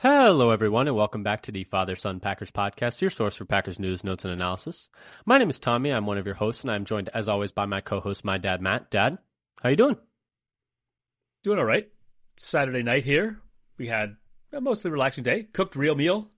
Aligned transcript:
Hello, 0.00 0.50
everyone, 0.50 0.86
and 0.86 0.96
welcome 0.96 1.24
back 1.24 1.42
to 1.42 1.50
the 1.50 1.64
Father 1.64 1.96
Son 1.96 2.20
Packers 2.20 2.52
podcast, 2.52 3.00
your 3.00 3.10
source 3.10 3.34
for 3.34 3.44
Packers 3.44 3.80
news, 3.80 4.04
notes, 4.04 4.24
and 4.24 4.32
analysis. 4.32 4.90
My 5.26 5.38
name 5.38 5.50
is 5.50 5.58
Tommy. 5.58 5.90
I'm 5.90 6.06
one 6.06 6.18
of 6.18 6.24
your 6.24 6.36
hosts, 6.36 6.62
and 6.62 6.70
I'm 6.70 6.84
joined, 6.84 7.08
as 7.12 7.28
always, 7.28 7.50
by 7.50 7.66
my 7.66 7.80
co-host, 7.80 8.24
my 8.24 8.38
dad, 8.38 8.60
Matt. 8.60 8.92
Dad, 8.92 9.18
how 9.60 9.70
you 9.70 9.74
doing? 9.74 9.96
Doing 11.42 11.58
all 11.58 11.64
right. 11.64 11.88
Saturday 12.36 12.84
night 12.84 13.02
here. 13.02 13.40
We 13.76 13.88
had 13.88 14.14
a 14.52 14.60
mostly 14.60 14.92
relaxing 14.92 15.24
day. 15.24 15.48
Cooked 15.52 15.74
real 15.74 15.96
meal. 15.96 16.30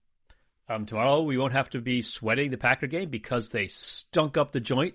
Um, 0.66 0.86
tomorrow 0.86 1.20
we 1.20 1.36
won't 1.36 1.52
have 1.52 1.68
to 1.70 1.82
be 1.82 2.00
sweating 2.00 2.50
the 2.50 2.56
Packer 2.56 2.86
game 2.86 3.10
because 3.10 3.50
they 3.50 3.66
stunk 3.66 4.38
up 4.38 4.52
the 4.52 4.60
joint 4.60 4.94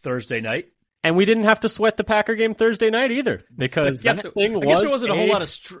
Thursday 0.00 0.40
night. 0.40 0.68
And 1.04 1.14
we 1.14 1.26
didn't 1.26 1.44
have 1.44 1.60
to 1.60 1.68
sweat 1.68 1.98
the 1.98 2.04
Packer 2.04 2.36
game 2.36 2.54
Thursday 2.54 2.88
night 2.88 3.10
either 3.10 3.42
because 3.54 4.02
yes, 4.04 4.22
that 4.22 4.32
thing 4.32 4.54
I 4.54 4.56
was. 4.56 4.66
guess 4.66 4.80
there 4.80 4.90
wasn't 4.90 5.10
a, 5.10 5.14
a 5.14 5.16
whole 5.18 5.28
lot 5.28 5.42
of. 5.42 5.50
Str- 5.50 5.76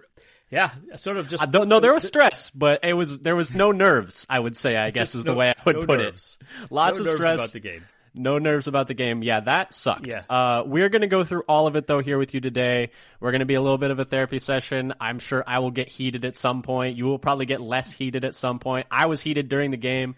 yeah, 0.52 0.70
sort 0.96 1.16
of 1.16 1.28
just. 1.28 1.42
I 1.42 1.46
don't 1.46 1.68
know. 1.68 1.80
There 1.80 1.94
was 1.94 2.04
stress, 2.04 2.50
but 2.50 2.84
it 2.84 2.92
was 2.92 3.18
there 3.20 3.34
was 3.34 3.54
no 3.54 3.72
nerves. 3.72 4.26
I 4.28 4.38
would 4.38 4.54
say. 4.54 4.76
I 4.76 4.90
guess 4.90 5.14
is 5.14 5.24
the 5.24 5.34
way 5.34 5.48
I 5.48 5.54
would 5.64 5.76
no 5.76 5.86
put 5.86 5.98
nerves. 5.98 6.38
it. 6.40 6.70
Lots 6.70 7.00
no 7.00 7.06
of 7.06 7.16
stress 7.16 7.40
about 7.40 7.52
the 7.52 7.60
game. 7.60 7.82
No 8.14 8.36
nerves 8.38 8.66
about 8.66 8.88
the 8.88 8.94
game. 8.94 9.22
Yeah, 9.22 9.40
that 9.40 9.72
sucked. 9.72 10.06
Yeah. 10.06 10.24
Uh, 10.28 10.64
we're 10.66 10.90
going 10.90 11.00
to 11.00 11.08
go 11.08 11.24
through 11.24 11.44
all 11.48 11.66
of 11.66 11.76
it, 11.76 11.86
though, 11.86 12.00
here 12.00 12.18
with 12.18 12.34
you 12.34 12.42
today. 12.42 12.90
We're 13.20 13.30
going 13.30 13.40
to 13.40 13.46
be 13.46 13.54
a 13.54 13.62
little 13.62 13.78
bit 13.78 13.90
of 13.90 13.98
a 13.98 14.04
therapy 14.04 14.38
session. 14.38 14.92
I'm 15.00 15.18
sure 15.18 15.42
I 15.46 15.60
will 15.60 15.70
get 15.70 15.88
heated 15.88 16.26
at 16.26 16.36
some 16.36 16.60
point. 16.60 16.98
You 16.98 17.06
will 17.06 17.18
probably 17.18 17.46
get 17.46 17.62
less 17.62 17.90
heated 17.90 18.26
at 18.26 18.34
some 18.34 18.58
point. 18.58 18.86
I 18.90 19.06
was 19.06 19.22
heated 19.22 19.48
during 19.48 19.70
the 19.70 19.78
game. 19.78 20.16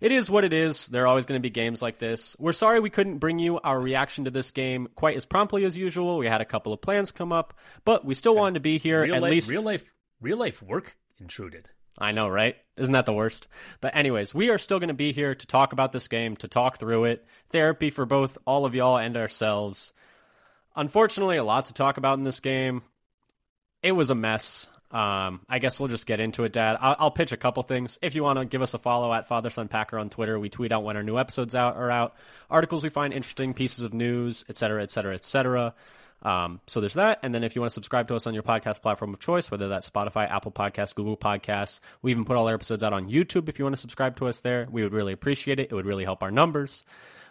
It 0.00 0.12
is 0.12 0.30
what 0.30 0.44
it 0.44 0.52
is. 0.52 0.86
There 0.86 1.04
are 1.04 1.06
always 1.06 1.26
going 1.26 1.40
to 1.40 1.42
be 1.42 1.50
games 1.50 1.82
like 1.82 1.98
this. 1.98 2.36
We're 2.38 2.52
sorry 2.52 2.80
we 2.80 2.90
couldn't 2.90 3.18
bring 3.18 3.38
you 3.38 3.58
our 3.60 3.78
reaction 3.78 4.24
to 4.24 4.30
this 4.30 4.50
game 4.50 4.88
quite 4.94 5.16
as 5.16 5.24
promptly 5.24 5.64
as 5.64 5.76
usual. 5.76 6.18
We 6.18 6.26
had 6.26 6.40
a 6.40 6.46
couple 6.46 6.72
of 6.72 6.80
plans 6.80 7.12
come 7.12 7.32
up, 7.32 7.54
but 7.84 8.04
we 8.04 8.14
still 8.14 8.34
wanted 8.34 8.54
to 8.54 8.60
be 8.60 8.78
here 8.78 9.02
Real 9.02 9.16
at 9.16 9.22
life, 9.22 9.30
least. 9.30 9.50
real 9.50 9.62
life, 9.62 9.84
real 10.20 10.38
life 10.38 10.62
work 10.62 10.96
intruded. 11.18 11.68
I 12.00 12.12
know, 12.12 12.28
right? 12.28 12.56
Isn't 12.76 12.92
that 12.92 13.06
the 13.06 13.12
worst? 13.12 13.48
But 13.80 13.96
anyways, 13.96 14.32
we 14.32 14.50
are 14.50 14.58
still 14.58 14.78
going 14.78 14.88
to 14.88 14.94
be 14.94 15.12
here 15.12 15.34
to 15.34 15.46
talk 15.46 15.72
about 15.72 15.90
this 15.90 16.06
game, 16.06 16.36
to 16.36 16.48
talk 16.48 16.78
through 16.78 17.06
it. 17.06 17.26
Therapy 17.50 17.90
for 17.90 18.06
both 18.06 18.38
all 18.46 18.64
of 18.64 18.74
y'all 18.76 18.98
and 18.98 19.16
ourselves. 19.16 19.92
Unfortunately, 20.76 21.38
a 21.38 21.44
lot 21.44 21.66
to 21.66 21.74
talk 21.74 21.96
about 21.96 22.18
in 22.18 22.24
this 22.24 22.38
game. 22.38 22.82
It 23.82 23.92
was 23.92 24.10
a 24.10 24.14
mess. 24.14 24.68
Um, 24.90 25.40
I 25.48 25.58
guess 25.58 25.78
we'll 25.78 25.90
just 25.90 26.06
get 26.06 26.18
into 26.18 26.44
it, 26.44 26.52
Dad. 26.52 26.78
I'll, 26.80 26.96
I'll 26.98 27.10
pitch 27.10 27.32
a 27.32 27.36
couple 27.36 27.62
things. 27.62 27.98
If 28.00 28.14
you 28.14 28.22
want 28.22 28.38
to 28.38 28.46
give 28.46 28.62
us 28.62 28.72
a 28.72 28.78
follow 28.78 29.12
at 29.12 29.28
Father 29.28 29.50
Son 29.50 29.68
Packer 29.68 29.98
on 29.98 30.08
Twitter, 30.08 30.38
we 30.38 30.48
tweet 30.48 30.72
out 30.72 30.82
when 30.82 30.96
our 30.96 31.02
new 31.02 31.18
episodes 31.18 31.54
out 31.54 31.76
are 31.76 31.90
out, 31.90 32.14
articles 32.48 32.84
we 32.84 32.88
find 32.88 33.12
interesting, 33.12 33.52
pieces 33.52 33.84
of 33.84 33.92
news, 33.92 34.44
etc., 34.48 34.82
etc., 34.82 35.14
etc. 35.14 35.74
Um, 36.22 36.60
so 36.66 36.80
there's 36.80 36.94
that. 36.94 37.20
And 37.22 37.34
then 37.34 37.44
if 37.44 37.54
you 37.54 37.60
want 37.60 37.70
to 37.70 37.74
subscribe 37.74 38.08
to 38.08 38.16
us 38.16 38.26
on 38.26 38.34
your 38.34 38.42
podcast 38.42 38.82
platform 38.82 39.12
of 39.12 39.20
choice, 39.20 39.50
whether 39.50 39.68
that's 39.68 39.88
Spotify, 39.88 40.30
Apple 40.30 40.52
Podcasts, 40.52 40.94
Google 40.94 41.16
Podcasts, 41.16 41.80
we 42.02 42.10
even 42.10 42.24
put 42.24 42.36
all 42.36 42.48
our 42.48 42.54
episodes 42.54 42.82
out 42.82 42.92
on 42.92 43.06
YouTube. 43.06 43.48
If 43.48 43.58
you 43.58 43.64
want 43.64 43.74
to 43.74 43.80
subscribe 43.80 44.16
to 44.16 44.26
us 44.26 44.40
there, 44.40 44.66
we 44.70 44.82
would 44.82 44.92
really 44.92 45.12
appreciate 45.12 45.60
it. 45.60 45.68
It 45.70 45.74
would 45.74 45.86
really 45.86 46.04
help 46.04 46.22
our 46.22 46.30
numbers. 46.30 46.82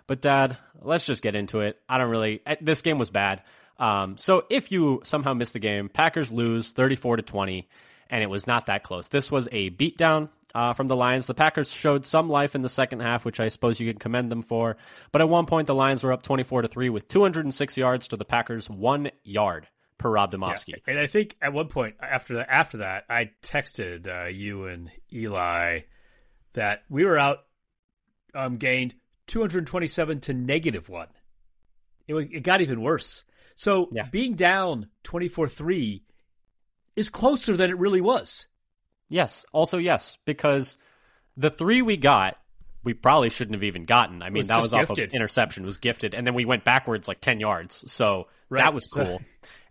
But 0.06 0.22
Dad, 0.22 0.58
let's 0.82 1.06
just 1.06 1.22
get 1.22 1.36
into 1.36 1.62
it. 1.62 1.80
I 1.90 1.98
don't 1.98 2.10
really. 2.10 2.42
This 2.62 2.82
game 2.82 2.98
was 2.98 3.10
bad. 3.10 3.44
Um, 3.80 4.18
so 4.18 4.46
if 4.50 4.72
you 4.72 5.02
somehow 5.04 5.34
missed 5.34 5.54
the 5.54 5.60
game, 5.60 5.90
Packers 5.90 6.32
lose 6.32 6.72
34 6.72 7.18
to 7.18 7.24
20, 7.24 7.68
and 8.10 8.24
it 8.24 8.28
was 8.28 8.48
not 8.48 8.68
that 8.68 8.84
close. 8.84 9.10
This 9.10 9.32
was 9.32 9.48
a 9.52 9.70
beatdown 9.70 10.30
uh, 10.56 10.74
from 10.74 10.88
the 10.88 10.96
Lions. 10.96 11.28
The 11.28 11.34
Packers 11.34 11.72
showed 11.72 12.06
some 12.06 12.30
life 12.30 12.56
in 12.56 12.62
the 12.62 12.70
second 12.70 13.02
half, 13.02 13.26
which 13.26 13.40
I 13.40 13.50
suppose 13.50 13.80
you 13.80 13.92
can 13.92 14.00
commend 14.00 14.32
them 14.32 14.42
for. 14.42 14.78
But 15.12 15.22
at 15.22 15.30
one 15.30 15.46
point, 15.46 15.68
the 15.68 15.76
Lions 15.76 16.04
were 16.04 16.14
up 16.14 16.24
24 16.24 16.64
to 16.64 16.68
three 16.68 16.90
with 16.90 17.08
206 17.08 17.78
yards 17.78 18.08
to 18.10 18.18
the 18.18 18.26
Packers' 18.26 18.70
one 18.70 19.12
yard 19.24 19.68
per 19.98 20.10
Rob 20.10 20.32
Demovsky. 20.32 20.70
Yeah. 20.70 20.76
And 20.88 21.00
I 21.00 21.08
think 21.08 21.36
at 21.42 21.54
one 21.54 21.68
point 21.68 21.96
after 22.02 22.36
that, 22.36 22.50
after 22.50 22.78
that, 22.78 23.06
I 23.10 23.32
texted 23.42 24.08
uh, 24.08 24.28
you 24.28 24.66
and 24.66 24.90
Eli 25.12 25.82
that 26.54 26.84
we 26.90 27.06
were 27.06 27.18
out 27.18 27.40
um, 28.34 28.58
gained 28.58 28.96
227 29.28 30.22
to 30.22 30.34
negative 30.34 30.90
one. 30.90 31.08
It, 32.08 32.16
it 32.16 32.44
got 32.44 32.62
even 32.62 32.82
worse. 32.82 33.24
So 33.58 33.90
yeah. 33.92 34.04
being 34.04 34.36
down 34.36 34.88
24 35.02 35.48
3 35.48 36.04
is 36.96 37.10
closer 37.10 37.58
than 37.58 37.72
it 37.72 37.78
really 37.78 38.02
was. 38.02 38.46
Yes. 39.10 39.46
Also, 39.52 39.80
yes, 39.80 40.20
because 40.26 40.78
the 41.36 41.50
three 41.50 41.82
we 41.82 41.98
got, 41.98 42.38
we 42.84 42.94
probably 42.94 43.32
shouldn't 43.32 43.56
have 43.56 43.64
even 43.64 43.86
gotten. 43.86 44.22
I 44.22 44.30
mean, 44.30 44.42
was 44.42 44.48
that 44.50 44.62
was 44.62 44.72
gifted. 44.72 44.92
off 44.92 45.08
of 45.08 45.14
interception, 45.14 45.66
was 45.66 45.80
gifted, 45.80 46.14
and 46.14 46.26
then 46.26 46.36
we 46.36 46.46
went 46.46 46.66
backwards 46.66 47.08
like 47.08 47.20
ten 47.20 47.40
yards. 47.40 47.92
So 47.92 48.28
right. 48.48 48.62
that 48.62 48.76
was 48.76 48.86
cool. 48.86 49.22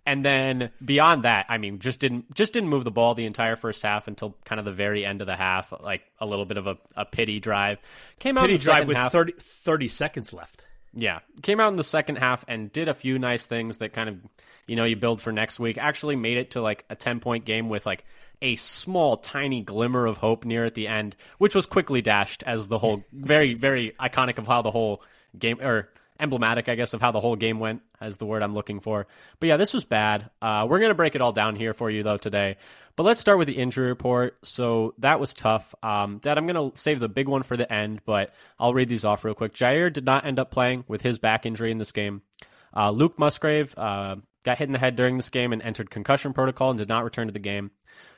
and 0.04 0.24
then 0.24 0.70
beyond 0.84 1.22
that, 1.22 1.46
I 1.48 1.58
mean, 1.58 1.78
just 1.78 2.00
didn't 2.00 2.34
just 2.34 2.52
didn't 2.52 2.68
move 2.68 2.82
the 2.82 2.90
ball 2.90 3.14
the 3.14 3.24
entire 3.24 3.54
first 3.54 3.84
half 3.84 4.08
until 4.08 4.36
kind 4.44 4.58
of 4.58 4.64
the 4.64 4.72
very 4.72 5.06
end 5.06 5.20
of 5.20 5.28
the 5.28 5.36
half, 5.36 5.72
like 5.80 6.02
a 6.18 6.26
little 6.26 6.44
bit 6.44 6.56
of 6.56 6.66
a, 6.66 6.76
a 6.96 7.04
pity 7.04 7.38
drive. 7.38 7.78
Came 8.18 8.36
out 8.36 8.48
pity 8.48 8.58
drive 8.58 8.88
with 8.88 8.96
half, 8.96 9.12
30, 9.12 9.34
30 9.38 9.88
seconds 9.88 10.32
left. 10.32 10.66
Yeah, 10.98 11.20
came 11.42 11.60
out 11.60 11.68
in 11.68 11.76
the 11.76 11.84
second 11.84 12.16
half 12.16 12.44
and 12.48 12.72
did 12.72 12.88
a 12.88 12.94
few 12.94 13.18
nice 13.18 13.44
things 13.44 13.78
that 13.78 13.92
kind 13.92 14.08
of, 14.08 14.16
you 14.66 14.76
know, 14.76 14.84
you 14.84 14.96
build 14.96 15.20
for 15.20 15.30
next 15.30 15.60
week. 15.60 15.76
Actually 15.76 16.16
made 16.16 16.38
it 16.38 16.52
to 16.52 16.62
like 16.62 16.86
a 16.88 16.96
10 16.96 17.20
point 17.20 17.44
game 17.44 17.68
with 17.68 17.84
like 17.84 18.04
a 18.40 18.56
small, 18.56 19.18
tiny 19.18 19.60
glimmer 19.62 20.06
of 20.06 20.16
hope 20.16 20.46
near 20.46 20.64
at 20.64 20.74
the 20.74 20.88
end, 20.88 21.14
which 21.36 21.54
was 21.54 21.66
quickly 21.66 22.00
dashed 22.00 22.42
as 22.44 22.68
the 22.68 22.78
whole 22.78 23.04
very, 23.12 23.52
very 23.52 23.92
iconic 24.00 24.38
of 24.38 24.46
how 24.46 24.62
the 24.62 24.70
whole 24.70 25.02
game 25.38 25.60
or 25.60 25.90
emblematic, 26.20 26.68
I 26.68 26.74
guess, 26.74 26.94
of 26.94 27.00
how 27.00 27.12
the 27.12 27.20
whole 27.20 27.36
game 27.36 27.58
went, 27.58 27.82
as 28.00 28.16
the 28.16 28.26
word 28.26 28.42
I'm 28.42 28.54
looking 28.54 28.80
for. 28.80 29.06
But 29.40 29.48
yeah, 29.48 29.56
this 29.56 29.72
was 29.74 29.84
bad. 29.84 30.30
Uh, 30.40 30.66
we're 30.68 30.78
going 30.78 30.90
to 30.90 30.96
break 30.96 31.14
it 31.14 31.20
all 31.20 31.32
down 31.32 31.56
here 31.56 31.74
for 31.74 31.90
you, 31.90 32.02
though, 32.02 32.16
today. 32.16 32.56
But 32.96 33.02
let's 33.04 33.20
start 33.20 33.38
with 33.38 33.48
the 33.48 33.56
injury 33.56 33.88
report. 33.88 34.38
So 34.42 34.94
that 34.98 35.20
was 35.20 35.34
tough. 35.34 35.74
Um, 35.82 36.18
Dad, 36.18 36.38
I'm 36.38 36.46
going 36.46 36.70
to 36.70 36.76
save 36.78 37.00
the 37.00 37.08
big 37.08 37.28
one 37.28 37.42
for 37.42 37.56
the 37.56 37.70
end, 37.70 38.00
but 38.04 38.32
I'll 38.58 38.74
read 38.74 38.88
these 38.88 39.04
off 39.04 39.24
real 39.24 39.34
quick. 39.34 39.54
Jaire 39.54 39.92
did 39.92 40.04
not 40.04 40.24
end 40.24 40.38
up 40.38 40.50
playing 40.50 40.84
with 40.88 41.02
his 41.02 41.18
back 41.18 41.46
injury 41.46 41.70
in 41.70 41.78
this 41.78 41.92
game. 41.92 42.22
Uh, 42.74 42.90
Luke 42.90 43.18
Musgrave 43.18 43.74
uh, 43.76 44.16
got 44.44 44.58
hit 44.58 44.68
in 44.68 44.72
the 44.72 44.78
head 44.78 44.96
during 44.96 45.16
this 45.16 45.30
game 45.30 45.52
and 45.52 45.62
entered 45.62 45.90
concussion 45.90 46.32
protocol 46.32 46.70
and 46.70 46.78
did 46.78 46.88
not 46.88 47.04
return 47.04 47.26
to 47.26 47.32
the 47.32 47.38
game. 47.38 47.70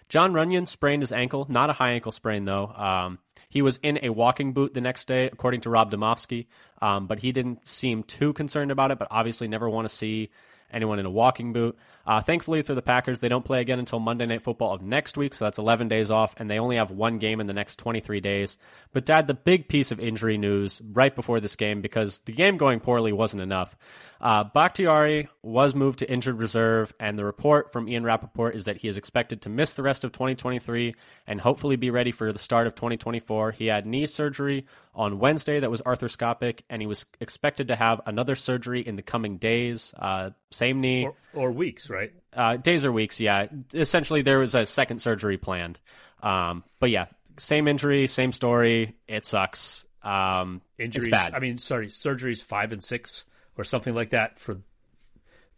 Jon 0.09 0.33
Runyan 0.33 0.67
sprained 0.67 1.03
his 1.03 1.13
ankle, 1.13 1.47
not 1.49 1.71
a 1.71 1.75
high 1.75 1.93
ankle 1.93 2.13
sprain 2.13 2.45
though. 2.45 2.67
Um, 2.67 3.19
he 3.49 3.63
was 3.63 3.79
in 3.83 3.99
a 4.03 4.11
walking 4.11 4.53
boot 4.53 4.75
the 4.75 4.81
next 4.81 5.07
day, 5.09 5.27
according 5.27 5.63
to 5.63 5.71
Rob 5.71 5.91
Demovsky, 5.91 6.47
um, 6.81 7.07
but 7.07 7.19
he 7.19 7.33
didn't 7.33 7.67
seem 7.67 8.03
too 8.03 8.33
concerned 8.33 8.71
about 8.71 8.91
it. 8.91 8.99
But 8.99 9.09
obviously, 9.11 9.49
never 9.49 9.69
want 9.69 9.89
to 9.89 9.95
see 9.95 10.31
anyone 10.71 10.99
in 10.99 11.07
a 11.07 11.11
walking 11.11 11.53
boot. 11.53 11.77
Uh, 12.07 12.21
thankfully 12.21 12.63
for 12.63 12.75
the 12.75 12.83
Packers, 12.83 13.21
they 13.21 13.29
don't 13.29 13.45
play 13.45 13.61
again 13.61 13.79
until 13.79 13.99
Monday 13.99 14.25
Night 14.25 14.43
Football 14.43 14.75
of 14.75 14.83
next 14.83 15.19
week, 15.19 15.35
so 15.35 15.45
that's 15.45 15.59
11 15.59 15.89
days 15.89 16.11
off, 16.11 16.35
and 16.39 16.51
they 16.51 16.59
only 16.59 16.77
have 16.77 16.91
one 16.91 17.19
game 17.19 17.41
in 17.41 17.47
the 17.47 17.53
next 17.53 17.77
23 17.77 18.21
days. 18.21 18.57
But, 18.93 19.05
Dad, 19.05 19.27
the 19.27 19.35
big 19.35 19.69
piece 19.69 19.91
of 19.93 20.01
injury 20.01 20.39
news 20.39 20.81
right 20.93 21.15
before 21.15 21.41
this 21.41 21.57
game, 21.57 21.83
because 21.83 22.19
the 22.21 22.33
game 22.33 22.57
going 22.57 22.81
poorly 22.81 23.13
wasn't 23.13 23.43
enough. 23.43 23.77
Uh, 24.21 24.45
Bakhtiari 24.45 25.29
was 25.43 25.75
moved 25.75 26.01
to 26.01 26.11
injured 26.11 26.39
reserve, 26.39 26.93
and 26.99 27.19
the 27.19 27.25
report 27.25 27.73
from 27.73 27.89
Ian 27.89 28.05
Rapoport 28.05 28.55
is 28.55 28.65
that 28.65 28.77
he 28.77 28.89
is 28.89 28.97
expected 28.97 29.43
to 29.43 29.49
miss 29.49 29.75
the 29.75 29.83
rest 29.83 30.05
of 30.05 30.13
2023 30.13 30.95
and 31.27 31.41
hopefully 31.41 31.77
be 31.77 31.91
ready 31.91 32.11
for 32.11 32.33
the 32.33 32.39
start 32.39 32.67
of 32.67 32.75
2024. 32.75 33.53
He 33.53 33.67
had 33.67 33.87
knee 33.87 34.07
surgery 34.07 34.67
on 34.95 35.21
Wednesday 35.21 35.61
that 35.61 35.71
was 35.71 35.83
arthroscopic, 35.83 36.61
and 36.69 36.83
he 36.83 36.87
was 36.87 37.07
expected 37.21 37.69
to 37.69 37.77
have 37.77 38.01
another 38.07 38.35
surgery 38.35 38.81
in 38.81 38.97
the 38.97 39.03
coming 39.03 39.37
days. 39.37 39.95
Uh, 39.97 40.31
same 40.59 40.81
knee. 40.81 41.05
Or, 41.05 41.15
or 41.35 41.51
weeks, 41.53 41.89
right? 41.89 42.13
Uh, 42.33 42.57
days 42.57 42.85
or 42.85 42.93
weeks, 42.93 43.21
yeah. 43.21 43.47
Essentially, 43.73 44.23
there 44.23 44.39
was 44.39 44.55
a 44.55 44.67
second 44.67 45.01
surgery 45.01 45.39
planned. 45.39 45.79
Um, 46.23 46.65
but 46.81 46.91
yeah, 46.91 47.07
same 47.39 47.69
injury, 47.69 48.07
same 48.07 48.33
story. 48.33 48.97
It 49.07 49.25
sucks. 49.25 49.87
Um, 50.03 50.61
Injuries. 50.79 51.11
bad. 51.11 51.35
I 51.35 51.39
mean, 51.39 51.59
sorry, 51.59 51.89
surgeries 51.89 52.43
five 52.43 52.73
and 52.73 52.83
six 52.83 53.25
or 53.57 53.65
something 53.65 53.95
like 53.95 54.11
that 54.11 54.39
for 54.39 54.59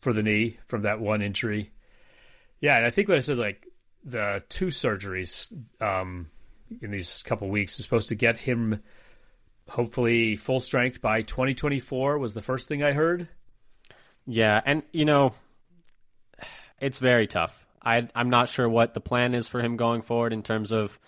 for 0.00 0.12
the 0.12 0.22
knee 0.22 0.58
from 0.66 0.82
that 0.82 1.00
one 1.00 1.22
injury. 1.22 1.72
Yeah, 2.60 2.76
and 2.76 2.86
I 2.86 2.90
think 2.90 3.08
what 3.08 3.16
I 3.16 3.20
said, 3.20 3.38
like 3.38 3.66
the 4.04 4.42
two 4.48 4.68
surgeries 4.68 5.52
um, 5.80 6.30
in 6.80 6.90
these 6.90 7.22
couple 7.22 7.48
weeks 7.48 7.78
is 7.78 7.84
supposed 7.84 8.08
to 8.10 8.14
get 8.14 8.36
him 8.36 8.82
hopefully 9.68 10.36
full 10.36 10.60
strength 10.60 11.00
by 11.00 11.22
2024 11.22 12.18
was 12.18 12.34
the 12.34 12.42
first 12.42 12.66
thing 12.66 12.82
I 12.82 12.92
heard. 12.92 13.28
Yeah, 14.32 14.60
and 14.64 14.82
you 14.92 15.04
know, 15.04 15.32
it's 16.80 16.98
very 16.98 17.26
tough. 17.26 17.66
I 17.82 18.08
I'm 18.14 18.30
not 18.30 18.48
sure 18.48 18.68
what 18.68 18.94
the 18.94 19.00
plan 19.00 19.34
is 19.34 19.48
for 19.48 19.60
him 19.60 19.76
going 19.76 20.02
forward 20.02 20.32
in 20.32 20.42
terms 20.42 20.70
of 20.72 20.98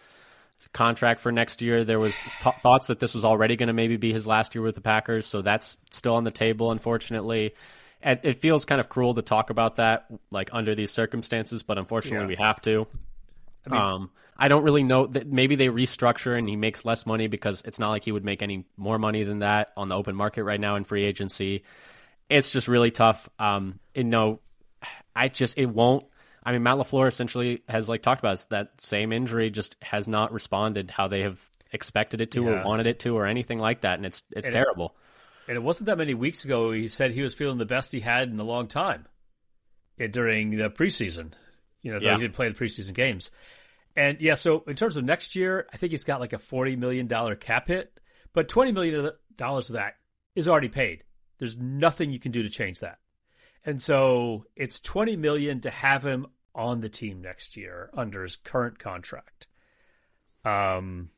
contract 0.72 1.20
for 1.20 1.30
next 1.30 1.62
year. 1.62 1.84
There 1.84 1.98
was 2.00 2.16
th- 2.40 2.56
thoughts 2.62 2.88
that 2.88 2.98
this 2.98 3.14
was 3.14 3.24
already 3.24 3.56
going 3.56 3.69
to 3.69 3.72
maybe 3.72 3.96
be 3.96 4.12
his 4.12 4.26
last 4.26 4.54
year 4.54 4.62
with 4.62 4.74
the 4.74 4.80
Packers, 4.80 5.26
so 5.26 5.40
that's 5.42 5.78
still 5.90 6.14
on 6.16 6.24
the 6.24 6.30
table. 6.32 6.72
Unfortunately, 6.72 7.54
it, 8.02 8.20
it 8.24 8.40
feels 8.40 8.64
kind 8.64 8.80
of 8.80 8.88
cruel 8.88 9.14
to 9.14 9.22
talk 9.22 9.50
about 9.50 9.76
that 9.76 10.06
like 10.32 10.50
under 10.52 10.74
these 10.74 10.90
circumstances, 10.92 11.62
but 11.62 11.78
unfortunately, 11.78 12.34
Yeah. 12.34 12.40
we 12.40 12.44
have 12.44 12.60
to. 12.62 12.86
I 13.66 13.70
mean- 13.70 13.80
um, 13.80 14.10
I 14.36 14.48
don't 14.48 14.64
really 14.64 14.82
know 14.82 15.06
that 15.06 15.28
maybe 15.28 15.54
they 15.54 15.69
restructure 15.69 16.36
and 16.36 16.48
he 16.48 16.56
makes 16.56 16.84
less 16.84 17.06
money 17.06 17.28
because 17.28 17.62
it's 17.64 17.78
not 17.78 17.90
like 17.90 18.02
he 18.02 18.10
would 18.10 18.24
make 18.24 18.42
any 18.42 18.64
more 18.76 18.98
money 18.98 19.22
than 19.22 19.40
that 19.40 19.70
on 19.76 19.88
the 19.88 19.94
open 19.94 20.16
market 20.16 20.42
right 20.42 20.58
now 20.58 20.74
in 20.74 20.82
free 20.82 21.04
agency. 21.04 21.62
It's 22.37 22.50
just 22.50 22.69
really 22.69 22.90
tough. 22.90 23.29
Um, 23.38 23.79
and 23.94 24.11
no, 24.11 24.40
I 25.14 25.29
just 25.29 25.58
it 25.58 25.67
won't 25.67 26.05
I 26.44 26.50
mean, 26.50 26.64
Matt 26.64 26.76
LaFleur 26.79 27.06
essentially 27.06 27.62
has 27.69 27.88
like 27.88 28.02
talked 28.02 28.20
about 28.20 28.32
this, 28.32 28.44
that 28.46 28.81
same 28.81 29.12
injury 29.12 29.49
just 29.50 29.76
has 29.81 30.08
not 30.08 30.32
responded 30.32 30.90
how 30.90 31.06
they 31.06 31.20
have 31.23 31.40
expected 31.70 32.20
it 32.20 32.32
to 32.32 32.43
Yeah. 32.44 32.62
or 32.62 32.64
wanted 32.64 32.88
it 32.88 32.99
to 33.00 33.17
or 33.17 33.26
anything 33.26 33.58
like 33.61 33.82
that, 33.82 33.96
and 33.99 34.05
it's 34.06 34.25
it's 34.32 34.49
And 34.49 34.55
it- 34.56 34.58
terrible. 34.58 34.96
And 35.49 35.56
it 35.56 35.61
wasn't 35.62 35.87
that 35.87 35.99
many 35.99 36.14
weeks 36.14 36.44
ago 36.44 36.73
he 36.73 36.88
said 36.88 37.11
he 37.12 37.23
was 37.23 37.34
feeling 37.34 37.58
the 37.58 37.67
best 37.67 37.93
he 37.93 38.00
had 38.00 38.29
in 38.29 38.38
a 38.40 38.44
long 38.44 38.67
time 38.69 39.06
eh, 40.00 40.06
during 40.08 40.50
the 40.56 40.70
preseason. 40.70 41.32
You 41.82 41.93
know, 41.93 41.99
though 42.00 42.06
Yeah. 42.06 42.14
he 42.17 42.23
didn't 42.23 42.34
play 42.34 42.49
the 42.49 42.55
preseason 42.55 42.94
games. 42.94 43.31
And 43.96 44.20
yeah, 44.20 44.34
so 44.34 44.64
in 44.67 44.75
terms 44.76 44.96
of 44.96 45.05
next 45.05 45.34
year, 45.37 45.67
I 45.73 45.76
think 45.76 45.90
he's 45.90 46.05
got 46.05 46.20
like 46.20 46.32
a 46.32 46.38
$40 46.38 46.76
million 46.79 47.08
cap 47.37 47.69
hit, 47.69 48.00
but 48.32 48.49
$20 48.49 48.73
million 48.73 49.05
of 49.38 49.69
that 49.69 49.94
is 50.34 50.49
already 50.49 50.69
paid. 50.69 51.05
There's 51.43 51.59
nothing 51.59 52.12
you 52.12 52.21
can 52.21 52.31
do 52.31 52.44
to 52.44 52.49
change 52.49 52.79
that. 52.79 53.00
And 53.67 53.83
so 53.83 54.47
it's 54.55 54.79
20 54.79 55.17
million 55.17 55.61
to 55.62 55.71
have 55.71 56.05
him 56.05 56.29
on 56.55 56.83
the 56.83 56.89
team 56.89 57.21
next 57.21 57.56
year 57.56 57.91
under 57.94 58.23
his 58.23 58.37
current 58.37 58.79
contract. 58.79 59.49
Um, 60.44 61.11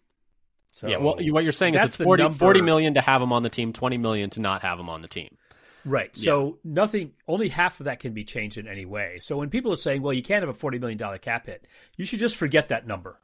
so 0.71 0.89
yeah, 0.89 0.97
well, 0.97 1.17
what 1.19 1.43
you're 1.43 1.53
saying 1.53 1.75
is 1.75 1.85
it's 1.85 1.97
40, 1.97 2.31
40 2.31 2.63
million 2.63 2.95
to 2.95 3.03
have 3.03 3.21
him 3.21 3.35
on 3.35 3.43
the 3.43 3.51
team, 3.51 3.75
20 3.75 3.99
million 3.99 4.31
to 4.31 4.41
not 4.41 4.63
have 4.63 4.81
him 4.81 4.89
on 4.89 5.03
the 5.03 5.09
team. 5.09 5.37
Right. 5.85 6.17
So 6.17 6.57
nothing, 6.65 7.13
only 7.29 7.51
half 7.51 7.79
of 7.81 7.85
that 7.85 8.01
can 8.01 8.15
be 8.15 8.25
changed 8.25 8.57
in 8.57 8.67
any 8.67 8.87
way. 8.87 9.19
So 9.21 9.37
when 9.37 9.51
people 9.51 9.75
are 9.75 9.77
saying, 9.77 10.01
well, 10.01 10.15
you 10.15 10.23
can't 10.23 10.41
have 10.43 10.49
a 10.49 10.59
$40 10.59 10.81
million 10.81 11.19
cap 11.19 11.45
hit, 11.45 11.67
you 11.99 12.07
should 12.07 12.19
just 12.19 12.37
forget 12.37 12.69
that 12.69 12.87
number 12.87 13.21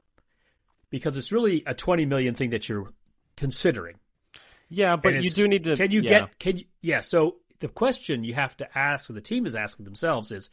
because 0.90 1.16
it's 1.16 1.32
really 1.32 1.62
a 1.64 1.72
20 1.72 2.04
million 2.04 2.34
thing 2.34 2.50
that 2.50 2.68
you're 2.68 2.92
considering. 3.38 3.96
Yeah, 4.70 4.96
but 4.96 5.22
you 5.22 5.30
do 5.30 5.48
need 5.48 5.64
to. 5.64 5.76
Can 5.76 5.90
you 5.90 6.00
yeah. 6.00 6.08
get, 6.10 6.38
can 6.38 6.56
you, 6.58 6.64
yeah. 6.80 7.00
So 7.00 7.36
the 7.58 7.68
question 7.68 8.24
you 8.24 8.34
have 8.34 8.56
to 8.58 8.78
ask, 8.78 9.10
and 9.10 9.16
the 9.16 9.22
team 9.22 9.44
is 9.44 9.54
asking 9.54 9.84
themselves 9.84 10.32
is, 10.32 10.50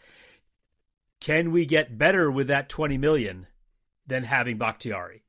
can 1.22 1.52
we 1.52 1.66
get 1.66 1.98
better 1.98 2.30
with 2.30 2.48
that 2.48 2.68
20 2.68 2.98
million 2.98 3.48
than 4.08 4.24
having 4.24 4.58
Bakhtiari? 4.58 5.24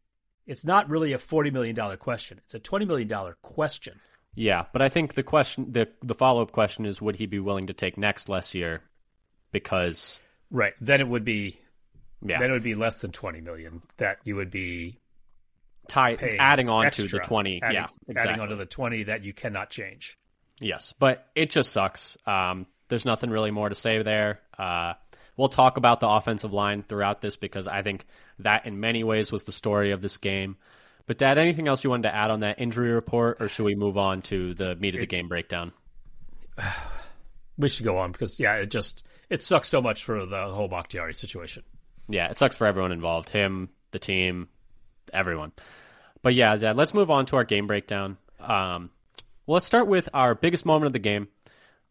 It's 0.46 0.64
not 0.64 0.88
really 0.88 1.12
a 1.12 1.19
$40 1.19 1.52
million 1.52 1.96
question. 1.99 2.40
It's 2.44 2.55
a 2.55 2.61
$20 2.61 2.87
million 2.87 3.35
question. 3.43 4.00
Yeah, 4.35 4.64
but 4.73 4.81
I 4.82 4.88
think 4.88 5.14
the 5.14 5.23
question, 5.23 5.73
the 5.73 5.88
the 6.02 6.14
follow 6.14 6.43
up 6.43 6.52
question 6.52 6.87
is, 6.87 7.02
would 7.02 7.17
he 7.17 7.26
be 7.26 7.41
willing 7.41 7.67
to 7.67 7.73
take 7.73 7.99
next 7.99 8.29
less 8.29 8.55
year? 8.55 8.82
Because 9.50 10.20
Right. 10.50 10.75
Then 10.81 11.00
it 11.00 11.08
would 11.08 11.25
be, 11.25 11.58
yeah, 12.25 12.38
then 12.38 12.50
it 12.50 12.52
would 12.52 12.62
be 12.62 12.75
less 12.75 12.99
than 12.99 13.12
20 13.12 13.41
million 13.41 13.82
that 13.99 14.19
you 14.25 14.37
would 14.37 14.50
be 14.50 14.99
tie, 15.88 16.17
paying 16.17 16.38
adding 16.38 16.69
on 16.69 16.87
extra, 16.87 17.08
to 17.08 17.17
the 17.17 17.20
twenty. 17.20 17.61
adding, 17.62 17.75
yeah, 17.75 17.87
exactly. 18.06 18.32
adding 18.32 18.43
on 18.43 18.49
to 18.49 18.56
the 18.56 18.67
20 18.67 19.05
that 19.05 19.25
you 19.25 19.32
cannot 19.32 19.70
change. 19.70 20.19
Yes, 20.61 20.93
but 20.93 21.26
it 21.35 21.50
just 21.50 21.73
sucks. 21.73 22.17
Um, 22.26 22.67
there's 22.88 23.05
nothing 23.05 23.31
really 23.31 23.50
more 23.50 23.69
to 23.69 23.75
say 23.75 24.02
there. 24.02 24.40
Uh, 24.58 24.94
we'll 25.37 25.49
talk 25.49 25.76
about 25.76 26.00
the 26.00 26.08
offensive 26.08 26.52
line 26.52 26.82
throughout 26.82 27.20
this 27.20 27.37
because 27.37 27.69
I 27.69 27.82
think 27.82 28.06
that 28.40 28.67
in 28.67 28.81
many 28.81 29.05
ways 29.05 29.31
was 29.32 29.44
the 29.44 29.52
story 29.52 29.93
of 29.93 30.02
this 30.02 30.17
game. 30.17 30.56
But 31.06 31.17
Dad, 31.17 31.38
anything 31.38 31.69
else 31.69 31.85
you 31.85 31.91
wanted 31.91 32.08
to 32.08 32.14
add 32.14 32.31
on 32.31 32.41
that 32.41 32.61
injury 32.61 32.91
report, 32.91 33.38
or 33.41 33.49
should 33.49 33.64
we 33.64 33.75
move 33.75 33.96
on 33.96 34.20
to 34.23 34.52
the 34.55 34.76
meat 34.76 34.94
of 34.94 35.00
the 35.00 35.06
game 35.06 35.29
breakdown? 35.29 35.73
We 37.61 37.69
should 37.69 37.84
go 37.84 37.99
on 37.99 38.12
because 38.12 38.38
yeah, 38.38 38.55
it 38.55 38.70
just 38.70 39.05
it 39.29 39.43
sucks 39.43 39.69
so 39.69 39.82
much 39.82 40.05
for 40.05 40.25
the 40.25 40.46
whole 40.46 40.69
Bakhtiari 40.69 41.12
situation. 41.12 41.64
Yeah, 42.08 42.29
it 42.29 42.38
sucks 42.38 42.56
for 42.56 42.69
everyone 42.69 42.93
involved 42.93 43.31
him, 43.31 43.70
the 43.91 43.99
team, 43.99 44.46
everyone. 45.12 45.52
But 46.22 46.34
yeah, 46.34 46.56
Dad, 46.56 46.76
let's 46.76 46.94
move 46.94 47.10
on 47.10 47.26
to 47.26 47.37
our 47.37 47.44
game 47.44 47.66
breakdown. 47.66 48.19
Um, 48.40 48.90
well, 49.46 49.55
let's 49.55 49.66
start 49.66 49.87
with 49.88 50.08
our 50.12 50.34
biggest 50.34 50.66
moment 50.66 50.87
of 50.87 50.93
the 50.93 50.99
game. 50.99 51.28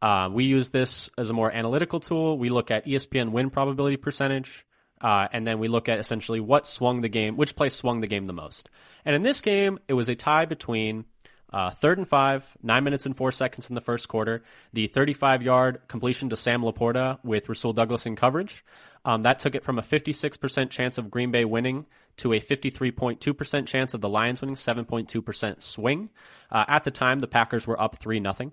Uh, 0.02 0.30
we 0.32 0.44
use 0.44 0.70
this 0.70 1.10
as 1.18 1.30
a 1.30 1.34
more 1.34 1.52
analytical 1.52 2.00
tool. 2.00 2.38
We 2.38 2.50
look 2.50 2.70
at 2.70 2.86
ESPN 2.86 3.32
win 3.32 3.50
probability 3.50 3.98
percentage, 3.98 4.66
uh, 5.02 5.28
and 5.32 5.48
then 5.48 5.60
we 5.60 5.68
look 5.68 5.90
at 5.90 6.00
essentially 6.00 6.40
what 6.40 6.68
swung 6.68 7.02
the 7.02 7.10
game, 7.10 7.36
which 7.36 7.56
play 7.56 7.70
swung 7.70 8.02
the 8.02 8.08
game 8.08 8.26
the 8.26 8.34
most. 8.34 8.70
And 9.06 9.16
in 9.16 9.24
this 9.24 9.42
game, 9.42 9.80
it 9.88 9.94
was 9.94 10.10
a 10.10 10.16
tie 10.16 10.46
between 10.46 11.06
uh, 11.52 11.72
third 11.72 11.98
and 11.98 12.08
five, 12.08 12.46
nine 12.62 12.84
minutes 12.84 13.06
and 13.06 13.16
four 13.16 13.32
seconds 13.32 13.70
in 13.70 13.76
the 13.76 13.82
first 13.82 14.08
quarter. 14.08 14.44
The 14.74 14.88
35 14.88 15.42
yard 15.42 15.82
completion 15.88 16.30
to 16.30 16.36
Sam 16.36 16.62
LaPorta 16.62 17.20
with 17.24 17.50
Rasul 17.50 17.74
Douglas 17.74 18.06
in 18.06 18.16
coverage. 18.16 18.64
Um, 19.06 19.22
that 19.22 19.40
took 19.40 19.56
it 19.56 19.64
from 19.64 19.80
a 19.80 19.82
56% 19.82 20.70
chance 20.70 20.98
of 20.98 21.10
Green 21.10 21.32
Bay 21.32 21.46
winning 21.46 21.86
to 22.18 22.34
a 22.34 22.40
53.2% 22.40 23.66
chance 23.68 23.94
of 23.94 24.02
the 24.02 24.10
Lions 24.10 24.42
winning, 24.42 24.56
7.2% 24.56 25.62
swing. 25.62 26.10
Uh, 26.52 26.66
at 26.68 26.84
the 26.84 26.92
time, 26.92 27.20
the 27.20 27.28
Packers 27.28 27.68
were 27.68 27.80
up 27.80 27.98
3 27.98 28.22
0. 28.22 28.52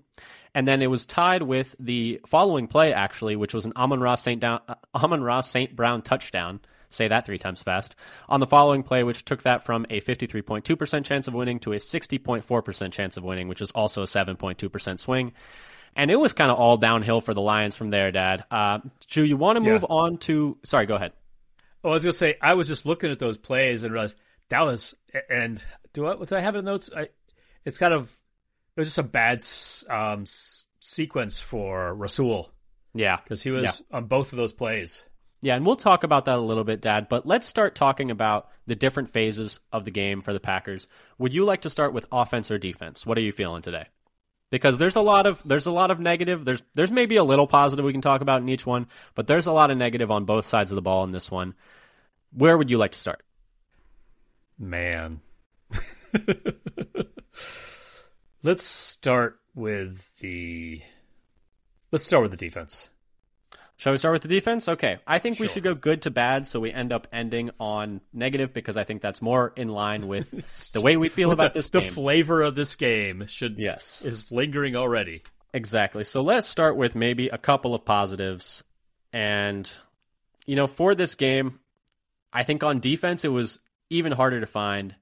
And 0.53 0.67
then 0.67 0.81
it 0.81 0.87
was 0.87 1.05
tied 1.05 1.41
with 1.41 1.75
the 1.79 2.21
following 2.25 2.67
play, 2.67 2.93
actually, 2.93 3.35
which 3.35 3.53
was 3.53 3.65
an 3.65 3.73
Amon 3.75 3.99
Ross 3.99 4.21
St. 4.21 4.39
Down, 4.39 4.61
uh, 4.67 4.75
Amon-Ra 4.95 5.41
St. 5.41 5.75
Brown 5.75 6.01
touchdown. 6.01 6.59
Say 6.89 7.07
that 7.07 7.25
three 7.25 7.39
times 7.39 7.61
fast. 7.63 7.95
On 8.29 8.39
the 8.39 8.47
following 8.47 8.83
play, 8.83 9.03
which 9.03 9.25
took 9.25 9.41
that 9.43 9.65
from 9.65 9.85
a 9.89 9.99
53.2% 9.99 11.03
chance 11.03 11.27
of 11.27 11.33
winning 11.33 11.59
to 11.61 11.73
a 11.73 11.77
60.4% 11.77 12.91
chance 12.93 13.17
of 13.17 13.23
winning, 13.23 13.47
which 13.47 13.61
is 13.61 13.71
also 13.71 14.03
a 14.03 14.05
7.2% 14.05 14.99
swing. 14.99 15.33
And 15.95 16.11
it 16.11 16.15
was 16.17 16.33
kind 16.33 16.51
of 16.51 16.57
all 16.57 16.77
downhill 16.77 17.21
for 17.21 17.33
the 17.33 17.41
Lions 17.41 17.75
from 17.75 17.89
there, 17.89 18.11
Dad. 18.11 18.45
Uh, 18.51 18.79
Drew, 19.07 19.23
you 19.23 19.35
want 19.37 19.55
to 19.57 19.61
move 19.61 19.81
Yeah. 19.81 19.95
on 19.95 20.17
to. 20.19 20.57
Sorry, 20.63 20.85
go 20.85 20.95
ahead. 20.95 21.13
Oh, 21.85 21.91
I 21.91 21.93
was 21.93 22.03
gonna 22.03 22.13
say 22.13 22.35
I 22.41 22.55
was 22.55 22.67
just 22.67 22.87
looking 22.87 23.11
at 23.11 23.19
those 23.19 23.37
plays 23.37 23.83
and 23.83 23.93
realized 23.93 24.17
that 24.49 24.61
was 24.61 24.95
and 25.29 25.63
do 25.93 26.07
I 26.07 26.15
do 26.15 26.35
I 26.35 26.39
have 26.39 26.55
it 26.55 26.59
in 26.59 26.65
notes? 26.65 26.89
I 26.95 27.09
it's 27.63 27.77
kind 27.77 27.93
of 27.93 28.11
it 28.75 28.81
was 28.81 28.87
just 28.87 28.97
a 28.97 29.03
bad 29.03 29.43
um, 29.89 30.23
s- 30.23 30.65
sequence 30.79 31.39
for 31.39 31.93
Rasul 31.93 32.51
Yeah. 32.95 33.17
because 33.17 33.43
he 33.43 33.51
was 33.51 33.83
on 33.91 34.05
both 34.05 34.33
of 34.33 34.37
those 34.37 34.51
plays. 34.51 35.05
Yeah, 35.41 35.55
and 35.55 35.63
we'll 35.65 35.75
talk 35.75 36.03
about 36.03 36.25
that 36.25 36.39
a 36.39 36.41
little 36.41 36.63
bit, 36.63 36.81
Dad. 36.81 37.07
But 37.07 37.27
let's 37.27 37.45
start 37.45 37.75
talking 37.75 38.09
about 38.09 38.49
the 38.65 38.75
different 38.75 39.09
phases 39.11 39.59
of 39.71 39.85
the 39.85 39.91
game 39.91 40.21
for 40.21 40.33
the 40.33 40.39
Packers. 40.39 40.87
Would 41.19 41.35
you 41.35 41.45
like 41.45 41.61
to 41.61 41.69
start 41.69 41.93
with 41.93 42.07
offense 42.11 42.49
or 42.49 42.57
defense? 42.57 43.05
What 43.05 43.17
are 43.19 43.21
you 43.21 43.31
feeling 43.31 43.61
today? 43.61 43.85
Because 44.55 44.77
there's 44.77 44.95
a 44.95 45.01
lot 45.01 45.27
of 45.27 45.41
there's 45.43 45.65
a 45.65 45.71
lot 45.71 45.91
of 45.91 45.99
negative. 45.99 46.45
There's 46.45 46.63
there's 46.75 46.91
maybe 46.91 47.17
a 47.17 47.25
little 47.25 47.45
positive 47.45 47.83
we 47.83 47.91
can 47.91 47.99
talk 47.99 48.21
about 48.21 48.41
in 48.41 48.47
each 48.47 48.65
one, 48.65 48.87
but 49.13 49.27
there's 49.27 49.47
a 49.47 49.51
lot 49.51 49.69
of 49.69 49.77
negative 49.77 50.11
on 50.11 50.23
both 50.23 50.45
sides 50.45 50.71
of 50.71 50.75
the 50.75 50.81
ball 50.81 51.03
in 51.03 51.11
this 51.11 51.29
one. 51.29 51.55
Where 52.31 52.57
would 52.57 52.69
you 52.69 52.77
like 52.77 52.93
to 52.93 52.97
start? 52.97 53.21
Man. 54.57 55.19
Let's 58.43 58.63
start 58.63 59.41
with 59.55 60.17
the 60.19 60.81
Let's 61.91 62.05
start 62.05 62.23
with 62.23 62.31
the 62.31 62.37
defense. 62.37 62.89
Shall 63.77 63.91
we 63.91 63.97
start 63.97 64.13
with 64.13 64.21
the 64.21 64.29
defense? 64.29 64.69
Okay. 64.69 64.99
I 65.05 65.19
think 65.19 65.39
we 65.39 65.49
should 65.49 65.63
go 65.63 65.75
good 65.75 66.03
to 66.03 66.11
bad 66.11 66.47
so 66.47 66.61
we 66.61 66.71
end 66.71 66.93
up 66.93 67.07
ending 67.11 67.51
on 67.59 67.99
negative 68.13 68.53
because 68.53 68.77
I 68.77 68.85
think 68.85 69.01
that's 69.01 69.21
more 69.21 69.51
in 69.55 69.67
line 69.67 70.07
with 70.07 70.71
the 70.73 70.81
way 70.81 70.95
we 70.95 71.09
feel 71.09 71.31
about 71.31 71.53
the, 71.53 71.59
this 71.59 71.71
the 71.71 71.81
game. 71.81 71.91
flavor 71.91 72.41
of 72.41 72.55
this 72.55 72.77
game 72.77 73.25
should 73.27 73.57
yes. 73.57 74.01
is 74.05 74.31
lingering 74.31 74.77
already. 74.77 75.23
Exactly. 75.53 76.05
So 76.05 76.21
let's 76.21 76.47
start 76.47 76.77
with 76.77 76.95
maybe 76.95 77.27
a 77.27 77.37
couple 77.37 77.75
of 77.75 77.83
positives. 77.83 78.63
And, 79.11 79.69
you 80.45 80.55
know, 80.55 80.67
for 80.67 80.95
this 80.95 81.15
game, 81.15 81.59
I 82.31 82.43
think 82.43 82.63
on 82.63 82.79
defense, 82.79 83.25
it 83.25 83.29
was 83.29 83.59
even 83.89 84.13
harder 84.13 84.39
to 84.39 84.47
find. 84.47 84.95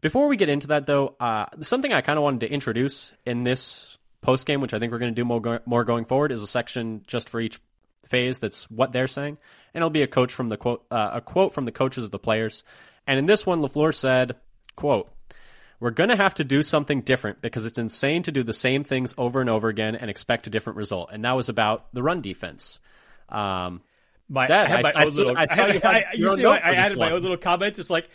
Before 0.00 0.28
we 0.28 0.36
get 0.36 0.48
into 0.48 0.68
that, 0.68 0.86
though, 0.86 1.16
uh, 1.20 1.46
something 1.60 1.92
I 1.92 2.00
kind 2.00 2.18
of 2.18 2.22
wanted 2.22 2.40
to 2.40 2.52
introduce 2.52 3.12
in 3.24 3.44
this 3.44 3.98
post 4.20 4.46
game, 4.46 4.60
which 4.60 4.74
I 4.74 4.78
think 4.78 4.92
we're 4.92 4.98
going 4.98 5.14
to 5.14 5.20
do 5.20 5.24
more, 5.24 5.40
go- 5.40 5.60
more 5.66 5.84
going 5.84 6.04
forward, 6.04 6.32
is 6.32 6.42
a 6.42 6.46
section 6.46 7.02
just 7.06 7.28
for 7.28 7.40
each 7.40 7.58
phase 8.06 8.38
that's 8.38 8.70
what 8.70 8.92
they're 8.92 9.06
saying. 9.08 9.38
And 9.74 9.82
it'll 9.82 9.90
be 9.90 10.02
a 10.02 10.06
coach 10.06 10.32
from 10.32 10.48
the 10.48 10.56
quote, 10.56 10.84
uh, 10.90 11.10
a 11.14 11.20
quote 11.20 11.52
from 11.54 11.64
the 11.64 11.72
coaches 11.72 12.04
of 12.04 12.10
the 12.10 12.18
players. 12.18 12.64
And 13.06 13.18
in 13.18 13.26
this 13.26 13.46
one, 13.46 13.60
LaFleur 13.60 13.94
said, 13.94 14.36
quote, 14.74 15.10
we're 15.78 15.90
going 15.90 16.08
to 16.08 16.16
have 16.16 16.34
to 16.36 16.44
do 16.44 16.62
something 16.62 17.02
different 17.02 17.42
because 17.42 17.66
it's 17.66 17.78
insane 17.78 18.22
to 18.22 18.32
do 18.32 18.42
the 18.42 18.54
same 18.54 18.82
things 18.82 19.14
over 19.18 19.40
and 19.40 19.50
over 19.50 19.68
again 19.68 19.94
and 19.94 20.08
expect 20.08 20.46
a 20.46 20.50
different 20.50 20.78
result. 20.78 21.10
And 21.12 21.24
that 21.24 21.32
was 21.36 21.48
about 21.48 21.92
the 21.92 22.02
run 22.02 22.22
defense. 22.22 22.80
Um, 23.28 23.82
My, 24.28 24.46
Dad, 24.46 24.70
I, 24.70 24.82
my 24.82 24.92
I- 24.94 25.04
little. 25.04 25.36
I 25.36 25.46
saw 25.46 25.66
you 25.66 25.80
I, 25.84 26.04
you 26.14 26.34
see, 26.36 26.46
I, 26.46 26.56
added 26.56 26.98
my 26.98 27.10
own 27.10 27.20
little 27.20 27.36
comment. 27.36 27.78
It's 27.78 27.90
like 27.90 28.08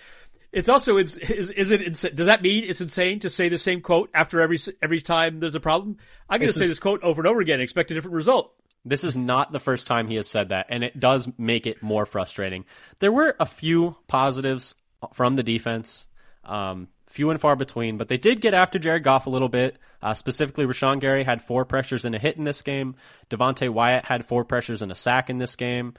it's 0.51 0.67
also 0.67 0.97
is, 0.97 1.17
is 1.17 1.49
is 1.49 1.71
it 1.71 1.81
insa- 1.81 2.13
does 2.13 2.25
that 2.25 2.41
mean 2.41 2.65
it's 2.65 2.81
insane 2.81 3.19
to 3.19 3.29
say 3.29 3.47
the 3.47 3.57
same 3.57 3.79
quote 3.81 4.09
after 4.13 4.41
every 4.41 4.57
every 4.81 4.99
time 4.99 5.39
there's 5.39 5.55
a 5.55 5.59
problem? 5.59 5.97
I'm 6.27 6.39
going 6.39 6.51
to 6.51 6.57
say 6.57 6.67
this 6.67 6.79
quote 6.79 7.03
over 7.03 7.21
and 7.21 7.27
over 7.27 7.39
again 7.39 7.55
and 7.55 7.63
expect 7.63 7.91
a 7.91 7.93
different 7.93 8.15
result. 8.15 8.53
This 8.83 9.03
is 9.03 9.15
not 9.15 9.51
the 9.51 9.59
first 9.59 9.87
time 9.87 10.07
he 10.07 10.15
has 10.15 10.27
said 10.27 10.49
that, 10.49 10.67
and 10.69 10.83
it 10.83 10.99
does 10.99 11.29
make 11.37 11.67
it 11.67 11.83
more 11.83 12.05
frustrating. 12.05 12.65
There 12.99 13.11
were 13.11 13.35
a 13.39 13.45
few 13.45 13.95
positives 14.07 14.73
from 15.13 15.35
the 15.35 15.43
defense, 15.43 16.07
um, 16.43 16.87
few 17.07 17.29
and 17.29 17.39
far 17.39 17.55
between, 17.55 17.97
but 17.97 18.07
they 18.07 18.17
did 18.17 18.41
get 18.41 18.53
after 18.53 18.79
Jared 18.79 19.03
Goff 19.03 19.27
a 19.27 19.29
little 19.29 19.49
bit. 19.49 19.77
Uh, 20.01 20.13
specifically, 20.13 20.65
Rashan 20.65 20.99
Gary 20.99 21.23
had 21.23 21.43
four 21.43 21.65
pressures 21.65 22.05
and 22.05 22.15
a 22.15 22.19
hit 22.19 22.37
in 22.37 22.43
this 22.43 22.63
game. 22.63 22.95
Devonte 23.29 23.69
Wyatt 23.69 24.05
had 24.05 24.25
four 24.25 24.45
pressures 24.45 24.81
and 24.81 24.91
a 24.91 24.95
sack 24.95 25.29
in 25.29 25.37
this 25.37 25.55
game. 25.55 25.93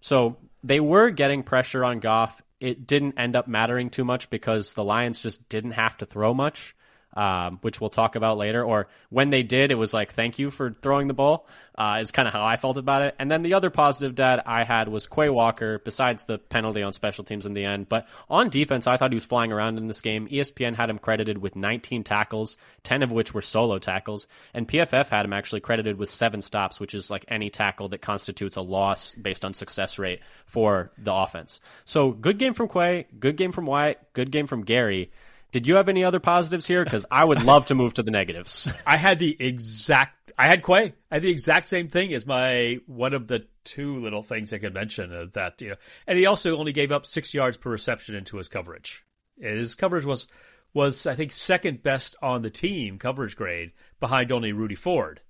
So 0.00 0.36
they 0.64 0.80
were 0.80 1.10
getting 1.10 1.44
pressure 1.44 1.84
on 1.84 2.00
Goff. 2.00 2.42
It 2.58 2.86
didn't 2.86 3.18
end 3.18 3.36
up 3.36 3.46
mattering 3.46 3.90
too 3.90 4.04
much 4.04 4.30
because 4.30 4.72
the 4.72 4.84
Lions 4.84 5.20
just 5.20 5.48
didn't 5.48 5.72
have 5.72 5.98
to 5.98 6.06
throw 6.06 6.34
much. 6.34 6.74
Um, 7.14 7.58
which 7.62 7.80
we'll 7.80 7.90
talk 7.90 8.16
about 8.16 8.36
later. 8.36 8.62
Or 8.62 8.88
when 9.10 9.30
they 9.30 9.42
did, 9.42 9.70
it 9.70 9.76
was 9.76 9.94
like, 9.94 10.12
thank 10.12 10.38
you 10.38 10.50
for 10.50 10.74
throwing 10.82 11.08
the 11.08 11.14
ball, 11.14 11.46
uh, 11.76 11.98
is 12.00 12.10
kind 12.10 12.28
of 12.28 12.34
how 12.34 12.44
I 12.44 12.56
felt 12.56 12.76
about 12.76 13.02
it. 13.02 13.14
And 13.18 13.30
then 13.30 13.42
the 13.42 13.54
other 13.54 13.70
positive 13.70 14.16
that 14.16 14.48
I 14.48 14.64
had 14.64 14.88
was 14.88 15.06
Quay 15.06 15.28
Walker, 15.30 15.78
besides 15.78 16.24
the 16.24 16.38
penalty 16.38 16.82
on 16.82 16.92
special 16.92 17.24
teams 17.24 17.46
in 17.46 17.54
the 17.54 17.64
end. 17.64 17.88
But 17.88 18.06
on 18.28 18.50
defense, 18.50 18.86
I 18.86 18.96
thought 18.96 19.12
he 19.12 19.16
was 19.16 19.24
flying 19.24 19.52
around 19.52 19.78
in 19.78 19.86
this 19.86 20.00
game. 20.00 20.28
ESPN 20.28 20.74
had 20.74 20.90
him 20.90 20.98
credited 20.98 21.38
with 21.38 21.56
19 21.56 22.04
tackles, 22.04 22.56
10 22.82 23.02
of 23.02 23.12
which 23.12 23.32
were 23.32 23.42
solo 23.42 23.78
tackles. 23.78 24.26
And 24.52 24.68
PFF 24.68 25.08
had 25.08 25.24
him 25.24 25.32
actually 25.32 25.60
credited 25.60 25.98
with 25.98 26.10
seven 26.10 26.42
stops, 26.42 26.80
which 26.80 26.94
is 26.94 27.10
like 27.10 27.24
any 27.28 27.50
tackle 27.50 27.88
that 27.90 28.02
constitutes 28.02 28.56
a 28.56 28.62
loss 28.62 29.14
based 29.14 29.44
on 29.44 29.54
success 29.54 29.98
rate 29.98 30.20
for 30.46 30.90
the 30.98 31.12
offense. 31.12 31.60
So 31.84 32.10
good 32.10 32.38
game 32.38 32.54
from 32.54 32.68
Quay, 32.68 33.06
good 33.18 33.36
game 33.36 33.52
from 33.52 33.66
Wyatt, 33.66 34.00
good 34.12 34.30
game 34.30 34.46
from 34.46 34.64
Gary. 34.64 35.10
Did 35.54 35.68
you 35.68 35.76
have 35.76 35.88
any 35.88 36.02
other 36.02 36.18
positives 36.18 36.66
here? 36.66 36.82
Because 36.82 37.06
I 37.12 37.24
would 37.24 37.44
love 37.44 37.66
to 37.66 37.76
move 37.76 37.94
to 37.94 38.02
the 38.02 38.10
negatives. 38.10 38.68
I 38.88 38.96
had 38.96 39.20
the 39.20 39.36
exact. 39.38 40.32
I 40.36 40.48
had 40.48 40.64
Quay. 40.64 40.94
I 41.12 41.14
had 41.14 41.22
the 41.22 41.30
exact 41.30 41.68
same 41.68 41.86
thing 41.86 42.12
as 42.12 42.26
my 42.26 42.80
one 42.86 43.14
of 43.14 43.28
the 43.28 43.46
two 43.62 44.00
little 44.00 44.24
things 44.24 44.52
I 44.52 44.58
could 44.58 44.74
mention 44.74 45.14
of 45.14 45.34
that. 45.34 45.62
You 45.62 45.68
know, 45.68 45.76
and 46.08 46.18
he 46.18 46.26
also 46.26 46.58
only 46.58 46.72
gave 46.72 46.90
up 46.90 47.06
six 47.06 47.32
yards 47.32 47.56
per 47.56 47.70
reception 47.70 48.16
into 48.16 48.36
his 48.36 48.48
coverage. 48.48 49.04
His 49.40 49.76
coverage 49.76 50.04
was 50.04 50.26
was 50.72 51.06
I 51.06 51.14
think 51.14 51.30
second 51.30 51.84
best 51.84 52.16
on 52.20 52.42
the 52.42 52.50
team 52.50 52.98
coverage 52.98 53.36
grade, 53.36 53.70
behind 54.00 54.32
only 54.32 54.50
Rudy 54.50 54.74
Ford. 54.74 55.20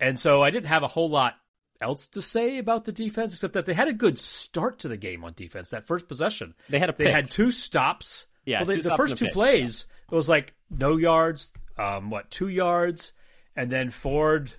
And 0.00 0.18
so 0.18 0.42
I 0.42 0.48
didn't 0.48 0.68
have 0.68 0.84
a 0.84 0.88
whole 0.88 1.10
lot 1.10 1.34
else 1.82 2.08
to 2.08 2.22
say 2.22 2.56
about 2.56 2.86
the 2.86 2.92
defense 2.92 3.34
except 3.34 3.52
that 3.52 3.66
they 3.66 3.74
had 3.74 3.88
a 3.88 3.92
good 3.92 4.18
start 4.18 4.78
to 4.78 4.88
the 4.88 4.96
game 4.96 5.22
on 5.22 5.34
defense. 5.36 5.68
That 5.68 5.86
first 5.86 6.08
possession, 6.08 6.54
they 6.70 6.78
had 6.78 6.88
a 6.88 6.94
they 6.94 7.12
had 7.12 7.30
two 7.30 7.50
stops 7.52 8.24
Yeah, 8.44 8.60
well, 8.60 8.66
they, 8.66 8.80
the 8.80 8.96
first 8.96 9.18
two 9.18 9.26
pick. 9.26 9.34
plays, 9.34 9.86
it 10.10 10.14
was 10.14 10.28
like 10.28 10.54
no 10.70 10.96
yards, 10.96 11.50
um, 11.78 12.10
what 12.10 12.30
two 12.30 12.48
yards, 12.48 13.12
and 13.56 13.70
then 13.70 13.90
Ford. 13.90 14.52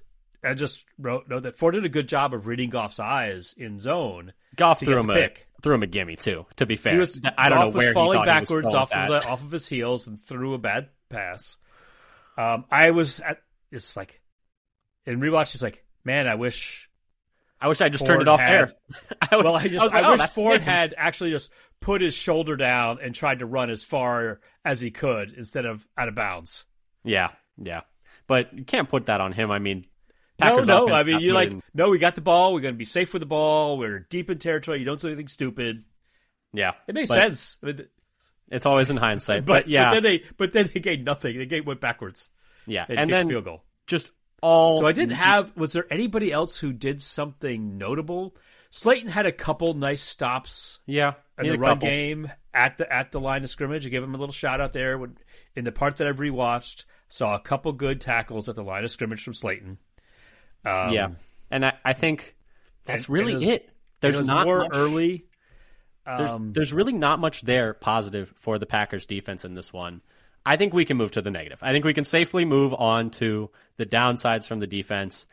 I 0.43 0.55
just 0.55 0.87
wrote 0.97 1.29
note 1.29 1.43
that 1.43 1.55
Ford 1.55 1.75
did 1.75 1.85
a 1.85 1.89
good 1.89 2.07
job 2.09 2.33
of 2.33 2.47
reading 2.47 2.69
Goff's 2.71 2.99
eyes 2.99 3.53
in 3.55 3.79
zone. 3.79 4.33
Goff 4.55 4.79
threw 4.79 4.97
him 4.99 5.09
a 5.09 5.13
pick. 5.13 5.47
threw 5.61 5.75
him 5.75 5.83
a 5.83 5.87
gimme 5.87 6.15
too. 6.15 6.45
To 6.55 6.65
be 6.65 6.75
fair, 6.75 6.97
was, 6.97 7.21
I 7.37 7.49
don't 7.49 7.57
Goff 7.59 7.73
know 7.73 7.77
where 7.77 7.87
was 7.89 7.93
falling 7.93 8.19
he 8.19 8.25
backwards 8.25 8.69
he 8.69 8.75
was 8.75 8.75
off 8.75 8.91
of 8.91 9.07
the, 9.07 9.27
off 9.29 9.43
of 9.43 9.51
his 9.51 9.67
heels 9.67 10.07
and 10.07 10.19
threw 10.19 10.53
a 10.55 10.57
bad 10.57 10.89
pass. 11.09 11.57
Um, 12.37 12.65
I 12.71 12.91
was 12.91 13.19
at 13.19 13.37
it's 13.71 13.95
like 13.95 14.19
in 15.05 15.19
rewatch. 15.19 15.53
It's 15.53 15.63
like, 15.63 15.83
man, 16.03 16.27
I 16.27 16.35
wish. 16.35 16.89
I 17.59 17.67
wish 17.67 17.79
I 17.79 17.89
just 17.89 17.99
Ford 18.03 18.09
turned 18.17 18.21
it 18.23 18.27
off 18.27 18.39
had- 18.39 18.69
there. 18.69 18.73
I 19.31 19.35
was, 19.35 19.45
Well, 19.45 19.55
I 19.55 19.67
just 19.67 19.83
was 19.83 19.93
like, 19.93 20.03
I 20.03 20.07
oh, 20.07 20.11
wish 20.13 20.27
Ford 20.29 20.55
him. 20.55 20.61
had 20.63 20.95
actually 20.97 21.29
just 21.29 21.51
put 21.81 21.99
his 22.01 22.13
shoulder 22.15 22.55
down 22.55 22.99
and 23.01 23.13
tried 23.13 23.39
to 23.39 23.45
run 23.45 23.69
as 23.69 23.83
far 23.83 24.39
as 24.63 24.79
he 24.79 24.91
could 24.91 25.33
instead 25.33 25.65
of 25.65 25.85
out 25.97 26.07
of 26.07 26.15
bounds. 26.15 26.65
Yeah, 27.03 27.31
yeah, 27.57 27.81
but 28.27 28.53
you 28.57 28.63
can't 28.63 28.87
put 28.87 29.07
that 29.07 29.19
on 29.19 29.33
him. 29.33 29.51
I 29.51 29.59
mean, 29.59 29.85
No, 30.39 30.47
Packers 30.47 30.67
no. 30.67 30.85
offense 30.85 31.01
I 31.01 31.11
mean, 31.11 31.21
you're 31.21 31.33
like, 31.33 31.51
no, 31.73 31.89
we 31.89 31.97
got 31.99 32.15
the 32.15 32.21
ball. 32.21 32.53
We're 32.53 32.61
going 32.61 32.75
to 32.75 32.77
be 32.77 32.85
safe 32.85 33.11
with 33.13 33.21
the 33.21 33.25
ball. 33.27 33.77
We're 33.77 33.99
deep 33.99 34.29
in 34.29 34.37
territory. 34.37 34.79
You 34.79 34.85
don't 34.85 34.99
do 35.01 35.07
anything 35.07 35.27
stupid. 35.27 35.83
yeah, 36.53 36.73
It 36.87 36.95
makes 36.95 37.09
sense. 37.09 37.57
I 37.63 37.65
mean, 37.67 37.87
It's 38.51 38.65
always 38.65 38.89
in 38.89 38.97
hindsight, 38.97 39.45
but, 39.45 39.63
but, 39.63 39.67
yeah, 39.67 39.85
but 39.89 39.93
then 39.95 40.03
they, 40.03 40.23
but 40.37 40.53
then 40.53 40.69
they 40.73 40.79
gained 40.79 41.03
nothing. 41.05 41.37
They 41.37 41.45
gained, 41.47 41.65
went 41.65 41.81
backwards. 41.81 42.29
yeah, 42.67 42.85
They 42.87 42.95
and 42.95 43.09
then 43.11 43.27
field 43.27 43.45
goal. 43.45 43.63
just 43.87 44.11
all. 44.41 44.79
So 44.79 44.85
I 44.87 44.91
didn't 44.91 45.15
have. 45.15 45.55
Was 45.57 45.73
there 45.73 45.85
anybody 45.91 46.31
else 46.31 46.57
who 46.59 46.73
did 46.73 47.01
something 47.01 47.77
notable? 47.77 48.35
Slaton 48.71 49.09
had 49.09 49.25
a 49.25 49.31
couple 49.31 49.73
nice 49.73 50.01
stops 50.01 50.79
yeah, 50.85 51.13
in 51.37 51.47
the 51.51 51.57
run 51.59 51.75
couple. 51.75 51.89
game 51.89 52.31
at 52.53 52.77
the 52.77 52.91
at 52.91 53.11
the 53.11 53.19
line 53.19 53.43
of 53.43 53.49
scrimmage. 53.49 53.85
I 53.85 53.89
gave 53.89 54.01
him 54.03 54.15
a 54.15 54.17
little 54.17 54.33
shout 54.33 54.61
out 54.61 54.71
there. 54.73 54.97
When, 54.97 55.17
in 55.55 55.65
the 55.65 55.71
part 55.71 55.97
that 55.97 56.07
I've 56.07 56.17
rewatched, 56.17 56.85
saw 57.09 57.35
a 57.35 57.39
couple 57.39 57.73
good 57.73 57.99
tackles 57.99 58.47
at 58.47 58.55
the 58.55 58.63
line 58.63 58.83
of 58.85 58.91
scrimmage 58.91 59.23
from 59.23 59.33
Slaton. 59.33 59.77
Um, 60.65 60.93
yeah, 60.93 61.09
and 61.49 61.65
I, 61.65 61.73
I 61.83 61.93
think 61.93 62.35
that's 62.85 63.05
and- 63.05 63.13
really 63.13 63.33
and 63.33 63.41
it 63.43 63.45
was- 63.45 63.53
it. 63.55 63.69
There's 63.99 64.19
it 64.21 64.25
not 64.25 64.47
more 64.47 64.59
much, 64.59 64.71
early. 64.73 65.25
There's, 66.05 66.33
Um, 66.33 66.53
there's 66.53 66.73
really 66.73 66.93
not 66.93 67.19
much 67.19 67.41
there 67.43 67.75
positive 67.75 68.33
for 68.37 68.57
the 68.57 68.65
Packers 68.65 69.05
defense 69.05 69.45
in 69.45 69.53
this 69.53 69.71
one. 69.71 70.01
I 70.43 70.57
think 70.57 70.73
we 70.73 70.85
can 70.85 70.97
move 70.97 71.11
to 71.11 71.21
the 71.21 71.29
negative. 71.29 71.59
I 71.61 71.71
think 71.71 71.85
we 71.85 71.93
can 71.93 72.03
safely 72.03 72.43
move 72.43 72.73
on 72.73 73.11
to 73.11 73.51
the 73.77 73.85
downsides 73.85 74.47
from 74.47 74.59
the 74.59 74.65
defense. 74.65 75.27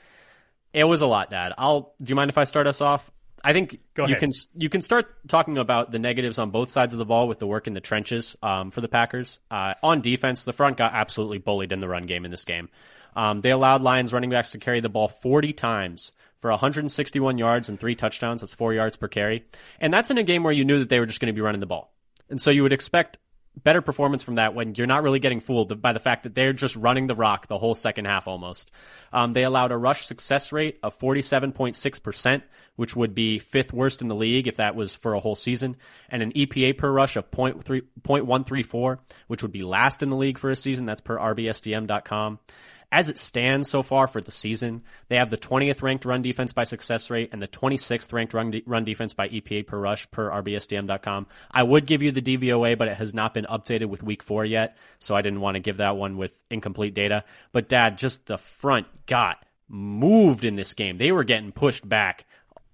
It 0.74 0.84
was 0.84 1.00
a 1.00 1.06
lot, 1.06 1.30
Dad. 1.30 1.54
I'll. 1.56 1.94
Do 2.02 2.10
you 2.10 2.14
mind 2.14 2.28
if 2.30 2.36
I 2.36 2.44
start 2.44 2.66
us 2.66 2.82
off? 2.82 3.10
I 3.44 3.52
think 3.52 3.80
Go 3.94 4.04
you 4.04 4.16
ahead. 4.16 4.20
can 4.20 4.30
you 4.56 4.68
can 4.68 4.82
start 4.82 5.14
talking 5.28 5.58
about 5.58 5.90
the 5.90 5.98
negatives 5.98 6.38
on 6.38 6.50
both 6.50 6.70
sides 6.70 6.94
of 6.94 6.98
the 6.98 7.04
ball 7.04 7.28
with 7.28 7.38
the 7.38 7.46
work 7.46 7.66
in 7.66 7.74
the 7.74 7.80
trenches 7.80 8.36
um, 8.42 8.70
for 8.70 8.80
the 8.80 8.88
Packers. 8.88 9.40
Uh, 9.50 9.74
on 9.82 10.00
defense, 10.00 10.44
the 10.44 10.52
front 10.52 10.76
got 10.76 10.92
absolutely 10.92 11.38
bullied 11.38 11.72
in 11.72 11.80
the 11.80 11.88
run 11.88 12.04
game 12.04 12.24
in 12.24 12.30
this 12.30 12.44
game. 12.44 12.68
Um, 13.16 13.40
they 13.40 13.50
allowed 13.50 13.82
Lions 13.82 14.12
running 14.12 14.30
backs 14.30 14.52
to 14.52 14.58
carry 14.58 14.80
the 14.80 14.88
ball 14.88 15.08
40 15.08 15.52
times 15.52 16.12
for 16.40 16.50
161 16.50 17.38
yards 17.38 17.68
and 17.68 17.80
three 17.80 17.94
touchdowns. 17.94 18.42
That's 18.42 18.54
four 18.54 18.72
yards 18.72 18.96
per 18.96 19.08
carry, 19.08 19.44
and 19.80 19.92
that's 19.92 20.10
in 20.10 20.18
a 20.18 20.22
game 20.22 20.42
where 20.42 20.52
you 20.52 20.64
knew 20.64 20.80
that 20.80 20.88
they 20.88 21.00
were 21.00 21.06
just 21.06 21.20
going 21.20 21.32
to 21.32 21.36
be 21.36 21.40
running 21.40 21.60
the 21.60 21.66
ball, 21.66 21.92
and 22.28 22.40
so 22.40 22.50
you 22.50 22.62
would 22.62 22.72
expect 22.72 23.18
better 23.62 23.82
performance 23.82 24.22
from 24.22 24.36
that 24.36 24.54
when 24.54 24.74
you're 24.74 24.86
not 24.86 25.02
really 25.02 25.18
getting 25.18 25.40
fooled 25.40 25.80
by 25.80 25.92
the 25.92 26.00
fact 26.00 26.22
that 26.22 26.34
they're 26.34 26.52
just 26.52 26.76
running 26.76 27.06
the 27.06 27.14
rock 27.14 27.46
the 27.46 27.58
whole 27.58 27.74
second 27.74 28.04
half 28.04 28.26
almost. 28.28 28.70
Um, 29.12 29.32
they 29.32 29.44
allowed 29.44 29.72
a 29.72 29.76
rush 29.76 30.06
success 30.06 30.52
rate 30.52 30.78
of 30.82 30.98
47.6%, 30.98 32.42
which 32.76 32.94
would 32.96 33.14
be 33.14 33.38
fifth 33.38 33.72
worst 33.72 34.02
in 34.02 34.08
the 34.08 34.14
league 34.14 34.46
if 34.46 34.56
that 34.56 34.74
was 34.74 34.94
for 34.94 35.14
a 35.14 35.20
whole 35.20 35.36
season, 35.36 35.76
and 36.08 36.22
an 36.22 36.32
EPA 36.32 36.78
per 36.78 36.90
rush 36.90 37.16
of 37.16 37.30
0.3 37.30 37.82
0.134, 38.02 38.98
which 39.26 39.42
would 39.42 39.52
be 39.52 39.62
last 39.62 40.02
in 40.02 40.10
the 40.10 40.16
league 40.16 40.38
for 40.38 40.50
a 40.50 40.56
season. 40.56 40.86
That's 40.86 41.00
per 41.00 41.18
RBSDM.com. 41.18 42.38
As 42.90 43.10
it 43.10 43.18
stands 43.18 43.68
so 43.68 43.82
far 43.82 44.06
for 44.06 44.22
the 44.22 44.30
season, 44.30 44.82
they 45.08 45.16
have 45.16 45.28
the 45.28 45.36
20th 45.36 45.82
ranked 45.82 46.06
run 46.06 46.22
defense 46.22 46.54
by 46.54 46.64
success 46.64 47.10
rate 47.10 47.30
and 47.32 47.42
the 47.42 47.48
26th 47.48 48.12
ranked 48.14 48.32
run, 48.32 48.50
de- 48.50 48.62
run 48.64 48.84
defense 48.84 49.12
by 49.12 49.28
EPA 49.28 49.66
per 49.66 49.78
rush 49.78 50.10
per 50.10 50.30
RBSDM.com. 50.30 51.26
I 51.50 51.62
would 51.62 51.84
give 51.84 52.02
you 52.02 52.12
the 52.12 52.22
DVOA, 52.22 52.78
but 52.78 52.88
it 52.88 52.96
has 52.96 53.12
not 53.12 53.34
been 53.34 53.44
updated 53.44 53.86
with 53.86 54.02
week 54.02 54.22
four 54.22 54.44
yet, 54.44 54.78
so 54.98 55.14
I 55.14 55.20
didn't 55.20 55.42
want 55.42 55.56
to 55.56 55.60
give 55.60 55.76
that 55.78 55.96
one 55.96 56.16
with 56.16 56.42
incomplete 56.50 56.94
data. 56.94 57.24
But 57.52 57.68
Dad, 57.68 57.98
just 57.98 58.26
the 58.26 58.38
front 58.38 58.86
got 59.04 59.44
moved 59.68 60.44
in 60.44 60.56
this 60.56 60.72
game. 60.72 60.96
They 60.96 61.12
were 61.12 61.24
getting 61.24 61.52
pushed 61.52 61.86
back 61.86 62.24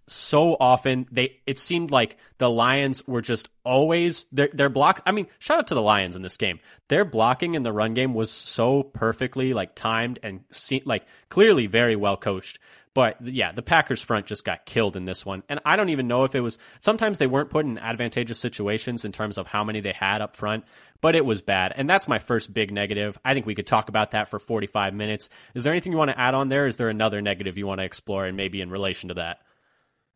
so 0.07 0.57
often 0.59 1.07
they 1.11 1.41
it 1.47 1.59
seemed 1.59 1.91
like 1.91 2.19
the 2.39 2.51
lions 2.51 3.07
were 3.07 3.23
just 3.23 3.49
always 3.65 4.27
their 4.33 4.49
their 4.53 4.69
block 4.69 5.03
i 5.07 5.13
mean 5.13 5.27
shout 5.39 5.59
out 5.59 5.67
to 5.69 5.75
the 5.75 5.83
lions 5.83 6.17
in 6.17 6.23
this 6.23 6.37
game. 6.37 6.61
Their 6.89 7.05
blocking 7.05 7.55
in 7.55 7.63
the 7.63 7.73
run 7.73 7.95
game 7.95 8.13
was 8.13 8.31
so 8.31 8.83
perfectly 8.83 9.55
like 9.55 9.75
timed 9.75 10.19
and 10.23 10.45
se- 10.51 10.83
like 10.85 11.07
clearly 11.31 11.67
very 11.67 11.97
well 11.97 12.17
coached. 12.17 12.59
But 12.93 13.17
yeah 13.23 13.53
the 13.53 13.63
packers 13.63 14.03
front 14.03 14.27
just 14.27 14.45
got 14.45 14.67
killed 14.67 14.97
in 14.97 15.07
this 15.07 15.25
one. 15.25 15.43
And 15.49 15.61
i 15.65 15.77
don't 15.77 15.89
even 15.89 16.07
know 16.07 16.25
if 16.25 16.35
it 16.35 16.41
was 16.41 16.59
sometimes 16.81 17.17
they 17.17 17.27
weren't 17.27 17.51
put 17.51 17.65
in 17.65 17.79
advantageous 17.79 18.39
situations 18.39 19.07
in 19.07 19.13
terms 19.13 19.39
of 19.39 19.47
how 19.47 19.65
many 19.65 19.81
they 19.81 19.95
had 19.99 20.21
up 20.21 20.37
front 20.37 20.65
but 21.01 21.17
it 21.17 21.25
was 21.25 21.43
bad. 21.43 21.73
And 21.77 21.89
that's 21.89 22.09
my 22.09 22.19
first 22.19 22.55
big 22.55 22.73
negative. 22.73 23.19
I 23.25 23.35
think 23.35 23.45
we 23.45 23.55
could 23.55 23.67
talk 23.67 23.91
about 23.91 24.13
that 24.13 24.31
for 24.31 24.39
45 24.39 24.95
minutes. 24.95 25.29
Is 25.55 25.65
there 25.65 25.73
anything 25.73 25.93
you 25.93 25.99
want 25.99 26.11
to 26.11 26.19
add 26.19 26.33
on 26.33 26.49
there? 26.49 26.67
Is 26.67 26.79
there 26.79 26.89
another 26.89 27.21
negative 27.21 27.59
you 27.59 27.67
want 27.67 27.81
to 27.81 27.85
explore 27.85 28.25
and 28.25 28.39
maybe 28.39 28.63
in 28.63 28.71
relation 28.71 29.09
to 29.09 29.15
that 29.17 29.41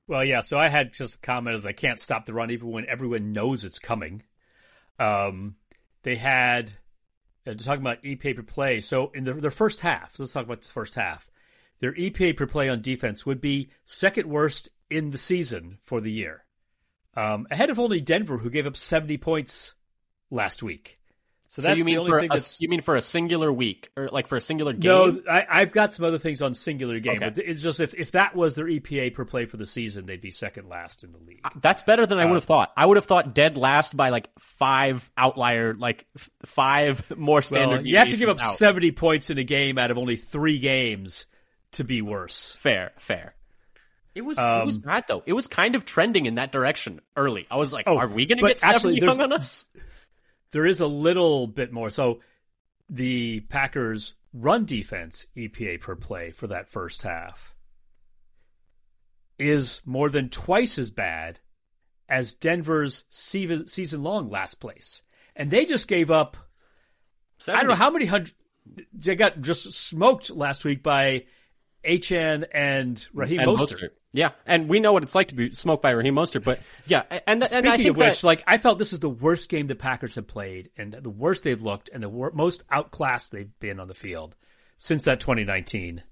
Well, 0.08 0.24
yeah. 0.24 0.40
So 0.40 0.58
I 0.58 0.68
had 0.68 0.92
just 0.92 1.16
a 1.16 1.20
comment 1.20 1.54
as 1.54 1.66
I 1.66 1.72
can't 1.72 2.00
stop 2.00 2.24
the 2.24 2.32
run 2.32 2.50
even 2.50 2.70
when 2.70 2.86
everyone 2.88 3.32
knows 3.32 3.64
it's 3.64 3.78
coming. 3.78 4.22
Um, 4.98 5.56
they 6.02 6.16
had 6.16 6.72
uh, 7.46 7.54
talking 7.54 7.82
about 7.82 8.02
EPA 8.02 8.36
per 8.36 8.42
play. 8.42 8.80
So 8.80 9.10
in 9.14 9.24
the, 9.24 9.34
their 9.34 9.50
first 9.50 9.80
half, 9.80 10.18
let's 10.18 10.32
talk 10.32 10.44
about 10.44 10.62
the 10.62 10.68
first 10.68 10.94
half. 10.94 11.30
Their 11.80 11.92
EPA 11.92 12.36
per 12.36 12.46
play 12.46 12.68
on 12.68 12.80
defense 12.80 13.24
would 13.24 13.40
be 13.40 13.68
second 13.84 14.28
worst 14.28 14.70
in 14.90 15.10
the 15.10 15.18
season 15.18 15.78
for 15.84 16.00
the 16.00 16.10
year, 16.10 16.44
um, 17.14 17.46
ahead 17.50 17.70
of 17.70 17.78
only 17.78 18.00
Denver, 18.00 18.38
who 18.38 18.50
gave 18.50 18.66
up 18.66 18.76
seventy 18.76 19.18
points 19.18 19.74
last 20.30 20.62
week. 20.62 20.97
So 21.50 21.62
So 21.62 21.68
that's 21.68 21.78
you 21.78 21.84
mean 21.86 21.94
the 21.94 22.00
only 22.00 22.10
for 22.10 22.20
thing 22.20 22.30
a, 22.30 22.34
that's 22.34 22.60
you 22.60 22.68
mean 22.68 22.82
for 22.82 22.94
a 22.94 23.00
singular 23.00 23.50
week 23.50 23.88
or 23.96 24.08
like 24.08 24.26
for 24.26 24.36
a 24.36 24.40
singular 24.40 24.74
game? 24.74 24.90
no, 24.90 25.22
I, 25.30 25.46
I've 25.48 25.72
got 25.72 25.94
some 25.94 26.04
other 26.04 26.18
things 26.18 26.42
on 26.42 26.52
singular 26.52 27.00
game, 27.00 27.16
Okay. 27.16 27.30
but 27.30 27.38
it's 27.38 27.62
just 27.62 27.80
if, 27.80 27.94
if 27.94 28.12
that 28.12 28.36
was 28.36 28.54
their 28.54 28.66
EPA 28.66 29.14
per 29.14 29.24
play 29.24 29.46
for 29.46 29.56
the 29.56 29.64
season, 29.64 30.04
they'd 30.04 30.20
be 30.20 30.30
second 30.30 30.68
last 30.68 31.04
in 31.04 31.12
the 31.12 31.18
league. 31.18 31.40
That's 31.62 31.82
better 31.82 32.04
than 32.04 32.18
I 32.18 32.24
Uh, 32.24 32.28
would 32.28 32.34
have 32.34 32.44
thought. 32.44 32.70
I 32.76 32.84
would 32.84 32.98
have 32.98 33.06
thought 33.06 33.34
dead 33.34 33.56
last 33.56 33.96
by 33.96 34.10
like 34.10 34.28
five 34.38 35.10
outlier, 35.16 35.72
like 35.72 36.04
f- 36.16 36.28
five 36.44 37.10
more 37.16 37.40
standard. 37.40 37.76
Well, 37.78 37.86
you 37.86 37.96
have 37.96 38.10
to 38.10 38.16
give 38.18 38.28
up 38.28 38.40
out. 38.40 38.56
70 38.56 38.92
points 38.92 39.30
in 39.30 39.38
a 39.38 39.44
game 39.44 39.78
out 39.78 39.90
of 39.90 39.96
only 39.96 40.16
three 40.16 40.58
games 40.58 41.28
to 41.72 41.82
be 41.82 42.02
worse. 42.02 42.56
Fair, 42.60 42.92
fair. 42.98 43.34
It 44.14 44.20
was 44.20 44.36
it 44.36 44.42
was 44.66 44.76
Um, 44.76 44.82
bad 44.82 45.04
though. 45.08 45.22
It 45.24 45.32
was 45.32 45.46
kind 45.46 45.76
of 45.76 45.86
trending 45.86 46.26
in 46.26 46.34
that 46.34 46.52
direction 46.52 47.00
early. 47.16 47.46
I 47.50 47.56
was 47.56 47.72
like, 47.72 47.84
Oh, 47.88 47.96
are 47.96 48.08
we 48.08 48.26
going 48.26 48.38
to 48.38 48.46
get 48.48 48.58
seventy 48.60 48.74
actually, 48.76 49.00
there's- 49.00 49.18
on 49.18 49.32
us? 49.32 49.64
There 50.52 50.66
is 50.66 50.80
a 50.80 50.86
little 50.86 51.46
bit 51.46 51.72
more. 51.72 51.90
So 51.90 52.20
the 52.88 53.40
Packers' 53.40 54.14
run 54.32 54.64
defense 54.64 55.26
EPA 55.36 55.80
per 55.80 55.96
play 55.96 56.30
for 56.30 56.46
that 56.46 56.68
first 56.68 57.02
half 57.02 57.54
is 59.38 59.80
more 59.84 60.08
than 60.08 60.28
twice 60.28 60.78
as 60.78 60.90
bad 60.90 61.40
as 62.08 62.34
Denver's 62.34 63.04
season 63.10 64.02
long 64.02 64.30
last 64.30 64.54
place. 64.54 65.02
And 65.36 65.50
they 65.50 65.64
just 65.64 65.86
gave 65.86 66.10
up 66.10 66.36
I 67.46 67.58
don't 67.58 67.68
know 67.68 67.74
how 67.74 67.90
many 67.90 68.06
hundred 68.06 68.34
they 68.92 69.14
got 69.14 69.40
just 69.40 69.72
smoked 69.72 70.30
last 70.30 70.64
week 70.64 70.82
by 70.82 71.24
Achane 71.88 72.46
and 72.52 73.04
Raheem 73.12 73.40
and 73.40 73.48
Mostert. 73.48 73.80
Mostert. 73.80 73.90
Yeah, 74.12 74.30
and 74.46 74.68
we 74.68 74.80
know 74.80 74.92
what 74.92 75.02
it's 75.02 75.14
like 75.14 75.28
to 75.28 75.34
be 75.34 75.52
smoked 75.52 75.82
by 75.82 75.90
Raheem 75.90 76.14
Mostert. 76.14 76.44
But 76.44 76.60
yeah, 76.86 77.02
and, 77.26 77.44
Speaking 77.44 77.58
and 77.58 77.68
I 77.68 77.76
think 77.76 77.90
of 77.90 77.96
which, 77.96 78.20
that, 78.20 78.26
like 78.26 78.42
I 78.46 78.58
felt 78.58 78.78
this 78.78 78.92
is 78.92 79.00
the 79.00 79.08
worst 79.08 79.48
game 79.48 79.66
the 79.66 79.74
Packers 79.74 80.14
have 80.14 80.26
played, 80.26 80.70
and 80.76 80.92
the 80.92 81.10
worst 81.10 81.44
they've 81.44 81.60
looked, 81.60 81.90
and 81.92 82.02
the 82.02 82.08
wor- 82.08 82.32
most 82.32 82.64
outclassed 82.70 83.32
they've 83.32 83.58
been 83.60 83.80
on 83.80 83.88
the 83.88 83.94
field 83.94 84.34
since 84.76 85.04
that 85.04 85.20
2019 85.20 86.02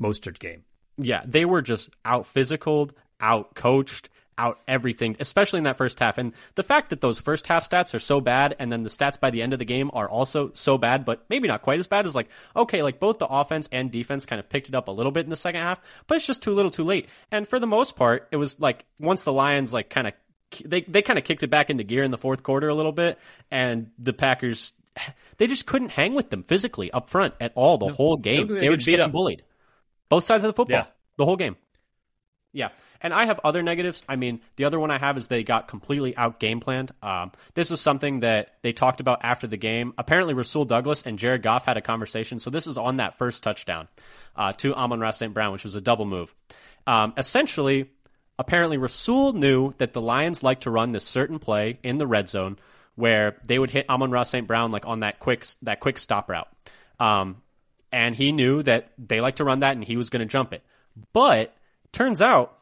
Mostert 0.00 0.38
game. 0.38 0.64
Yeah, 0.96 1.22
they 1.26 1.44
were 1.44 1.62
just 1.62 1.90
out 2.04 2.24
physicaled, 2.24 2.92
out 3.20 3.54
coached, 3.54 4.08
out 4.38 4.60
everything, 4.66 5.16
especially 5.20 5.58
in 5.58 5.64
that 5.64 5.76
first 5.76 5.98
half. 5.98 6.18
And 6.18 6.32
the 6.54 6.62
fact 6.62 6.90
that 6.90 7.00
those 7.00 7.18
first 7.18 7.46
half 7.46 7.68
stats 7.68 7.94
are 7.94 8.00
so 8.00 8.20
bad, 8.20 8.56
and 8.58 8.70
then 8.70 8.82
the 8.82 8.88
stats 8.88 9.18
by 9.18 9.30
the 9.30 9.42
end 9.42 9.52
of 9.52 9.58
the 9.58 9.64
game 9.64 9.90
are 9.92 10.08
also 10.08 10.50
so 10.54 10.78
bad, 10.78 11.04
but 11.04 11.24
maybe 11.28 11.48
not 11.48 11.62
quite 11.62 11.78
as 11.78 11.86
bad 11.86 12.06
is 12.06 12.14
like, 12.14 12.28
okay, 12.56 12.82
like 12.82 13.00
both 13.00 13.18
the 13.18 13.26
offense 13.26 13.68
and 13.72 13.90
defense 13.90 14.26
kind 14.26 14.40
of 14.40 14.48
picked 14.48 14.68
it 14.68 14.74
up 14.74 14.88
a 14.88 14.92
little 14.92 15.12
bit 15.12 15.24
in 15.24 15.30
the 15.30 15.36
second 15.36 15.60
half, 15.60 15.80
but 16.06 16.16
it's 16.16 16.26
just 16.26 16.42
too 16.42 16.54
little 16.54 16.70
too 16.70 16.84
late. 16.84 17.08
And 17.30 17.46
for 17.46 17.58
the 17.58 17.66
most 17.66 17.96
part, 17.96 18.28
it 18.30 18.36
was 18.36 18.60
like 18.60 18.84
once 18.98 19.22
the 19.22 19.32
Lions 19.32 19.72
like 19.72 19.90
kind 19.90 20.06
of 20.06 20.14
they 20.64 20.82
they 20.82 21.02
kind 21.02 21.18
of 21.18 21.24
kicked 21.24 21.42
it 21.42 21.48
back 21.48 21.70
into 21.70 21.84
gear 21.84 22.04
in 22.04 22.10
the 22.10 22.18
fourth 22.18 22.42
quarter 22.42 22.68
a 22.68 22.74
little 22.74 22.92
bit, 22.92 23.18
and 23.50 23.90
the 23.98 24.12
Packers 24.12 24.72
they 25.38 25.46
just 25.46 25.66
couldn't 25.66 25.90
hang 25.90 26.14
with 26.14 26.30
them 26.30 26.42
physically 26.42 26.90
up 26.90 27.10
front 27.10 27.34
at 27.40 27.52
all 27.54 27.78
the 27.78 27.86
no, 27.86 27.92
whole 27.92 28.16
game. 28.16 28.46
They, 28.46 28.60
they 28.60 28.68
were 28.68 28.76
just 28.76 28.88
getting 28.88 29.06
up. 29.06 29.12
bullied, 29.12 29.42
both 30.08 30.24
sides 30.24 30.44
of 30.44 30.48
the 30.48 30.54
football, 30.54 30.78
yeah. 30.78 30.86
the 31.16 31.24
whole 31.24 31.36
game. 31.36 31.56
Yeah, 32.54 32.68
and 33.00 33.12
I 33.12 33.26
have 33.26 33.40
other 33.42 33.62
negatives. 33.62 34.04
I 34.08 34.14
mean, 34.14 34.40
the 34.54 34.64
other 34.64 34.78
one 34.78 34.92
I 34.92 34.96
have 34.96 35.16
is 35.16 35.26
they 35.26 35.42
got 35.42 35.66
completely 35.66 36.16
out 36.16 36.38
game 36.38 36.60
planned. 36.60 36.92
Um, 37.02 37.32
this 37.54 37.72
is 37.72 37.80
something 37.80 38.20
that 38.20 38.54
they 38.62 38.72
talked 38.72 39.00
about 39.00 39.24
after 39.24 39.48
the 39.48 39.56
game. 39.56 39.92
Apparently, 39.98 40.34
Rasul 40.34 40.64
Douglas 40.64 41.02
and 41.02 41.18
Jared 41.18 41.42
Goff 41.42 41.64
had 41.64 41.76
a 41.76 41.80
conversation. 41.80 42.38
So 42.38 42.50
this 42.50 42.68
is 42.68 42.78
on 42.78 42.98
that 42.98 43.18
first 43.18 43.42
touchdown 43.42 43.88
uh, 44.36 44.52
to 44.54 44.72
Amon-Ra 44.72 45.10
St. 45.10 45.34
Brown, 45.34 45.52
which 45.52 45.64
was 45.64 45.74
a 45.74 45.80
double 45.80 46.04
move. 46.04 46.32
Um, 46.86 47.12
essentially, 47.16 47.90
apparently 48.38 48.78
Rasul 48.78 49.32
knew 49.32 49.74
that 49.78 49.92
the 49.92 50.00
Lions 50.00 50.44
like 50.44 50.60
to 50.60 50.70
run 50.70 50.92
this 50.92 51.04
certain 51.04 51.40
play 51.40 51.80
in 51.82 51.98
the 51.98 52.06
red 52.06 52.28
zone 52.28 52.56
where 52.94 53.36
they 53.44 53.58
would 53.58 53.70
hit 53.70 53.90
Amon-Ra 53.90 54.22
St. 54.22 54.46
Brown 54.46 54.70
like 54.70 54.86
on 54.86 55.00
that 55.00 55.18
quick 55.18 55.44
that 55.62 55.80
quick 55.80 55.98
stop 55.98 56.30
route. 56.30 56.48
Um, 57.00 57.42
and 57.90 58.14
he 58.14 58.30
knew 58.30 58.62
that 58.62 58.92
they 58.96 59.20
like 59.20 59.36
to 59.36 59.44
run 59.44 59.60
that, 59.60 59.74
and 59.74 59.84
he 59.84 59.96
was 59.96 60.10
going 60.10 60.20
to 60.20 60.32
jump 60.32 60.52
it. 60.52 60.62
But 61.12 61.52
Turns 61.94 62.20
out, 62.20 62.58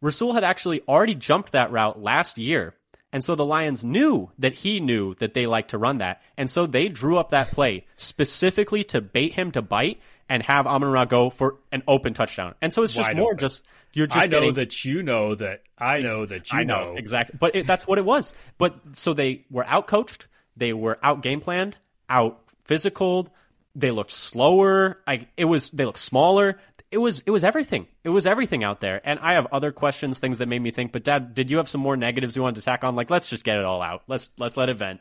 Rasul 0.00 0.32
had 0.32 0.42
actually 0.42 0.80
already 0.88 1.14
jumped 1.14 1.52
that 1.52 1.70
route 1.70 2.00
last 2.02 2.38
year. 2.38 2.74
And 3.12 3.22
so 3.22 3.34
the 3.34 3.44
Lions 3.44 3.84
knew 3.84 4.30
that 4.38 4.54
he 4.54 4.80
knew 4.80 5.14
that 5.16 5.34
they 5.34 5.46
like 5.46 5.68
to 5.68 5.78
run 5.78 5.98
that. 5.98 6.22
And 6.38 6.48
so 6.48 6.66
they 6.66 6.88
drew 6.88 7.18
up 7.18 7.30
that 7.30 7.50
play 7.50 7.84
specifically 7.96 8.82
to 8.84 9.02
bait 9.02 9.34
him 9.34 9.50
to 9.52 9.60
bite 9.60 10.00
and 10.30 10.42
have 10.44 10.66
Amon 10.66 10.88
Ra 10.90 11.04
go 11.04 11.28
for 11.28 11.56
an 11.72 11.82
open 11.86 12.14
touchdown. 12.14 12.54
And 12.62 12.72
so 12.72 12.82
it's 12.82 12.94
just 12.94 13.10
Wide 13.10 13.16
more 13.16 13.32
open. 13.32 13.38
just 13.38 13.66
you're 13.92 14.06
just 14.06 14.18
I 14.18 14.26
know 14.28 14.40
getting, 14.40 14.54
that 14.54 14.84
you 14.84 15.02
know 15.02 15.34
that 15.34 15.62
I 15.76 15.98
know 16.00 16.24
that 16.24 16.50
you 16.50 16.60
I 16.60 16.62
know, 16.62 16.92
know. 16.92 16.96
exactly. 16.96 17.36
But 17.38 17.56
it, 17.56 17.66
that's 17.66 17.86
what 17.86 17.98
it 17.98 18.04
was. 18.04 18.32
But 18.56 18.76
so 18.92 19.12
they 19.12 19.44
were 19.50 19.66
out 19.66 19.88
coached, 19.88 20.28
they 20.56 20.72
were 20.72 20.96
out 21.02 21.20
game 21.20 21.40
planned, 21.40 21.76
out 22.08 22.40
physical, 22.64 23.28
they 23.74 23.90
looked 23.90 24.10
slower. 24.12 25.00
I, 25.06 25.26
it 25.36 25.44
was 25.44 25.70
they 25.70 25.84
looked 25.84 25.98
smaller 25.98 26.58
it 26.90 26.98
was 26.98 27.22
it 27.26 27.30
was 27.30 27.44
everything. 27.44 27.86
It 28.02 28.08
was 28.08 28.26
everything 28.26 28.64
out 28.64 28.80
there. 28.80 29.00
And 29.04 29.18
I 29.20 29.34
have 29.34 29.46
other 29.52 29.72
questions, 29.72 30.18
things 30.18 30.38
that 30.38 30.48
made 30.48 30.60
me 30.60 30.70
think. 30.70 30.92
But 30.92 31.04
Dad, 31.04 31.34
did 31.34 31.50
you 31.50 31.58
have 31.58 31.68
some 31.68 31.80
more 31.80 31.96
negatives 31.96 32.34
you 32.34 32.42
wanted 32.42 32.56
to 32.56 32.64
tack 32.64 32.82
on? 32.82 32.96
Like, 32.96 33.10
let's 33.10 33.28
just 33.28 33.44
get 33.44 33.58
it 33.58 33.64
all 33.64 33.82
out. 33.82 34.02
Let's 34.08 34.30
let's 34.38 34.56
let 34.56 34.68
it 34.68 34.74
vent. 34.74 35.00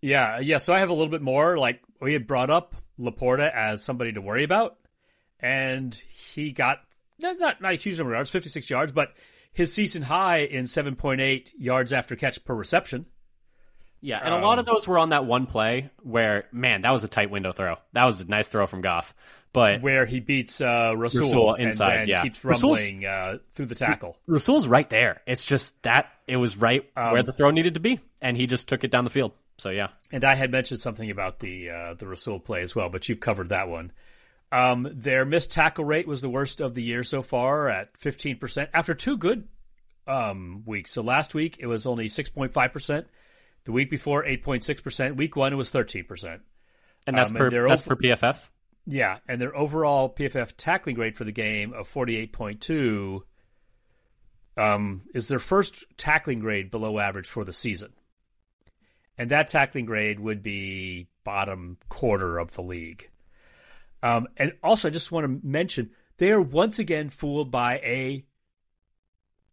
Yeah, 0.00 0.38
yeah. 0.38 0.58
So 0.58 0.72
I 0.72 0.78
have 0.78 0.90
a 0.90 0.94
little 0.94 1.10
bit 1.10 1.22
more. 1.22 1.58
Like 1.58 1.80
we 2.00 2.12
had 2.12 2.26
brought 2.26 2.50
up 2.50 2.76
LaPorta 2.98 3.52
as 3.52 3.82
somebody 3.82 4.12
to 4.12 4.20
worry 4.20 4.44
about, 4.44 4.78
and 5.40 5.92
he 5.94 6.52
got 6.52 6.78
not 7.18 7.38
not, 7.38 7.56
a 7.64 7.74
huge 7.74 7.98
number 7.98 8.14
of 8.14 8.18
yards, 8.18 8.30
fifty 8.30 8.50
six 8.50 8.70
yards, 8.70 8.92
but 8.92 9.12
his 9.52 9.74
season 9.74 10.02
high 10.02 10.38
in 10.38 10.66
seven 10.66 10.94
point 10.94 11.20
eight 11.20 11.52
yards 11.58 11.92
after 11.92 12.14
catch 12.14 12.44
per 12.44 12.54
reception. 12.54 13.06
Yeah, 14.00 14.20
and 14.22 14.32
um, 14.32 14.42
a 14.42 14.46
lot 14.46 14.58
of 14.58 14.66
those 14.66 14.86
were 14.86 14.98
on 14.98 15.08
that 15.08 15.24
one 15.24 15.46
play 15.46 15.90
where, 16.02 16.46
man, 16.52 16.82
that 16.82 16.92
was 16.92 17.02
a 17.02 17.08
tight 17.08 17.30
window 17.30 17.52
throw. 17.52 17.76
That 17.94 18.04
was 18.04 18.20
a 18.20 18.26
nice 18.26 18.48
throw 18.48 18.66
from 18.66 18.80
Goff 18.80 19.12
but 19.52 19.82
where 19.82 20.04
he 20.06 20.20
beats 20.20 20.60
uh, 20.60 20.94
Rasul, 20.96 21.20
Rasul 21.20 21.54
inside, 21.54 22.00
and 22.00 22.08
yeah, 22.08 22.22
keeps 22.22 22.44
rumbling 22.44 23.04
uh, 23.04 23.38
through 23.52 23.66
the 23.66 23.74
tackle. 23.74 24.16
Rasul's 24.26 24.68
right 24.68 24.88
there. 24.88 25.22
It's 25.26 25.44
just 25.44 25.80
that 25.82 26.10
it 26.26 26.36
was 26.36 26.56
right 26.56 26.88
um, 26.96 27.12
where 27.12 27.22
the 27.22 27.32
throw 27.32 27.50
needed 27.50 27.74
to 27.74 27.80
be, 27.80 28.00
and 28.20 28.36
he 28.36 28.46
just 28.46 28.68
took 28.68 28.84
it 28.84 28.90
down 28.90 29.04
the 29.04 29.10
field. 29.10 29.32
So 29.56 29.70
yeah. 29.70 29.88
And 30.12 30.24
I 30.24 30.34
had 30.34 30.50
mentioned 30.50 30.80
something 30.80 31.10
about 31.10 31.38
the 31.40 31.70
uh, 31.70 31.94
the 31.94 32.06
Rasul 32.06 32.40
play 32.40 32.62
as 32.62 32.74
well, 32.74 32.88
but 32.88 33.08
you've 33.08 33.20
covered 33.20 33.48
that 33.48 33.68
one. 33.68 33.92
Um, 34.50 34.88
their 34.92 35.24
missed 35.24 35.52
tackle 35.52 35.84
rate 35.84 36.06
was 36.06 36.22
the 36.22 36.30
worst 36.30 36.60
of 36.60 36.74
the 36.74 36.82
year 36.82 37.04
so 37.04 37.20
far 37.20 37.68
at 37.68 37.92
15% 37.94 38.68
after 38.72 38.94
two 38.94 39.18
good 39.18 39.46
um, 40.06 40.62
weeks. 40.64 40.90
So 40.92 41.02
last 41.02 41.34
week 41.34 41.56
it 41.60 41.66
was 41.66 41.86
only 41.86 42.08
6.5%. 42.08 43.04
The 43.68 43.72
week 43.72 43.90
before 43.90 44.24
8.6%. 44.24 45.16
Week 45.16 45.36
1 45.36 45.52
it 45.52 45.56
was 45.56 45.70
13%. 45.70 46.40
And 47.06 47.14
that's 47.14 47.28
um, 47.28 47.36
per 47.36 47.48
and 47.48 47.70
that's 47.70 47.86
over- 47.86 47.96
per 47.96 48.02
PFF. 48.02 48.48
Yeah, 48.86 49.18
and 49.28 49.38
their 49.38 49.54
overall 49.54 50.08
PFF 50.08 50.54
tackling 50.56 50.94
grade 50.94 51.18
for 51.18 51.24
the 51.24 51.32
game 51.32 51.74
of 51.74 51.86
48.2 51.86 53.20
um, 54.56 55.02
is 55.12 55.28
their 55.28 55.38
first 55.38 55.84
tackling 55.98 56.38
grade 56.38 56.70
below 56.70 56.98
average 56.98 57.28
for 57.28 57.44
the 57.44 57.52
season. 57.52 57.92
And 59.18 59.32
that 59.32 59.48
tackling 59.48 59.84
grade 59.84 60.18
would 60.18 60.42
be 60.42 61.08
bottom 61.22 61.76
quarter 61.90 62.38
of 62.38 62.54
the 62.54 62.62
league. 62.62 63.10
Um, 64.02 64.28
and 64.38 64.54
also, 64.62 64.88
I 64.88 64.90
just 64.90 65.12
want 65.12 65.26
to 65.26 65.46
mention 65.46 65.90
they 66.16 66.30
are 66.30 66.40
once 66.40 66.78
again 66.78 67.10
fooled 67.10 67.50
by 67.50 67.80
a 67.80 68.24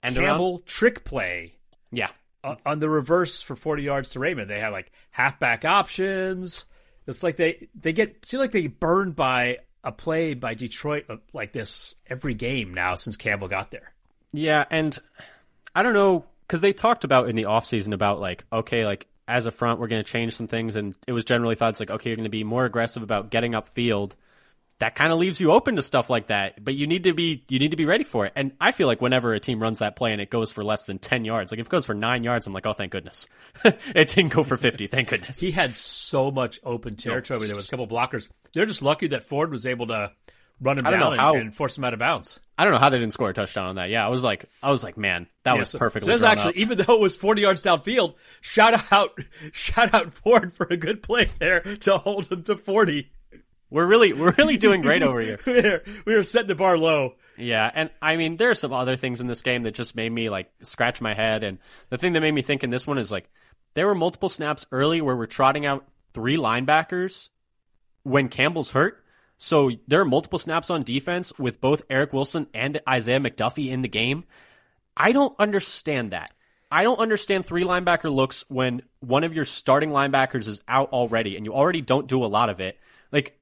and 0.02 0.16
Campbell 0.16 0.52
around? 0.52 0.66
trick 0.66 1.04
play. 1.04 1.58
Yeah. 1.92 2.12
Uh, 2.46 2.56
on 2.66 2.80
the 2.80 2.90
reverse 2.90 3.42
for 3.42 3.56
40 3.56 3.84
yards 3.84 4.10
to 4.10 4.20
Raymond. 4.20 4.50
They 4.50 4.60
have 4.60 4.72
like 4.72 4.92
halfback 5.12 5.66
options 5.66 6.66
it's 7.08 7.24
like 7.24 7.38
they 7.38 7.68
they 7.80 7.94
get 7.94 8.26
seem 8.26 8.40
like 8.40 8.52
they 8.52 8.68
burned 8.68 9.16
by 9.16 9.60
a 9.84 9.92
play 9.92 10.34
by 10.34 10.54
Detroit 10.54 11.06
uh, 11.10 11.18
like 11.34 11.52
this 11.52 11.96
every 12.08 12.34
game 12.34 12.74
now 12.74 12.96
since 12.96 13.18
Campbell 13.18 13.48
got 13.48 13.72
there. 13.72 13.94
Yeah, 14.32 14.66
and 14.70 14.98
I 15.76 15.84
don't 15.84 15.94
know 15.94 16.26
because 16.48 16.62
they 16.62 16.74
talked 16.74 17.04
about 17.04 17.30
in 17.30 17.36
the 17.36 17.44
offseason 17.44 17.94
about 17.94 18.20
like 18.20 18.44
okay, 18.52 18.86
like 18.86 19.08
as 19.28 19.46
a 19.46 19.52
front 19.52 19.80
we're 19.80 19.88
going 19.88 20.04
to 20.04 20.12
change 20.12 20.36
some 20.36 20.48
things, 20.48 20.76
and 20.76 20.96
it 21.08 21.12
was 21.12 21.26
generally 21.26 21.56
thought 21.56 21.70
it's 21.70 21.80
like 21.80 21.92
okay, 21.92 22.10
you're 22.10 22.18
going 22.18 22.24
to 22.26 22.30
be 22.30 22.44
more 22.44 22.66
aggressive 22.66 23.04
about 23.04 23.30
getting 23.30 23.52
upfield 23.52 24.14
that 24.80 24.96
kind 24.96 25.12
of 25.12 25.20
leaves 25.20 25.40
you 25.40 25.52
open 25.52 25.78
to 25.78 25.82
stuff 25.82 26.10
like 26.10 26.28
that. 26.28 26.64
But 26.64 26.76
you 26.76 26.88
need 26.88 27.04
to 27.04 27.14
be 27.14 27.44
you 27.50 27.60
need 27.60 27.72
to 27.72 27.78
be 27.78 27.86
ready 27.86 28.04
for 28.04 28.26
it. 28.26 28.34
And 28.36 28.52
I 28.60 28.72
feel 28.72 28.88
like 28.88 29.02
whenever 29.02 29.34
a 29.34 29.40
team 29.40 29.62
runs 29.62 29.80
that 29.80 29.96
play 29.96 30.12
and 30.12 30.22
it 30.22 30.30
goes 30.30 30.52
for 30.52 30.64
less 30.64 30.84
than 30.84 31.00
ten 31.00 31.26
yards, 31.26 31.52
like 31.52 31.60
if 31.60 31.68
it 31.68 31.70
goes 31.70 31.86
for 31.86 31.94
nine 31.94 32.24
yards, 32.24 32.48
I'm 32.48 32.54
like, 32.54 32.66
oh 32.66 32.74
thank 32.74 32.92
goodness, 32.92 33.28
it 33.64 34.10
didn't 34.10 34.34
go 34.34 34.44
for 34.44 34.58
fifty. 34.58 34.88
Thank 34.88 35.10
goodness. 35.10 35.40
He 35.40 35.52
had 35.52 35.76
so 35.76 36.32
much 36.32 36.60
open 36.64 36.96
territory. 36.96 37.40
There 37.48 37.56
was 37.56 37.68
a 37.68 37.72
couple 37.72 37.88
blockers. 37.88 38.30
They're 38.54 38.66
just 38.66 38.82
lucky 38.82 39.08
that 39.10 39.24
Ford 39.24 39.52
was 39.52 39.66
able 39.66 39.88
to 39.88 40.12
run 40.62 40.78
him 40.78 40.86
down 40.86 40.94
and, 40.94 41.20
how, 41.20 41.36
and, 41.36 41.56
force 41.56 41.78
him 41.78 41.84
out 41.84 41.94
of 41.94 42.00
bounds. 42.00 42.40
I 42.58 42.64
don't 42.64 42.74
know 42.74 42.80
how 42.80 42.90
they 42.90 43.00
didn't 43.00 43.14
score 43.14 43.30
a 43.30 43.34
touchdown 43.34 43.68
on 43.68 43.76
that. 43.76 43.90
Yeah, 43.90 44.06
I 44.06 44.10
was 44.10 44.24
like, 44.24 44.46
I 44.64 44.72
was 44.72 44.84
like, 44.84 44.98
man, 44.98 45.28
that 45.44 45.54
yeah, 45.54 45.60
was 45.60 45.70
so, 45.70 45.80
perfectly. 45.80 46.06
So 46.06 46.12
there's 46.12 46.24
actually, 46.24 46.54
up. 46.54 46.58
even 46.58 46.78
though 46.78 46.94
it 46.96 47.02
was 47.02 47.16
40 47.16 47.42
yards 47.42 47.62
downfield, 47.62 48.16
shout 48.42 48.92
out, 48.92 49.18
shout 49.52 49.94
out 49.94 50.14
Ford 50.14 50.54
for 50.54 50.68
a 50.70 50.78
good 50.78 51.04
play 51.04 51.30
there 51.40 51.62
to 51.62 51.98
hold 51.98 52.32
him 52.32 52.44
to 52.44 52.56
40. 52.56 53.10
We're 53.70 53.86
really 53.86 54.14
we're 54.14 54.34
really 54.38 54.58
doing 54.58 54.82
great 54.82 55.04
over 55.04 55.20
here. 55.20 55.40
we're 55.46 55.84
we're 56.06 56.24
setting 56.24 56.48
the 56.48 56.56
bar 56.56 56.78
low. 56.78 57.16
Yeah, 57.38 57.70
and 57.74 57.90
I 58.02 58.16
mean 58.16 58.38
there 58.38 58.50
are 58.50 58.56
some 58.56 58.74
other 58.74 58.96
things 58.96 59.22
in 59.22 59.28
this 59.28 59.42
game 59.42 59.64
that 59.64 59.74
just 59.74 59.96
made 59.96 60.12
me 60.12 60.30
like 60.30 60.52
scratch 60.62 61.02
my 61.02 61.14
head 61.14 61.44
and 61.44 61.58
the 61.90 61.98
thing 61.98 62.14
that 62.14 62.22
made 62.22 62.32
me 62.32 62.42
think 62.42 62.64
in 62.64 62.70
this 62.70 62.88
one 62.88 62.98
is 62.98 63.12
like 63.12 63.30
there 63.74 63.88
were 63.88 63.96
multiple 63.96 64.30
snaps 64.30 64.66
early 64.72 65.02
where 65.02 65.16
we're 65.16 65.26
trotting 65.26 65.66
out 65.66 65.86
three 66.14 66.38
linebackers 66.38 67.30
when 68.04 68.30
Campbell's 68.30 68.72
hurt. 68.72 69.04
So 69.38 69.72
there 69.88 70.00
are 70.00 70.06
multiple 70.06 70.40
snaps 70.40 70.70
on 70.70 70.84
defense 70.84 71.38
with 71.38 71.60
both 71.60 71.82
Eric 71.90 72.14
Wilson 72.14 72.48
and 72.54 72.80
Isaiah 72.88 73.20
McDuffie 73.20 73.70
in 73.70 73.82
the 73.82 73.90
game. 73.90 74.24
I 74.96 75.12
don't 75.12 75.36
understand 75.38 76.12
that. 76.12 76.32
I 76.72 76.84
don't 76.84 77.00
understand 77.00 77.46
three 77.46 77.64
linebacker 77.64 78.14
looks 78.14 78.46
when 78.48 78.82
one 79.02 79.24
of 79.26 79.34
your 79.34 79.46
starting 79.46 79.90
linebackers 79.90 80.48
is 80.48 80.62
out 80.68 80.94
already 80.94 81.36
and 81.36 81.46
you 81.46 81.54
already 81.54 81.82
don't 81.82 82.08
do 82.08 82.24
a 82.24 82.28
lot 82.28 82.50
of 82.50 82.62
it. 82.62 82.80
Like 83.12 83.38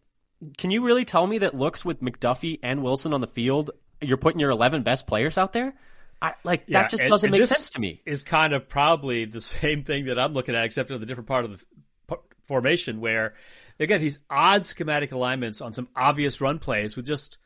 can 0.57 0.71
you 0.71 0.83
really 0.85 1.05
tell 1.05 1.25
me 1.25 1.39
that 1.39 1.55
looks 1.55 1.83
with 1.83 2.01
McDuffie 2.01 2.59
and 2.63 2.83
Wilson 2.83 3.13
on 3.13 3.21
the 3.21 3.27
field, 3.27 3.71
you're 4.01 4.17
putting 4.17 4.39
your 4.39 4.49
11 4.51 4.83
best 4.83 5.07
players 5.07 5.37
out 5.37 5.53
there? 5.53 5.73
I, 6.21 6.33
like 6.43 6.63
yeah, 6.67 6.83
that 6.83 6.91
just 6.91 7.03
and, 7.03 7.09
doesn't 7.09 7.27
and 7.27 7.39
make 7.39 7.47
sense 7.47 7.71
to 7.71 7.79
me. 7.79 8.01
Is 8.05 8.23
kind 8.23 8.53
of 8.53 8.69
probably 8.69 9.25
the 9.25 9.41
same 9.41 9.83
thing 9.83 10.05
that 10.05 10.17
I'm 10.17 10.33
looking 10.33 10.55
at, 10.55 10.63
except 10.63 10.91
in 10.91 11.01
a 11.01 11.05
different 11.05 11.27
part 11.27 11.45
of 11.45 11.63
the 12.07 12.17
formation 12.43 12.99
where 12.99 13.33
they 13.77 13.87
get 13.87 14.01
these 14.01 14.19
odd 14.29 14.65
schematic 14.65 15.11
alignments 15.11 15.61
on 15.61 15.73
some 15.73 15.89
obvious 15.95 16.39
run 16.41 16.59
plays 16.59 16.95
with 16.95 17.05
just 17.05 17.37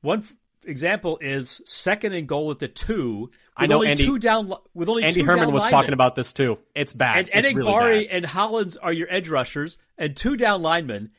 one 0.00 0.24
example 0.66 1.18
is 1.20 1.62
second 1.66 2.12
and 2.12 2.26
goal 2.26 2.50
at 2.50 2.58
the 2.58 2.68
two. 2.68 3.30
With 3.30 3.38
I 3.56 3.66
know 3.66 3.76
only 3.76 3.88
Andy- 3.90 4.04
two 4.04 4.18
down. 4.18 4.52
With 4.72 4.88
only 4.88 5.04
Andy 5.04 5.22
Herman 5.22 5.52
was 5.52 5.62
linemen. 5.62 5.80
talking 5.80 5.92
about 5.92 6.14
this 6.14 6.32
too. 6.32 6.58
It's 6.74 6.92
bad. 6.92 7.28
And 7.32 7.46
it's 7.46 7.54
really 7.54 8.08
and 8.08 8.24
Hollins 8.24 8.76
are 8.76 8.92
your 8.92 9.06
edge 9.10 9.28
rushers, 9.28 9.78
and 9.98 10.16
two 10.16 10.36
down 10.36 10.62
linemen, 10.62 11.10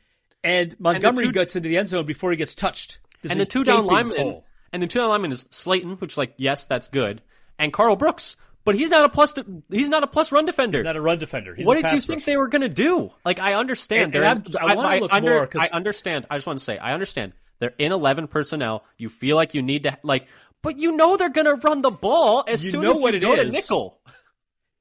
and 0.46 0.80
Montgomery 0.80 1.26
two- 1.26 1.32
gets 1.32 1.56
into 1.56 1.68
the 1.68 1.76
end 1.78 1.88
zone 1.88 2.06
before 2.06 2.30
he 2.30 2.36
gets 2.36 2.54
touched. 2.54 2.98
This 3.22 3.32
and 3.32 3.40
the 3.40 3.46
two 3.46 3.64
down 3.64 3.88
hole. 3.88 4.44
and 4.72 4.82
the 4.82 4.86
two 4.86 4.98
down 5.00 5.08
linemen 5.10 5.32
is 5.32 5.44
Slaton, 5.44 6.00
which 6.00 6.16
like 6.16 6.34
yes, 6.36 6.66
that's 6.66 6.88
good, 6.88 7.22
and 7.58 7.72
Karl 7.72 7.96
Brooks, 7.96 8.36
but 8.64 8.74
he's 8.74 8.90
not 8.90 9.04
a 9.04 9.08
plus. 9.08 9.34
he's 9.70 9.88
not 9.88 10.02
a 10.02 10.06
plus 10.06 10.30
run 10.32 10.44
defender. 10.46 10.78
He's 10.78 10.84
not 10.84 10.96
a 10.96 11.00
run 11.00 11.18
defender. 11.18 11.54
He's 11.54 11.66
what 11.66 11.74
did 11.74 11.90
you 11.92 11.98
think 11.98 12.18
rusher. 12.20 12.26
they 12.30 12.36
were 12.36 12.48
going 12.48 12.62
to 12.62 12.68
do? 12.68 13.10
Like 13.24 13.38
I 13.40 13.54
understand. 13.54 14.14
And- 14.14 14.24
and 14.24 14.56
I'm- 14.56 14.70
I 14.70 14.74
wanna 14.76 15.00
look 15.00 15.12
under- 15.12 15.30
more 15.30 15.48
I 15.58 15.68
understand. 15.72 16.26
I 16.30 16.36
just 16.36 16.46
want 16.46 16.58
to 16.58 16.64
say 16.64 16.78
I 16.78 16.92
understand. 16.94 17.32
They're 17.58 17.74
in 17.78 17.92
eleven 17.92 18.28
personnel. 18.28 18.84
You 18.98 19.08
feel 19.08 19.36
like 19.36 19.54
you 19.54 19.62
need 19.62 19.84
to 19.84 19.96
like, 20.02 20.26
but 20.62 20.78
you 20.78 20.92
know 20.92 21.16
they're 21.16 21.30
going 21.30 21.46
to 21.46 21.54
run 21.66 21.80
the 21.80 21.90
ball 21.90 22.44
as 22.46 22.62
You 22.64 22.72
soon 22.72 22.82
know 22.82 22.90
as 22.90 23.00
what 23.00 23.14
you 23.14 23.18
it 23.18 23.22
go 23.22 23.34
to 23.36 23.44
nickel. 23.50 23.98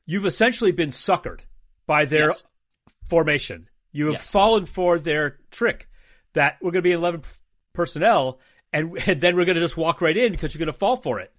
You've 0.06 0.26
essentially 0.26 0.72
been 0.74 0.90
suckered 0.90 1.40
by 1.88 2.06
their 2.06 2.28
Yes. 2.28 2.44
formation. 3.08 3.70
You 3.96 4.08
have 4.08 4.16
Yes. 4.16 4.32
fallen 4.32 4.66
for 4.66 5.00
their 5.00 5.40
trick 5.52 5.88
that 6.34 6.58
we're 6.62 6.72
going 6.72 6.82
to 6.84 6.90
be 6.90 6.92
11 6.92 7.22
personnel, 7.74 8.40
and, 8.74 8.98
and 9.08 9.22
then 9.22 9.36
we're 9.36 9.46
going 9.46 9.56
to 9.56 9.62
just 9.62 9.78
walk 9.78 10.02
right 10.02 10.16
in 10.18 10.32
because 10.32 10.54
you're 10.54 10.60
going 10.60 10.74
to 10.74 10.78
fall 10.78 10.98
for 10.98 11.20
it 11.20 11.32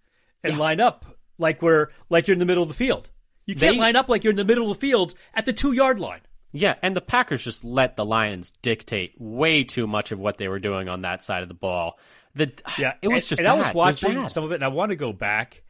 and 0.42 0.54
Yeah. 0.54 0.58
line 0.58 0.80
up 0.80 1.04
like 1.38 1.60
we're 1.60 1.88
like 2.08 2.26
you're 2.26 2.32
in 2.34 2.38
the 2.38 2.46
middle 2.46 2.62
of 2.62 2.68
the 2.68 2.74
field. 2.74 3.10
You 3.44 3.54
can't 3.54 3.74
They- 3.76 3.78
line 3.80 3.94
up 3.96 4.08
like 4.08 4.24
you're 4.24 4.30
in 4.32 4.36
the 4.38 4.44
middle 4.44 4.70
of 4.70 4.76
the 4.78 4.80
field 4.80 5.14
at 5.34 5.44
the 5.46 5.52
two 5.52 5.72
yard 5.72 6.00
line. 6.00 6.20
Yeah, 6.52 6.76
and 6.80 6.96
the 6.96 7.02
Packers 7.02 7.44
just 7.44 7.64
let 7.64 7.96
the 7.96 8.04
Lions 8.06 8.48
dictate 8.62 9.12
way 9.18 9.62
too 9.64 9.86
much 9.86 10.10
of 10.12 10.18
what 10.18 10.38
they 10.38 10.48
were 10.48 10.58
doing 10.60 10.88
on 10.88 11.02
that 11.02 11.22
side 11.22 11.42
of 11.42 11.48
the 11.48 11.54
ball. 11.54 11.98
The 12.34 12.52
Yeah, 12.78 12.94
it 13.02 13.08
was 13.08 13.24
and, 13.24 13.28
just 13.28 13.38
And 13.40 13.46
bad. 13.46 13.54
I 13.54 13.58
was 13.58 13.74
watching 13.74 14.14
bad. 14.14 14.32
some 14.32 14.44
of 14.44 14.52
it, 14.52 14.56
and 14.56 14.64
I 14.64 14.68
want 14.68 14.90
to 14.90 14.96
go 14.96 15.12
back. 15.12 15.62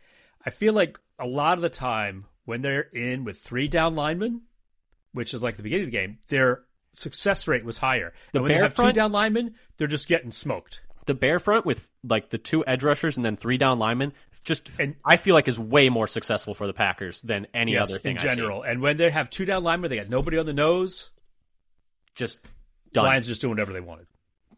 I 0.44 0.50
feel 0.50 0.72
like 0.72 1.00
a 1.18 1.26
lot 1.26 1.58
of 1.58 1.62
the 1.62 1.68
time 1.70 2.26
when 2.44 2.62
they're 2.62 2.80
in 2.82 3.24
with 3.24 3.38
three 3.40 3.66
down 3.66 3.96
linemen, 3.96 4.42
which 5.12 5.34
is 5.34 5.42
like 5.42 5.56
the 5.56 5.64
beginning 5.64 5.86
of 5.86 5.90
the 5.90 5.96
game, 5.98 6.18
their 6.28 6.62
success 6.96 7.46
rate 7.46 7.64
was 7.64 7.78
higher. 7.78 8.12
The 8.32 8.38
and 8.38 8.42
when 8.44 8.52
they 8.52 8.58
have 8.58 8.74
front- 8.74 8.94
two 8.94 9.00
down 9.00 9.12
linemen, 9.12 9.54
they're 9.76 9.86
just 9.86 10.08
getting 10.08 10.30
smoked. 10.32 10.80
the 11.06 11.14
bear 11.14 11.38
front 11.38 11.64
with 11.64 11.88
like 12.02 12.30
the 12.30 12.38
two 12.38 12.64
edge 12.66 12.82
rushers 12.82 13.16
and 13.16 13.24
then 13.24 13.36
three 13.36 13.56
down 13.58 13.78
linemen 13.78 14.12
just 14.44 14.70
And- 14.78 14.96
I 15.04 15.16
feel 15.16 15.34
like 15.34 15.46
is 15.48 15.58
way 15.58 15.88
more 15.88 16.06
successful 16.08 16.52
for 16.54 16.66
the 16.66 16.72
Packers 16.72 17.20
than 17.22 17.46
any 17.54 17.72
Yes, 17.74 17.90
other 17.90 17.98
thing 18.00 18.12
in 18.16 18.22
I 18.22 18.26
see. 18.26 18.36
general. 18.36 18.62
And 18.62 18.80
when 18.80 18.96
they 18.96 19.10
have 19.10 19.28
two 19.30 19.44
down 19.44 19.62
linemen, 19.64 19.90
they 19.90 19.96
got 19.96 20.08
nobody 20.08 20.36
on 20.38 20.46
the 20.46 20.52
nose. 20.52 21.10
Just 22.14 22.40
done. 22.92 23.04
Lions 23.04 23.26
just 23.26 23.40
doing 23.40 23.50
whatever 23.52 23.72
they 23.72 23.80
wanted. 23.80 24.06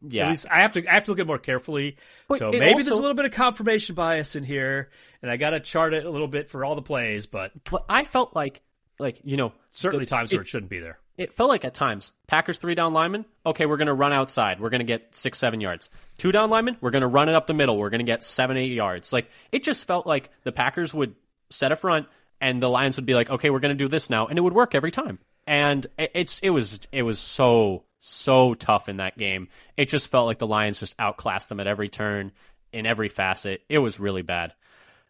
yeah. 0.09 0.27
At 0.27 0.31
least 0.31 0.47
I 0.51 0.61
have 0.61 0.73
to 0.75 0.87
I 0.89 0.95
have 0.95 1.05
to 1.07 1.11
look 1.11 1.19
at 1.19 1.23
it 1.23 1.27
more 1.27 1.39
carefully. 1.39 1.97
But 2.29 2.39
so 2.39 2.51
maybe 2.53 2.67
also- 2.73 2.85
there's 2.85 2.99
a 2.99 3.01
little 3.03 3.17
bit 3.17 3.25
of 3.27 3.33
confirmation 3.33 3.95
bias 3.95 4.37
in 4.37 4.45
here, 4.45 4.91
and 5.23 5.31
I 5.31 5.37
got 5.37 5.51
to 5.51 5.61
chart 5.61 5.93
it 5.95 6.07
a 6.07 6.11
little 6.11 6.29
bit 6.29 6.51
for 6.51 6.65
all 6.65 6.77
the 6.77 6.83
plays, 6.83 7.27
but 7.27 7.53
but 7.65 7.85
I 7.89 8.05
felt 8.05 8.35
like 8.37 8.63
like 8.99 9.21
you 9.25 9.37
know 9.37 9.53
certainly 9.71 10.05
the- 10.05 10.11
times 10.11 10.33
it, 10.33 10.37
where 10.37 10.43
it 10.43 10.49
shouldn't 10.49 10.71
be 10.71 10.79
there. 10.81 10.99
It 11.19 11.35
felt 11.35 11.51
like 11.51 11.65
at 11.67 11.75
times 11.75 12.13
Packers 12.27 12.59
three 12.59 12.75
down 12.75 12.95
linemen. 12.95 13.27
Okay, 13.45 13.67
we're 13.67 13.77
gonna 13.77 13.93
run 13.95 14.13
outside. 14.13 14.61
We're 14.61 14.71
gonna 14.71 14.85
get 14.85 15.15
six 15.15 15.39
seven 15.39 15.61
yards. 15.61 15.91
Two 16.17 16.33
down 16.33 16.49
linemen. 16.49 16.79
We're 16.81 16.91
gonna 16.91 17.09
run 17.09 17.29
it 17.29 17.35
up 17.35 17.47
the 17.47 17.55
middle. 17.55 17.77
We're 17.77 17.91
gonna 17.91 18.05
get 18.05 18.25
seven 18.25 18.57
eight 18.57 18.73
yards. 18.73 19.13
Like 19.13 19.29
it 19.53 19.63
just 19.65 19.87
felt 19.87 20.07
like 20.07 20.31
the 20.45 20.53
Packers 20.53 20.95
would 20.95 21.15
set 21.51 21.73
a 21.73 21.77
front 21.77 22.07
and 22.41 22.63
the 22.63 22.69
Lions 22.71 22.97
would 22.97 23.07
be 23.07 23.15
like, 23.15 23.29
okay, 23.31 23.51
we're 23.51 23.59
gonna 23.61 23.75
do 23.75 23.89
this 23.89 24.09
now, 24.09 24.27
and 24.29 24.39
it 24.39 24.43
would 24.43 24.53
work 24.55 24.75
every 24.75 24.91
time. 24.93 25.19
And 25.47 25.87
it- 25.99 26.13
it's 26.15 26.39
it 26.39 26.51
was 26.51 26.81
it 26.93 27.03
was 27.03 27.19
so 27.19 27.85
so 27.99 28.55
tough 28.55 28.89
in 28.89 28.99
that 28.99 29.19
game. 29.19 29.49
It 29.77 29.89
just 29.89 30.09
felt 30.09 30.27
like 30.27 30.39
the 30.39 30.47
Lions 30.47 30.79
just 30.81 30.95
outclassed 30.99 31.49
them 31.49 31.59
at 31.61 31.67
every 31.67 31.89
turn 31.89 32.31
in 32.73 32.87
every 32.87 33.09
facet. 33.09 33.63
It 33.69 33.79
was 33.79 33.99
really 33.99 34.23
bad. 34.23 34.55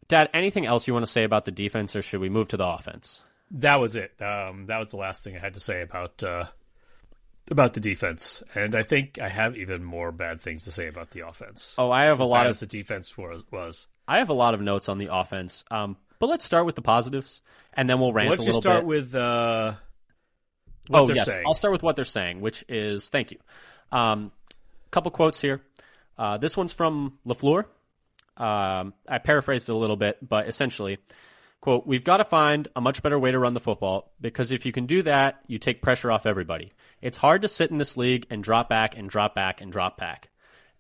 Dad, 0.06 0.30
anything 0.32 0.64
else 0.64 0.86
you 0.88 0.94
want 0.94 1.04
to 1.04 1.12
say 1.12 1.24
about 1.24 1.44
the 1.44 1.50
defense, 1.50 1.94
or 1.94 2.00
should 2.00 2.20
we 2.20 2.30
move 2.30 2.48
to 2.48 2.56
the 2.56 2.66
offense? 2.66 3.20
That 3.52 3.76
was 3.76 3.96
it. 3.96 4.20
Um, 4.20 4.66
that 4.66 4.78
was 4.78 4.90
the 4.90 4.96
last 4.96 5.24
thing 5.24 5.36
I 5.36 5.40
had 5.40 5.54
to 5.54 5.60
say 5.60 5.82
about 5.82 6.22
uh, 6.22 6.44
about 7.50 7.72
the 7.72 7.80
defense, 7.80 8.42
and 8.54 8.74
I 8.74 8.82
think 8.82 9.18
I 9.18 9.28
have 9.28 9.56
even 9.56 9.82
more 9.82 10.12
bad 10.12 10.40
things 10.40 10.64
to 10.64 10.72
say 10.72 10.88
about 10.88 11.10
the 11.10 11.26
offense. 11.26 11.74
Oh, 11.78 11.90
I 11.90 12.04
have 12.04 12.20
a 12.20 12.24
lot 12.24 12.46
of 12.46 12.50
as 12.50 12.60
the 12.60 12.66
defense 12.66 13.16
was. 13.16 13.44
was. 13.50 13.86
I 14.06 14.18
have 14.18 14.28
a 14.28 14.34
lot 14.34 14.54
of 14.54 14.60
notes 14.60 14.88
on 14.88 14.98
the 14.98 15.14
offense, 15.14 15.64
um, 15.70 15.96
but 16.18 16.28
let's 16.28 16.44
start 16.44 16.66
with 16.66 16.74
the 16.74 16.82
positives, 16.82 17.42
and 17.74 17.88
then 17.88 18.00
we'll 18.00 18.12
rant 18.12 18.36
a 18.38 18.42
little 18.42 18.60
start 18.60 18.80
bit. 18.80 18.86
with 18.86 19.14
uh, 19.14 19.74
what 20.88 21.00
oh 21.00 21.06
they're 21.06 21.16
yes, 21.16 21.32
saying? 21.32 21.44
I'll 21.46 21.54
start 21.54 21.72
with 21.72 21.82
what 21.82 21.96
they're 21.96 22.04
saying, 22.04 22.40
which 22.40 22.64
is 22.68 23.08
thank 23.08 23.30
you. 23.30 23.38
Um, 23.92 24.32
couple 24.90 25.10
quotes 25.10 25.40
here. 25.40 25.62
Uh, 26.16 26.36
this 26.38 26.56
one's 26.56 26.72
from 26.72 27.18
LaFleur. 27.26 27.64
Um, 28.36 28.94
I 29.08 29.18
paraphrased 29.18 29.68
it 29.68 29.72
a 29.72 29.76
little 29.76 29.96
bit, 29.96 30.18
but 30.26 30.48
essentially, 30.48 30.98
quote: 31.60 31.86
"We've 31.86 32.04
got 32.04 32.18
to 32.18 32.24
find 32.24 32.68
a 32.76 32.80
much 32.80 33.02
better 33.02 33.18
way 33.18 33.32
to 33.32 33.38
run 33.38 33.54
the 33.54 33.60
football 33.60 34.12
because 34.20 34.52
if 34.52 34.66
you 34.66 34.72
can 34.72 34.86
do 34.86 35.02
that, 35.02 35.40
you 35.46 35.58
take 35.58 35.82
pressure 35.82 36.10
off 36.10 36.26
everybody. 36.26 36.72
It's 37.02 37.16
hard 37.16 37.42
to 37.42 37.48
sit 37.48 37.70
in 37.70 37.78
this 37.78 37.96
league 37.96 38.26
and 38.30 38.42
drop 38.42 38.68
back 38.68 38.96
and 38.96 39.08
drop 39.08 39.34
back 39.34 39.60
and 39.60 39.72
drop 39.72 39.96
back." 39.96 40.30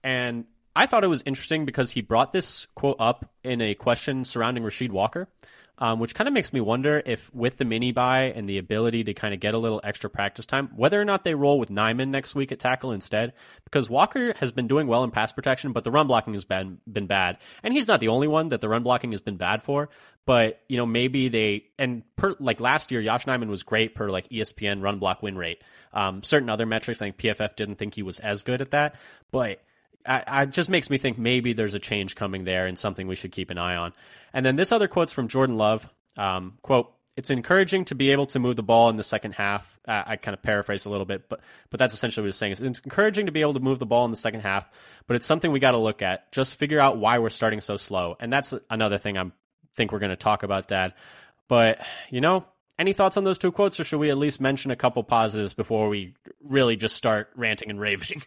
And 0.02 0.44
I 0.76 0.86
thought 0.86 1.02
it 1.02 1.08
was 1.08 1.22
interesting 1.26 1.64
because 1.64 1.90
he 1.90 2.02
brought 2.02 2.32
this 2.32 2.66
quote 2.74 2.96
up 3.00 3.30
in 3.42 3.60
a 3.60 3.74
question 3.74 4.24
surrounding 4.24 4.62
Rasheed 4.62 4.90
Walker, 4.90 5.28
um, 5.78 6.00
which 6.00 6.14
kind 6.14 6.26
of 6.26 6.34
makes 6.34 6.52
me 6.52 6.60
wonder 6.60 7.02
if, 7.06 7.32
with 7.34 7.58
the 7.58 7.64
mini 7.64 7.92
bye 7.92 8.32
and 8.34 8.48
the 8.48 8.58
ability 8.58 9.04
to 9.04 9.14
kind 9.14 9.32
of 9.32 9.40
get 9.40 9.54
a 9.54 9.58
little 9.58 9.80
extra 9.84 10.10
practice 10.10 10.44
time, 10.44 10.70
whether 10.74 11.00
or 11.00 11.04
not 11.04 11.24
they 11.24 11.34
roll 11.34 11.58
with 11.58 11.70
Nijman 11.70 12.08
next 12.08 12.34
week 12.34 12.50
at 12.52 12.58
tackle 12.58 12.92
instead. 12.92 13.32
Because 13.64 13.88
Walker 13.88 14.34
has 14.38 14.50
been 14.52 14.66
doing 14.66 14.86
well 14.86 15.04
in 15.04 15.10
pass 15.10 15.32
protection, 15.32 15.72
but 15.72 15.84
the 15.84 15.90
run 15.90 16.06
blocking 16.06 16.32
has 16.34 16.44
been 16.44 16.78
been 16.90 17.06
bad, 17.06 17.38
and 17.62 17.72
he's 17.72 17.88
not 17.88 18.00
the 18.00 18.08
only 18.08 18.28
one 18.28 18.48
that 18.48 18.60
the 18.60 18.68
run 18.68 18.82
blocking 18.82 19.12
has 19.12 19.20
been 19.20 19.36
bad 19.36 19.62
for. 19.62 19.88
But 20.26 20.60
you 20.68 20.76
know, 20.76 20.86
maybe 20.86 21.28
they 21.28 21.64
and 21.78 22.02
per 22.16 22.34
like 22.40 22.60
last 22.60 22.90
year, 22.90 23.02
Josh 23.02 23.24
Nijman 23.24 23.48
was 23.48 23.62
great 23.62 23.94
per 23.94 24.08
like 24.08 24.28
ESPN 24.28 24.82
run 24.82 24.98
block 24.98 25.22
win 25.22 25.36
rate. 25.36 25.62
Um, 25.92 26.22
certain 26.22 26.50
other 26.50 26.66
metrics, 26.66 27.00
I 27.00 27.06
think 27.06 27.18
PFF 27.18 27.56
didn't 27.56 27.76
think 27.76 27.94
he 27.94 28.02
was 28.02 28.20
as 28.20 28.42
good 28.42 28.60
at 28.60 28.72
that, 28.72 28.96
but 29.30 29.60
I, 30.08 30.24
I 30.26 30.42
it 30.44 30.50
just 30.50 30.70
makes 30.70 30.90
me 30.90 30.98
think 30.98 31.18
maybe 31.18 31.52
there's 31.52 31.74
a 31.74 31.78
change 31.78 32.16
coming 32.16 32.44
there 32.44 32.66
and 32.66 32.78
something 32.78 33.06
we 33.06 33.16
should 33.16 33.32
keep 33.32 33.50
an 33.50 33.58
eye 33.58 33.76
on. 33.76 33.92
And 34.32 34.44
then 34.44 34.56
this 34.56 34.72
other 34.72 34.88
quote's 34.88 35.12
from 35.12 35.28
Jordan 35.28 35.56
Love. 35.56 35.88
Um, 36.16 36.58
quote: 36.62 36.92
"It's 37.16 37.30
encouraging 37.30 37.84
to 37.86 37.94
be 37.94 38.10
able 38.10 38.26
to 38.26 38.38
move 38.38 38.56
the 38.56 38.62
ball 38.62 38.88
in 38.90 38.96
the 38.96 39.04
second 39.04 39.32
half." 39.32 39.78
Uh, 39.86 40.02
I 40.06 40.16
kind 40.16 40.34
of 40.34 40.42
paraphrase 40.42 40.86
a 40.86 40.90
little 40.90 41.06
bit, 41.06 41.28
but 41.28 41.40
but 41.70 41.78
that's 41.78 41.94
essentially 41.94 42.24
what 42.24 42.28
he's 42.28 42.36
saying. 42.36 42.52
It's 42.52 42.62
encouraging 42.80 43.26
to 43.26 43.32
be 43.32 43.42
able 43.42 43.54
to 43.54 43.60
move 43.60 43.78
the 43.78 43.86
ball 43.86 44.04
in 44.06 44.10
the 44.10 44.16
second 44.16 44.40
half, 44.40 44.68
but 45.06 45.16
it's 45.16 45.26
something 45.26 45.52
we 45.52 45.60
got 45.60 45.72
to 45.72 45.78
look 45.78 46.02
at. 46.02 46.32
Just 46.32 46.56
figure 46.56 46.80
out 46.80 46.96
why 46.96 47.18
we're 47.18 47.28
starting 47.28 47.60
so 47.60 47.76
slow, 47.76 48.16
and 48.18 48.32
that's 48.32 48.54
another 48.70 48.98
thing 48.98 49.18
I'm 49.18 49.32
think 49.74 49.92
we're 49.92 50.00
going 50.00 50.10
to 50.10 50.16
talk 50.16 50.42
about, 50.42 50.68
Dad. 50.68 50.94
But 51.48 51.80
you 52.10 52.20
know, 52.20 52.44
any 52.78 52.92
thoughts 52.92 53.16
on 53.16 53.24
those 53.24 53.38
two 53.38 53.52
quotes, 53.52 53.78
or 53.80 53.84
should 53.84 54.00
we 54.00 54.10
at 54.10 54.18
least 54.18 54.40
mention 54.40 54.70
a 54.70 54.76
couple 54.76 55.02
positives 55.04 55.54
before 55.54 55.88
we 55.88 56.14
really 56.42 56.76
just 56.76 56.96
start 56.96 57.30
ranting 57.36 57.70
and 57.70 57.80
raving? 57.80 58.22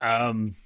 Um, 0.00 0.56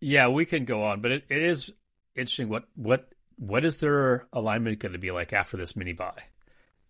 yeah, 0.00 0.28
we 0.28 0.44
can 0.44 0.64
go 0.64 0.84
on, 0.84 1.00
but 1.00 1.10
it, 1.10 1.24
it 1.28 1.42
is 1.42 1.70
interesting. 2.14 2.48
What 2.48 2.64
what 2.74 3.12
what 3.36 3.64
is 3.64 3.78
their 3.78 4.26
alignment 4.32 4.78
going 4.78 4.92
to 4.92 4.98
be 4.98 5.10
like 5.10 5.32
after 5.32 5.56
this 5.56 5.76
mini 5.76 5.92
bye, 5.92 6.22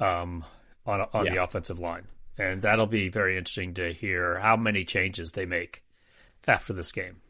um, 0.00 0.44
on 0.86 1.00
on 1.12 1.24
the 1.26 1.42
offensive 1.42 1.78
line, 1.78 2.06
and 2.36 2.62
that'll 2.62 2.86
be 2.86 3.08
very 3.08 3.36
interesting 3.36 3.74
to 3.74 3.92
hear 3.92 4.38
how 4.38 4.56
many 4.56 4.84
changes 4.84 5.32
they 5.32 5.46
make 5.46 5.84
after 6.46 6.72
this 6.72 6.92
game. 6.92 7.20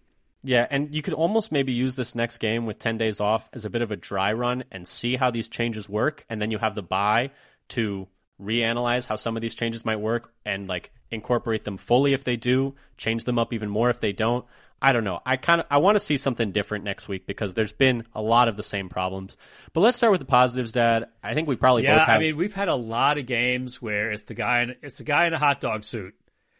Yeah, 0.44 0.66
and 0.70 0.94
you 0.94 1.02
could 1.02 1.14
almost 1.14 1.50
maybe 1.50 1.72
use 1.72 1.96
this 1.96 2.14
next 2.14 2.38
game 2.38 2.64
with 2.64 2.78
10 2.78 2.96
days 2.96 3.20
off 3.20 3.48
as 3.52 3.64
a 3.64 3.70
bit 3.70 3.82
of 3.82 3.90
a 3.90 3.96
dry 3.96 4.32
run 4.32 4.64
and 4.70 4.86
see 4.86 5.16
how 5.16 5.32
these 5.32 5.48
changes 5.48 5.88
work. 5.88 6.24
And 6.30 6.40
then 6.40 6.52
you 6.52 6.58
have 6.58 6.76
the 6.76 6.82
bye 6.82 7.32
to 7.70 8.06
reanalyze 8.40 9.06
how 9.06 9.16
some 9.16 9.36
of 9.36 9.42
these 9.42 9.56
changes 9.56 9.84
might 9.84 9.98
work 9.98 10.32
and 10.46 10.68
like 10.68 10.92
incorporate 11.10 11.64
them 11.64 11.76
fully 11.76 12.12
if 12.12 12.22
they 12.22 12.36
do, 12.36 12.74
change 12.96 13.24
them 13.24 13.38
up 13.38 13.52
even 13.52 13.68
more 13.68 13.90
if 13.90 13.98
they 13.98 14.12
don't. 14.12 14.44
I 14.80 14.92
don't 14.92 15.02
know. 15.04 15.20
I 15.26 15.36
kind 15.36 15.60
of 15.60 15.66
I 15.70 15.78
want 15.78 15.96
to 15.96 16.00
see 16.00 16.16
something 16.16 16.52
different 16.52 16.84
next 16.84 17.08
week 17.08 17.26
because 17.26 17.54
there's 17.54 17.72
been 17.72 18.04
a 18.14 18.22
lot 18.22 18.46
of 18.48 18.56
the 18.56 18.62
same 18.62 18.88
problems. 18.88 19.36
But 19.72 19.80
let's 19.80 19.96
start 19.96 20.12
with 20.12 20.20
the 20.20 20.26
positives, 20.26 20.70
Dad. 20.72 21.06
I 21.22 21.34
think 21.34 21.48
we 21.48 21.56
probably 21.56 21.82
Yeah, 21.84 21.98
both 21.98 22.06
have. 22.06 22.16
I 22.16 22.22
mean, 22.22 22.36
we've 22.36 22.54
had 22.54 22.68
a 22.68 22.74
lot 22.76 23.18
of 23.18 23.26
games 23.26 23.82
where 23.82 24.12
it's 24.12 24.22
the 24.24 24.34
guy 24.34 24.62
in 24.62 24.76
it's 24.82 24.98
the 24.98 25.04
guy 25.04 25.26
in 25.26 25.32
a 25.34 25.38
hot 25.38 25.60
dog 25.60 25.82
suit, 25.82 26.14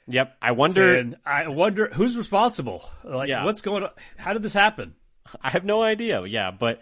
yep. 0.09 0.37
I 0.43 0.51
wonder. 0.53 0.97
and 0.97 1.17
I 1.25 1.47
wonder 1.49 1.91
who's 1.93 2.17
responsible. 2.17 2.83
Like, 3.05 3.29
Yeah. 3.29 3.45
what's 3.45 3.61
going 3.63 3.85
on? 3.85 3.91
How 4.17 4.33
did 4.33 4.43
this 4.43 4.55
happen? 4.55 4.95
I 5.43 5.51
have 5.51 5.65
no 5.65 5.83
idea. 5.83 6.25
Yeah, 6.27 6.51
but 6.51 6.81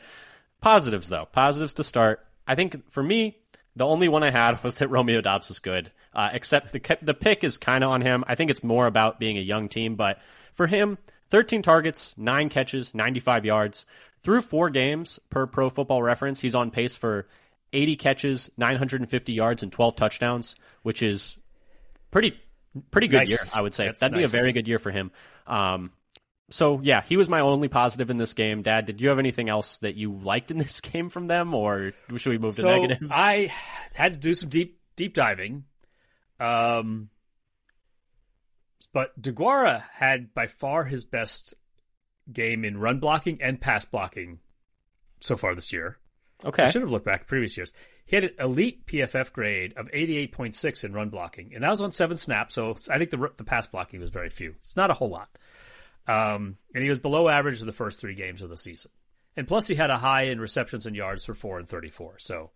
positives 0.61 1.09
though. 1.09 1.27
Positives 1.31 1.75
to 1.75 1.85
start. 1.85 2.25
I 2.46 2.55
think 2.55 2.90
for 2.90 3.03
me, 3.03 3.37
the 3.75 3.85
only 3.87 4.09
one 4.09 4.22
I 4.22 4.31
had 4.31 4.62
was 4.64 4.77
that 4.77 4.88
Romeo 4.88 5.20
Doubs 5.20 5.49
was 5.49 5.59
good. 5.59 5.92
Uh, 6.14 6.31
except 6.33 6.72
the 6.72 6.99
the 7.03 7.12
pick 7.12 7.44
is 7.44 7.59
kind 7.59 7.85
of 7.85 7.90
on 7.90 8.01
him. 8.01 8.25
I 8.27 8.37
think 8.37 8.51
it's 8.51 8.64
more 8.64 8.87
about 8.87 9.20
being 9.20 9.37
a 9.37 9.42
young 9.42 9.68
team, 9.68 9.96
but 9.96 10.18
for 10.55 10.66
him, 10.66 10.96
13 11.31 11.62
targets, 11.62 12.17
nine 12.19 12.49
catches, 12.49 12.95
95 12.95 13.45
yards 13.45 13.87
through 14.23 14.43
four 14.43 14.71
games 14.71 15.19
per 15.31 15.47
Pro 15.47 15.71
Football 15.71 16.03
Reference. 16.03 16.41
He's 16.41 16.55
on 16.55 16.71
pace 16.71 16.97
for 16.97 17.27
80 17.73 17.97
catches, 17.97 18.51
950 18.57 19.33
yards, 19.33 19.62
and 19.62 19.71
12 19.73 19.97
touchdowns, 19.97 20.57
which 20.83 21.03
is 21.03 21.39
pretty 22.11 22.39
pretty 22.91 23.09
good 23.09 23.19
Nice. 23.19 23.31
year. 23.31 23.39
I 23.55 23.62
would 23.62 23.75
say 23.75 23.87
That's 23.87 24.01
that'd 24.01 24.12
nice. 24.12 24.31
be 24.31 24.37
a 24.39 24.41
very 24.41 24.53
good 24.53 24.69
year 24.69 24.79
for 24.79 24.91
him. 24.91 25.11
Um, 25.47 25.93
so 26.51 26.79
yeah, 26.83 27.03
he 27.03 27.17
was 27.17 27.29
my 27.29 27.41
only 27.41 27.69
positive 27.69 28.11
in 28.11 28.19
this 28.19 28.35
game. 28.35 28.62
Dad, 28.62 28.85
did 28.85 29.01
you 29.01 29.09
have 29.09 29.19
anything 29.19 29.49
else 29.49 29.79
that 29.79 29.97
you 29.97 30.12
liked 30.12 30.51
in 30.51 30.59
this 30.59 30.81
game 30.93 31.09
from 31.09 31.27
them, 31.27 31.55
or 31.55 31.93
should 32.17 32.31
we 32.31 32.39
move 32.39 32.53
so 32.53 32.62
to 32.73 32.81
negatives? 32.81 33.11
I 33.12 33.53
had 33.95 34.12
to 34.15 34.19
do 34.19 34.33
some 34.35 34.49
deep 34.49 34.79
deep 34.95 35.15
diving. 35.15 35.65
Um, 36.39 37.09
but 38.93 39.21
Deguara 39.21 39.83
had 39.93 40.35
by 40.35 40.47
far 40.47 40.85
his 40.85 41.05
best 41.05 41.55
game 42.33 42.65
in 42.65 42.79
run 42.79 42.99
blocking 43.01 43.41
and 43.41 43.61
pass 43.61 43.85
blocking 43.85 44.41
so 45.21 45.37
far 45.37 45.55
this 45.55 45.73
year. 45.73 45.99
Okay. 46.45 46.65
I 46.65 46.71
should 46.71 46.83
have 46.83 46.91
looked 46.91 47.07
back 47.07 47.27
previous 47.27 47.57
years. 47.57 47.73
He 48.05 48.15
had 48.15 48.25
an 48.25 48.35
elite 48.39 48.87
PFF 48.87 49.33
grade 49.33 49.75
of 49.77 49.91
88.6 49.91 50.85
in 50.85 50.93
run 50.93 51.09
blocking, 51.09 51.53
and 51.55 51.65
that 51.65 51.71
was 51.71 51.81
on 51.81 51.93
seven 51.93 52.17
snaps. 52.17 52.55
So 52.55 52.77
I 52.91 52.99
think 52.99 53.11
the 53.11 53.33
the 53.37 53.45
pass 53.45 53.67
blocking 53.67 54.01
was 54.01 54.11
very 54.11 54.31
few. 54.31 54.55
It's 54.59 54.77
not 54.77 54.91
a 54.91 54.95
whole 54.95 55.11
lot. 55.11 55.29
Um, 56.07 56.57
and 56.73 56.85
he 56.85 56.89
was 56.89 57.01
below 57.01 57.29
average 57.29 57.61
in 57.61 57.67
the 57.67 57.73
first 57.73 57.99
three 57.99 58.15
games 58.15 58.43
of 58.43 58.49
the 58.49 58.57
season. 58.57 58.93
And 59.37 59.49
plus, 59.49 59.67
he 59.67 59.75
had 59.75 59.91
a 59.91 59.99
high 59.99 60.23
in 60.23 60.41
receptions 60.41 60.87
and 60.87 60.95
yards 60.95 61.25
for 61.25 61.35
four 61.35 61.59
and 61.59 61.69
34. 61.69 62.19
So 62.21 62.51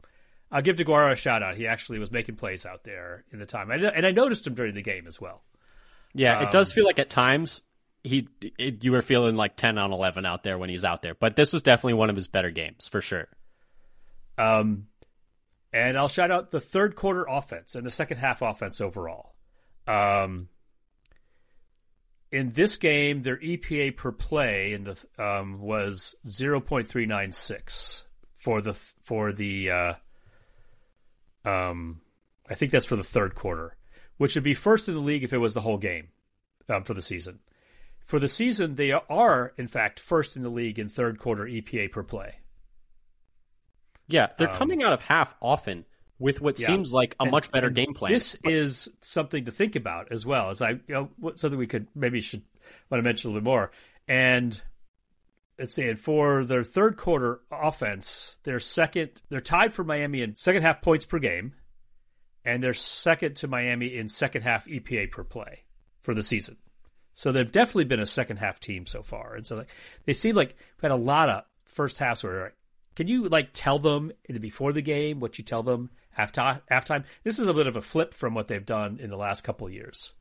I'll 0.53 0.63
give 0.63 0.77
Deguara 0.77 1.13
a 1.13 1.17
shout 1.17 1.43
out. 1.43 1.57
He 1.57 1.67
actually 1.67 1.99
was 1.99 2.13
making 2.13 2.37
plays 2.37 2.65
out 2.65 2.85
there 2.85 3.25
in 3.33 3.39
the 3.39 3.47
time, 3.47 3.71
and 3.71 4.07
I 4.07 4.13
noticed 4.13 4.47
him 4.47 4.55
during 4.55 4.75
the 4.75 4.83
game 4.83 5.07
as 5.07 5.21
well. 5.21 5.43
Yeah, 6.14 6.38
um, 6.38 6.44
it 6.44 6.51
does 6.51 6.73
feel 6.73 6.85
like 6.85 6.99
at 6.99 7.11
times 7.11 7.62
he 8.03 8.29
it, 8.40 8.83
you 8.85 8.92
were 8.92 9.03
feeling 9.03 9.37
like 9.37 9.57
10 9.57 9.79
on 9.79 9.92
11 9.92 10.25
out 10.25 10.42
there 10.42 10.59
when 10.59 10.68
he's 10.70 10.85
out 10.85 11.03
there, 11.03 11.14
but 11.14 11.37
this 11.37 11.53
was 11.53 11.62
definitely 11.62 11.94
one 11.94 12.11
of 12.11 12.16
his 12.16 12.29
better 12.29 12.51
games 12.51 12.88
for 12.88 13.01
sure. 13.01 13.29
Um, 14.38 14.87
and 15.73 15.99
I'll 15.99 16.09
shout 16.09 16.31
out 16.31 16.51
the 16.51 16.61
third 16.61 16.96
quarter 16.96 17.25
offense 17.29 17.75
and 17.75 17.87
the 17.87 17.90
second 17.90 18.18
half 18.18 18.42
offense 18.42 18.81
overall. 18.81 19.35
Um, 19.87 20.49
in 22.33 22.53
this 22.53 22.77
game, 22.77 23.23
their 23.23 23.37
EPA 23.37 23.96
per 23.96 24.12
play 24.12 24.73
in 24.73 24.85
the 24.85 25.05
um, 25.18 25.61
was 25.61 26.14
zero 26.27 26.61
point 26.61 26.88
three 26.88 27.07
nine 27.07 27.33
six 27.33 28.05
for 28.35 28.61
the 28.61 28.75
for 28.75 29.33
the 29.33 29.70
uh, 29.70 29.94
um, 31.44 32.01
I 32.49 32.55
think 32.55 32.73
that's 32.73 32.87
for 32.87 32.96
the 32.96 33.05
third 33.05 33.35
quarter, 33.35 33.77
which 34.21 34.35
would 34.35 34.45
be 34.45 34.53
first 34.53 34.87
in 34.87 34.95
the 34.95 35.01
league 35.01 35.25
if 35.25 35.33
it 35.33 35.39
was 35.39 35.55
the 35.55 35.63
whole 35.63 35.79
game 35.79 36.09
um, 36.69 36.85
for 36.85 36.93
the 36.93 37.01
season. 37.01 37.39
For 38.05 38.19
the 38.19 38.29
season, 38.29 38.75
they 38.75 38.93
are 38.93 39.55
in 39.57 39.67
fact 39.67 39.99
first 39.99 40.37
in 40.37 40.43
the 40.43 40.51
league 40.51 40.79
in 40.79 40.91
third 40.91 41.19
quarter 41.19 41.47
EPA 41.47 41.91
per 41.91 42.03
play. 42.03 42.35
Yeah, 44.09 44.29
they're 44.37 44.51
um, 44.51 44.57
coming 44.57 44.83
out 44.83 44.93
of 44.93 45.01
half 45.01 45.35
often 45.41 45.87
with 46.19 46.43
what 46.43 46.61
yeah. 46.61 46.67
seems 46.67 46.93
like 46.93 47.17
a 47.19 47.23
and, 47.23 47.31
much 47.31 47.51
better 47.51 47.71
game 47.71 47.95
plan. 47.95 48.13
This 48.13 48.37
but, 48.37 48.53
is 48.53 48.91
something 49.01 49.47
to 49.47 49.53
think 49.53 49.75
about 49.75 50.13
as 50.13 50.27
well. 50.27 50.51
As 50.51 50.61
I, 50.61 50.73
you 50.73 50.81
know, 50.89 51.33
something 51.37 51.59
we 51.59 51.67
could 51.67 51.87
maybe 51.95 52.21
should 52.21 52.43
want 52.91 53.03
to 53.03 53.09
mention 53.09 53.31
a 53.31 53.33
little 53.33 53.41
bit 53.41 53.49
more. 53.49 53.71
And 54.07 54.61
let's 55.59 55.75
see, 55.75 55.89
and 55.89 55.99
for 55.99 56.45
their 56.45 56.63
third 56.63 56.99
quarter 56.99 57.41
offense, 57.51 58.37
they're 58.43 58.61
second. 58.61 59.23
They're 59.31 59.41
tied 59.41 59.73
for 59.73 59.83
Miami 59.83 60.21
in 60.21 60.37
second 60.37 60.61
half 60.61 60.83
points 60.83 61.07
per 61.07 61.21
game, 61.21 61.55
and 62.51 62.63
they're 62.63 62.75
second 62.75 63.37
to 63.37 63.49
Miami 63.49 63.97
in 63.97 64.09
second 64.09 64.43
half 64.43 64.67
EPA 64.67 65.11
per 65.11 65.23
play 65.23 65.63
for 66.03 66.15
the 66.15 66.23
season. 66.23 66.57
So 67.13 67.31
they've 67.31 67.51
definitely 67.51 67.85
been 67.85 68.01
a 68.01 68.07
second 68.07 68.39
half 68.39 68.59
team 68.59 68.87
so 68.87 69.03
far, 69.03 69.35
and 69.37 69.47
so 69.47 69.57
like, 69.57 69.71
they 70.05 70.13
seem 70.13 70.35
like 70.35 70.57
we've 70.77 70.83
had 70.83 70.91
a 70.91 70.97
lot 70.97 71.29
of 71.29 71.45
first 71.65 71.99
halves 71.99 72.25
where. 72.25 72.55
Can 72.97 73.07
you 73.07 73.29
like 73.29 73.51
tell 73.53 73.79
them 73.79 74.13
before 74.41 74.73
the 74.73 74.83
game 74.83 75.21
what 75.21 75.39
you 75.39 75.45
tell 75.45 75.63
them 75.63 75.91
half 76.11 76.33
halftime? 76.33 77.05
This 77.23 77.39
is 77.39 77.47
a 77.47 77.55
bit 77.55 77.69
of 77.69 77.77
a 77.77 77.81
flip 77.81 78.13
from 78.13 78.35
what 78.35 78.49
they've 78.49 78.67
done 78.67 78.99
in 79.01 79.11
the 79.11 79.17
last 79.17 79.43
couple 79.43 79.69
of 79.69 79.73
years. 79.73 80.13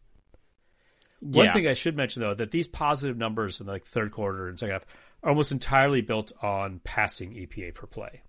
One 1.20 1.48
yeah. 1.48 1.54
thing 1.54 1.68
I 1.68 1.74
should 1.74 1.98
mention 1.98 2.22
though 2.22 2.36
that 2.36 2.52
these 2.52 2.68
positive 2.68 3.18
numbers 3.18 3.60
in 3.60 3.68
like 3.68 3.86
third 3.86 4.12
quarter 4.12 4.48
and 4.48 4.58
second 4.58 4.74
half 4.74 4.86
are 5.24 5.30
almost 5.30 5.52
entirely 5.52 6.02
built 6.02 6.32
on 6.42 6.80
passing 6.84 7.34
EPA 7.34 7.74
per 7.74 7.88
play. 7.88 8.22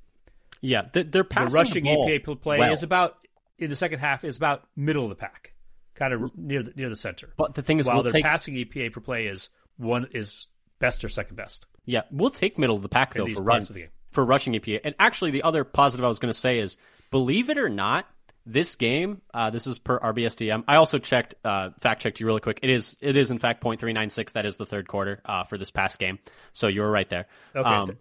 Yeah, 0.63 0.83
they're 0.93 1.23
passing 1.23 1.55
the 1.55 1.59
rushing 1.59 1.85
the 1.85 1.91
EPA 1.91 2.25
per 2.25 2.35
play 2.35 2.59
well. 2.59 2.73
is 2.73 2.83
about 2.83 3.19
in 3.61 3.71
the 3.71 3.77
second 3.77 4.01
half 4.01 4.25
is 4.25 4.37
about 4.37 4.65
middle 4.75 5.05
of 5.05 5.11
the 5.11 5.17
pack, 5.17 5.53
kind 5.95 6.13
of 6.13 6.37
near 6.37 6.63
the 6.63 6.73
near 6.75 6.89
the 6.89 6.97
center. 6.97 7.33
But 7.37 7.55
the 7.55 7.63
thing 7.63 7.79
is, 7.79 7.87
while 7.87 7.97
we'll 7.97 8.05
their 8.05 8.13
take... 8.15 8.25
passing 8.25 8.55
EPA 8.55 8.93
per 8.93 9.01
play 9.01 9.27
is 9.27 9.51
one 9.77 10.09
is 10.13 10.47
best 10.79 11.05
or 11.05 11.09
second 11.09 11.37
best. 11.37 11.67
Yeah, 11.85 12.03
we'll 12.11 12.31
take 12.31 12.59
middle 12.59 12.77
of 12.77 12.83
the 12.83 12.89
pack 12.89 13.15
though 13.15 13.27
for 13.27 13.43
run, 13.43 13.63
for 14.11 14.25
rushing 14.25 14.55
EPA. 14.55 14.81
And 14.85 14.95
actually, 14.99 15.31
the 15.31 15.43
other 15.43 15.65
positive 15.65 16.05
I 16.05 16.09
was 16.09 16.19
going 16.19 16.33
to 16.33 16.39
say 16.39 16.59
is, 16.59 16.77
believe 17.11 17.51
it 17.51 17.59
or 17.59 17.69
not, 17.69 18.07
this 18.47 18.75
game, 18.75 19.23
uh, 19.33 19.51
this 19.51 19.67
is 19.67 19.79
per 19.79 19.99
RBSDM. 19.99 20.65
I 20.67 20.77
also 20.77 20.99
checked, 20.99 21.35
uh, 21.45 21.71
fact 21.81 22.03
checked 22.03 22.21
you 22.21 22.27
really 22.27 22.41
quick. 22.41 22.61
It 22.63 22.71
is, 22.71 22.97
it 23.01 23.17
is 23.17 23.31
in 23.31 23.39
fact 23.39 23.63
0.396. 23.63 24.33
That 24.33 24.47
is 24.47 24.57
the 24.57 24.67
third 24.67 24.89
quarter 24.89 25.21
uh, 25.25 25.45
for 25.45 25.59
this 25.59 25.71
past 25.71 25.99
game. 25.99 26.19
So 26.53 26.67
you 26.67 26.81
were 26.81 26.91
right 26.91 27.09
there. 27.09 27.27
Okay. 27.55 27.69
Um, 27.69 27.99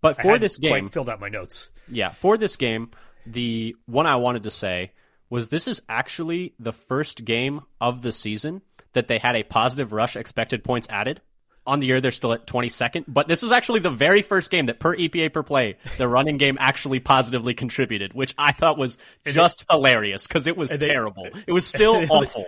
but 0.00 0.20
for 0.20 0.38
this 0.38 0.58
game, 0.58 0.88
filled 0.88 1.08
out 1.08 1.20
my 1.20 1.28
notes. 1.28 1.70
Yeah, 1.90 2.10
for 2.10 2.36
this 2.36 2.56
game, 2.56 2.90
the 3.26 3.74
one 3.86 4.06
I 4.06 4.16
wanted 4.16 4.44
to 4.44 4.50
say 4.50 4.92
was 5.30 5.48
this 5.48 5.68
is 5.68 5.82
actually 5.88 6.54
the 6.58 6.72
first 6.72 7.24
game 7.24 7.60
of 7.80 8.02
the 8.02 8.12
season 8.12 8.62
that 8.92 9.08
they 9.08 9.18
had 9.18 9.36
a 9.36 9.42
positive 9.42 9.92
rush 9.92 10.16
expected 10.16 10.64
points 10.64 10.88
added 10.90 11.20
on 11.68 11.80
the 11.80 11.86
year 11.86 12.00
they're 12.00 12.10
still 12.10 12.32
at 12.32 12.46
22nd, 12.46 13.04
but 13.06 13.28
this 13.28 13.42
was 13.42 13.52
actually 13.52 13.80
the 13.80 13.90
very 13.90 14.22
first 14.22 14.50
game 14.50 14.66
that 14.66 14.80
per 14.80 14.96
EPA 14.96 15.32
per 15.32 15.42
play, 15.42 15.76
the 15.98 16.08
running 16.08 16.38
game 16.38 16.56
actually 16.58 16.98
positively 16.98 17.52
contributed, 17.52 18.14
which 18.14 18.34
I 18.38 18.52
thought 18.52 18.78
was 18.78 18.96
just 19.26 19.66
they, 19.68 19.74
hilarious 19.74 20.26
because 20.26 20.46
it 20.46 20.56
was 20.56 20.70
terrible. 20.70 21.28
They, 21.32 21.44
it 21.48 21.52
was 21.52 21.66
still 21.66 22.00
they 22.00 22.06
awful. 22.06 22.46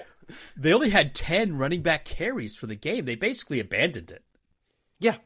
They 0.56 0.72
only 0.72 0.90
had 0.90 1.14
10 1.14 1.58
running 1.58 1.82
back 1.82 2.06
carries 2.06 2.56
for 2.56 2.66
the 2.66 2.76
game. 2.76 3.04
They 3.04 3.14
basically 3.14 3.60
abandoned 3.60 4.10
it. 4.10 4.24
Yeah. 4.98 5.16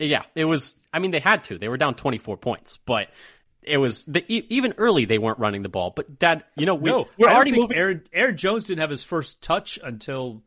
Yeah. 0.00 0.24
It 0.34 0.46
was, 0.46 0.76
I 0.92 0.98
mean, 0.98 1.12
they 1.12 1.20
had 1.20 1.44
to. 1.44 1.58
They 1.58 1.68
were 1.68 1.76
down 1.76 1.94
24 1.94 2.38
points, 2.38 2.78
but 2.78 3.08
it 3.66 3.78
was 3.78 4.04
the, 4.04 4.24
even 4.28 4.74
early 4.78 5.04
they 5.04 5.18
weren't 5.18 5.38
running 5.38 5.62
the 5.62 5.68
ball. 5.68 5.92
But 5.94 6.18
dad, 6.18 6.44
you 6.56 6.66
know, 6.66 6.74
we, 6.74 6.90
no, 6.90 7.08
we're 7.18 7.30
already 7.30 7.52
moving. 7.52 7.76
Aaron, 7.76 8.02
Aaron 8.12 8.36
Jones 8.36 8.66
didn't 8.66 8.80
have 8.80 8.90
his 8.90 9.04
first 9.04 9.42
touch 9.42 9.78
until 9.82 10.42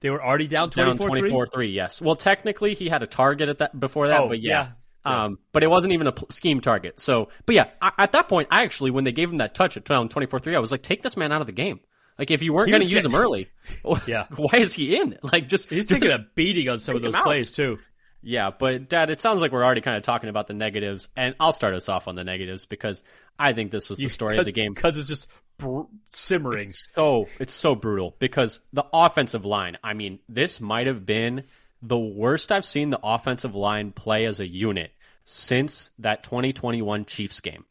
they 0.00 0.10
were 0.10 0.22
already 0.22 0.48
down 0.48 0.70
24 0.70 1.46
3? 1.46 1.70
yes. 1.70 2.02
Well, 2.02 2.16
technically, 2.16 2.74
he 2.74 2.88
had 2.88 3.02
a 3.02 3.06
target 3.06 3.48
at 3.48 3.58
that 3.58 3.78
before 3.78 4.08
that, 4.08 4.20
oh, 4.20 4.28
but 4.28 4.40
yeah. 4.40 4.50
yeah. 4.50 4.68
Um, 5.04 5.38
but 5.52 5.62
it 5.62 5.68
wasn't 5.68 5.94
even 5.94 6.06
a 6.06 6.14
scheme 6.28 6.60
target. 6.60 7.00
So, 7.00 7.28
but 7.46 7.54
yeah, 7.54 7.70
I, 7.80 7.92
at 7.98 8.12
that 8.12 8.28
point, 8.28 8.48
I 8.50 8.62
actually, 8.62 8.92
when 8.92 9.04
they 9.04 9.12
gave 9.12 9.30
him 9.30 9.38
that 9.38 9.54
touch 9.54 9.76
at 9.76 9.84
24 9.84 10.38
3, 10.38 10.56
I 10.56 10.58
was 10.58 10.70
like, 10.70 10.82
take 10.82 11.02
this 11.02 11.16
man 11.16 11.32
out 11.32 11.40
of 11.40 11.46
the 11.46 11.52
game. 11.52 11.80
Like, 12.18 12.30
if 12.30 12.42
you 12.42 12.52
weren't 12.52 12.70
going 12.70 12.82
to 12.82 12.90
use 12.90 13.04
him 13.04 13.14
early, 13.14 13.48
yeah. 14.06 14.26
why 14.36 14.58
is 14.58 14.74
he 14.74 14.96
in? 14.96 15.18
Like, 15.22 15.48
just. 15.48 15.70
He's 15.70 15.88
taking 15.88 16.10
a 16.10 16.18
beating 16.34 16.68
on 16.68 16.78
some 16.78 16.94
of 16.96 17.02
those 17.02 17.16
plays, 17.16 17.52
too. 17.52 17.78
Yeah, 18.22 18.50
but 18.56 18.88
Dad, 18.88 19.10
it 19.10 19.20
sounds 19.20 19.40
like 19.40 19.50
we're 19.50 19.64
already 19.64 19.80
kind 19.80 19.96
of 19.96 20.04
talking 20.04 20.28
about 20.28 20.46
the 20.46 20.54
negatives, 20.54 21.08
and 21.16 21.34
I'll 21.40 21.52
start 21.52 21.74
us 21.74 21.88
off 21.88 22.06
on 22.06 22.14
the 22.14 22.24
negatives 22.24 22.66
because 22.66 23.02
I 23.38 23.52
think 23.52 23.70
this 23.70 23.88
was 23.88 23.98
the 23.98 24.08
story 24.08 24.38
of 24.38 24.44
the 24.44 24.52
game. 24.52 24.74
Because 24.74 24.96
it's 24.96 25.08
just 25.08 25.28
br- 25.58 25.82
simmering. 26.10 26.68
It's 26.68 26.88
so 26.94 27.26
it's 27.40 27.52
so 27.52 27.74
brutal 27.74 28.14
because 28.18 28.60
the 28.72 28.86
offensive 28.92 29.44
line. 29.44 29.76
I 29.82 29.94
mean, 29.94 30.20
this 30.28 30.60
might 30.60 30.86
have 30.86 31.04
been 31.04 31.44
the 31.82 31.98
worst 31.98 32.52
I've 32.52 32.64
seen 32.64 32.90
the 32.90 33.00
offensive 33.02 33.54
line 33.54 33.90
play 33.90 34.24
as 34.26 34.38
a 34.38 34.46
unit 34.46 34.92
since 35.24 35.90
that 35.98 36.22
2021 36.22 37.04
Chiefs 37.06 37.40
game. 37.40 37.64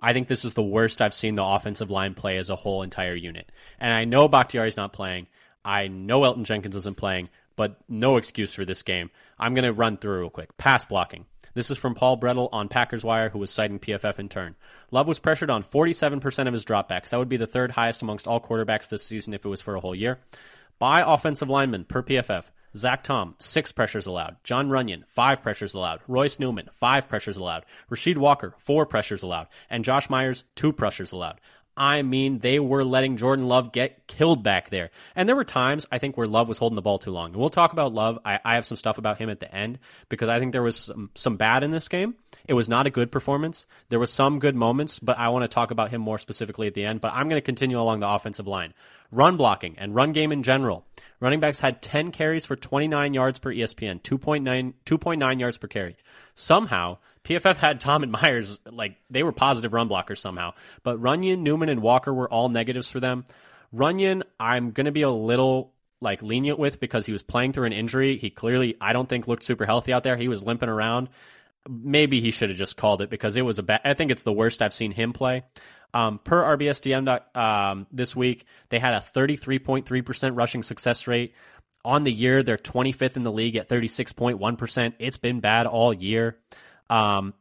I 0.00 0.12
think 0.12 0.28
this 0.28 0.44
is 0.44 0.54
the 0.54 0.62
worst 0.62 1.00
I've 1.00 1.14
seen 1.14 1.34
the 1.34 1.44
offensive 1.44 1.90
line 1.90 2.14
play 2.14 2.36
as 2.36 2.50
a 2.50 2.56
whole 2.56 2.82
entire 2.82 3.14
unit. 3.14 3.50
And 3.78 3.92
I 3.92 4.04
know 4.04 4.28
Bakhtiari's 4.28 4.76
not 4.76 4.92
playing. 4.92 5.28
I 5.64 5.88
know 5.88 6.20
Elgton 6.20 6.44
Jenkins 6.44 6.76
isn't 6.76 6.98
playing, 6.98 7.30
but 7.56 7.76
no 7.88 8.16
excuse 8.16 8.54
for 8.54 8.64
this 8.64 8.82
game. 8.82 9.10
I'm 9.38 9.54
going 9.54 9.64
to 9.64 9.72
run 9.72 9.96
through 9.96 10.20
real 10.20 10.30
quick. 10.30 10.56
Pass 10.56 10.84
blocking. 10.84 11.26
This 11.54 11.70
is 11.70 11.78
from 11.78 11.94
Paul 11.94 12.18
Bretl 12.18 12.48
on 12.52 12.68
Packers 12.68 13.04
Wire, 13.04 13.28
who 13.28 13.38
was 13.38 13.50
citing 13.50 13.78
PFF 13.78 14.18
in 14.18 14.28
turn. 14.28 14.56
Love 14.90 15.06
was 15.06 15.20
pressured 15.20 15.50
on 15.50 15.62
47% 15.62 16.48
of 16.48 16.52
his 16.52 16.64
dropbacks. 16.64 17.10
That 17.10 17.18
would 17.18 17.28
be 17.28 17.36
the 17.36 17.46
third 17.46 17.70
highest 17.70 18.02
amongst 18.02 18.26
all 18.26 18.40
quarterbacks 18.40 18.88
this 18.88 19.04
season 19.04 19.34
if 19.34 19.44
it 19.44 19.48
was 19.48 19.60
for 19.60 19.76
a 19.76 19.80
whole 19.80 19.94
year. 19.94 20.18
By 20.80 21.02
offensive 21.06 21.48
lineman 21.48 21.84
per 21.84 22.02
PFF, 22.02 22.44
Zach 22.76 23.04
Tom, 23.04 23.36
six 23.38 23.70
pressures 23.70 24.06
allowed. 24.06 24.36
Jon 24.42 24.68
Runyan, 24.68 25.06
five 25.06 25.42
pressures 25.42 25.74
allowed. 25.74 26.00
Royce 26.08 26.40
Newman, 26.40 26.68
five 26.72 27.08
pressures 27.08 27.36
allowed. 27.36 27.64
Rasheed 27.88 28.16
Walker, 28.16 28.54
four 28.58 28.84
pressures 28.84 29.22
allowed. 29.22 29.46
And 29.70 29.84
Josh 29.84 30.10
Myers, 30.10 30.42
two 30.56 30.72
pressures 30.72 31.12
allowed. 31.12 31.40
I 31.76 32.02
mean, 32.02 32.38
they 32.38 32.60
were 32.60 32.84
letting 32.84 33.16
Jordan 33.16 33.48
Love 33.48 33.72
get 33.72 34.06
killed 34.06 34.42
back 34.42 34.70
there. 34.70 34.90
And 35.16 35.28
there 35.28 35.34
were 35.34 35.44
times, 35.44 35.86
I 35.90 35.98
think, 35.98 36.16
where 36.16 36.26
Love 36.26 36.48
was 36.48 36.58
holding 36.58 36.76
the 36.76 36.82
ball 36.82 36.98
too 36.98 37.10
long. 37.10 37.32
And 37.32 37.36
we'll 37.36 37.50
talk 37.50 37.72
about 37.72 37.92
Love. 37.92 38.18
I, 38.24 38.38
I 38.44 38.54
have 38.54 38.66
some 38.66 38.76
stuff 38.76 38.98
about 38.98 39.18
him 39.18 39.28
at 39.28 39.40
the 39.40 39.52
end 39.52 39.80
because 40.08 40.28
I 40.28 40.38
think 40.38 40.52
there 40.52 40.62
was 40.62 40.76
some, 40.76 41.10
some 41.14 41.36
bad 41.36 41.64
in 41.64 41.72
this 41.72 41.88
game. 41.88 42.14
It 42.46 42.54
was 42.54 42.68
not 42.68 42.86
a 42.86 42.90
good 42.90 43.10
performance. 43.10 43.66
There 43.88 43.98
was 43.98 44.12
some 44.12 44.38
good 44.38 44.54
moments, 44.54 45.00
but 45.00 45.18
I 45.18 45.30
want 45.30 45.42
to 45.42 45.48
talk 45.48 45.72
about 45.72 45.90
him 45.90 46.00
more 46.00 46.18
specifically 46.18 46.68
at 46.68 46.74
the 46.74 46.84
end. 46.84 47.00
But 47.00 47.12
I'm 47.12 47.28
going 47.28 47.40
to 47.40 47.44
continue 47.44 47.80
along 47.80 48.00
the 48.00 48.08
offensive 48.08 48.46
line. 48.46 48.72
Run 49.10 49.36
blocking 49.36 49.76
and 49.78 49.94
run 49.94 50.12
game 50.12 50.30
in 50.30 50.42
general. 50.42 50.86
Running 51.20 51.40
backs 51.40 51.60
had 51.60 51.82
10 51.82 52.12
carries 52.12 52.46
for 52.46 52.56
29 52.56 53.14
yards 53.14 53.38
per 53.38 53.52
ESPN, 53.52 54.00
2.9, 54.02 54.74
2.9 54.84 55.40
yards 55.40 55.58
per 55.58 55.68
carry. 55.68 55.96
Somehow, 56.34 56.98
PFF 57.24 57.56
had 57.56 57.80
Tom 57.80 58.02
and 58.02 58.12
Myers 58.12 58.58
like 58.70 58.96
they 59.10 59.22
were 59.22 59.32
positive 59.32 59.72
run 59.72 59.88
blockers 59.88 60.18
somehow, 60.18 60.52
but 60.82 61.00
Runyan, 61.00 61.38
Newman, 61.38 61.68
and 61.68 61.82
Walker 61.82 62.12
were 62.12 62.30
all 62.30 62.48
negatives 62.48 62.88
for 62.88 63.00
them. 63.00 63.24
Runyan, 63.74 64.22
I'm 64.38 64.72
to 64.86 64.92
be 64.92 65.02
a 65.02 65.10
little 65.10 65.72
like 66.00 66.22
lenient 66.22 66.58
with 66.58 66.78
because 66.78 67.06
he 67.06 67.12
was 67.12 67.22
playing 67.22 67.52
through 67.52 67.66
an 67.66 67.72
injury. 67.72 68.18
He 68.18 68.30
clearly, 68.30 68.76
I 68.80 68.92
don't 68.92 69.08
think, 69.08 69.26
looked 69.26 69.42
super 69.42 69.64
healthy 69.64 69.92
out 69.92 70.02
there. 70.02 70.16
He 70.16 70.28
was 70.28 70.44
limping 70.44 70.68
around. 70.68 71.08
Maybe 71.68 72.20
he 72.20 72.30
should 72.30 72.50
have 72.50 72.58
just 72.58 72.76
called 72.76 73.00
it 73.00 73.08
because 73.08 73.36
it 73.36 73.42
was 73.42 73.58
a 73.58 73.62
bad. 73.62 73.80
I 73.84 73.94
think 73.94 74.10
it's 74.10 74.22
the 74.22 74.32
worst 74.32 74.60
I've 74.60 74.74
seen 74.74 74.92
him 74.92 75.14
play. 75.14 75.44
Um, 75.94 76.18
per 76.22 76.56
RBSDM 76.56 77.36
um, 77.36 77.86
this 77.90 78.14
week, 78.14 78.44
they 78.68 78.78
had 78.78 78.94
a 78.94 79.00
33.3% 79.00 80.36
rushing 80.36 80.62
success 80.62 81.06
rate. 81.06 81.34
On 81.84 82.02
the 82.02 82.12
year, 82.12 82.42
they're 82.42 82.56
25th 82.58 83.16
in 83.16 83.22
the 83.22 83.32
league 83.32 83.56
at 83.56 83.68
36.1%. 83.68 84.94
It's 84.98 85.18
been 85.18 85.40
bad 85.40 85.66
all 85.66 85.94
year. 85.94 86.38
Um, 86.90 87.34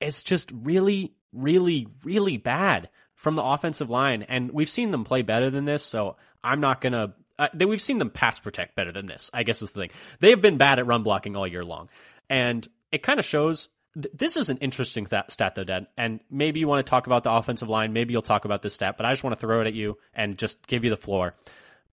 it's 0.00 0.22
just 0.22 0.50
really, 0.52 1.14
really, 1.32 1.88
really 2.04 2.36
bad 2.36 2.88
from 3.14 3.36
the 3.36 3.42
offensive 3.42 3.90
line. 3.90 4.22
And 4.22 4.50
we've 4.50 4.70
seen 4.70 4.90
them 4.90 5.04
play 5.04 5.22
better 5.22 5.50
than 5.50 5.64
this, 5.64 5.82
so 5.82 6.16
I'm 6.42 6.60
not 6.60 6.80
going 6.80 6.92
to. 6.92 7.12
Uh, 7.38 7.48
we've 7.66 7.82
seen 7.82 7.98
them 7.98 8.10
pass 8.10 8.38
protect 8.38 8.74
better 8.76 8.92
than 8.92 9.06
this, 9.06 9.30
I 9.32 9.42
guess 9.42 9.62
is 9.62 9.72
the 9.72 9.80
thing. 9.80 9.90
They 10.20 10.30
have 10.30 10.42
been 10.42 10.58
bad 10.58 10.78
at 10.78 10.86
run 10.86 11.02
blocking 11.02 11.34
all 11.36 11.46
year 11.46 11.62
long. 11.62 11.88
And 12.28 12.66
it 12.90 13.02
kind 13.02 13.18
of 13.18 13.24
shows. 13.24 13.68
Th- 13.94 14.12
this 14.14 14.36
is 14.36 14.50
an 14.50 14.58
interesting 14.58 15.06
stat, 15.06 15.54
though, 15.54 15.64
Dad. 15.64 15.86
And 15.96 16.20
maybe 16.30 16.60
you 16.60 16.68
want 16.68 16.84
to 16.84 16.90
talk 16.90 17.06
about 17.06 17.24
the 17.24 17.32
offensive 17.32 17.68
line. 17.68 17.92
Maybe 17.92 18.12
you'll 18.12 18.22
talk 18.22 18.44
about 18.44 18.62
this 18.62 18.74
stat, 18.74 18.96
but 18.96 19.06
I 19.06 19.12
just 19.12 19.24
want 19.24 19.34
to 19.34 19.40
throw 19.40 19.60
it 19.60 19.66
at 19.66 19.74
you 19.74 19.98
and 20.14 20.38
just 20.38 20.66
give 20.66 20.84
you 20.84 20.90
the 20.90 20.96
floor. 20.96 21.34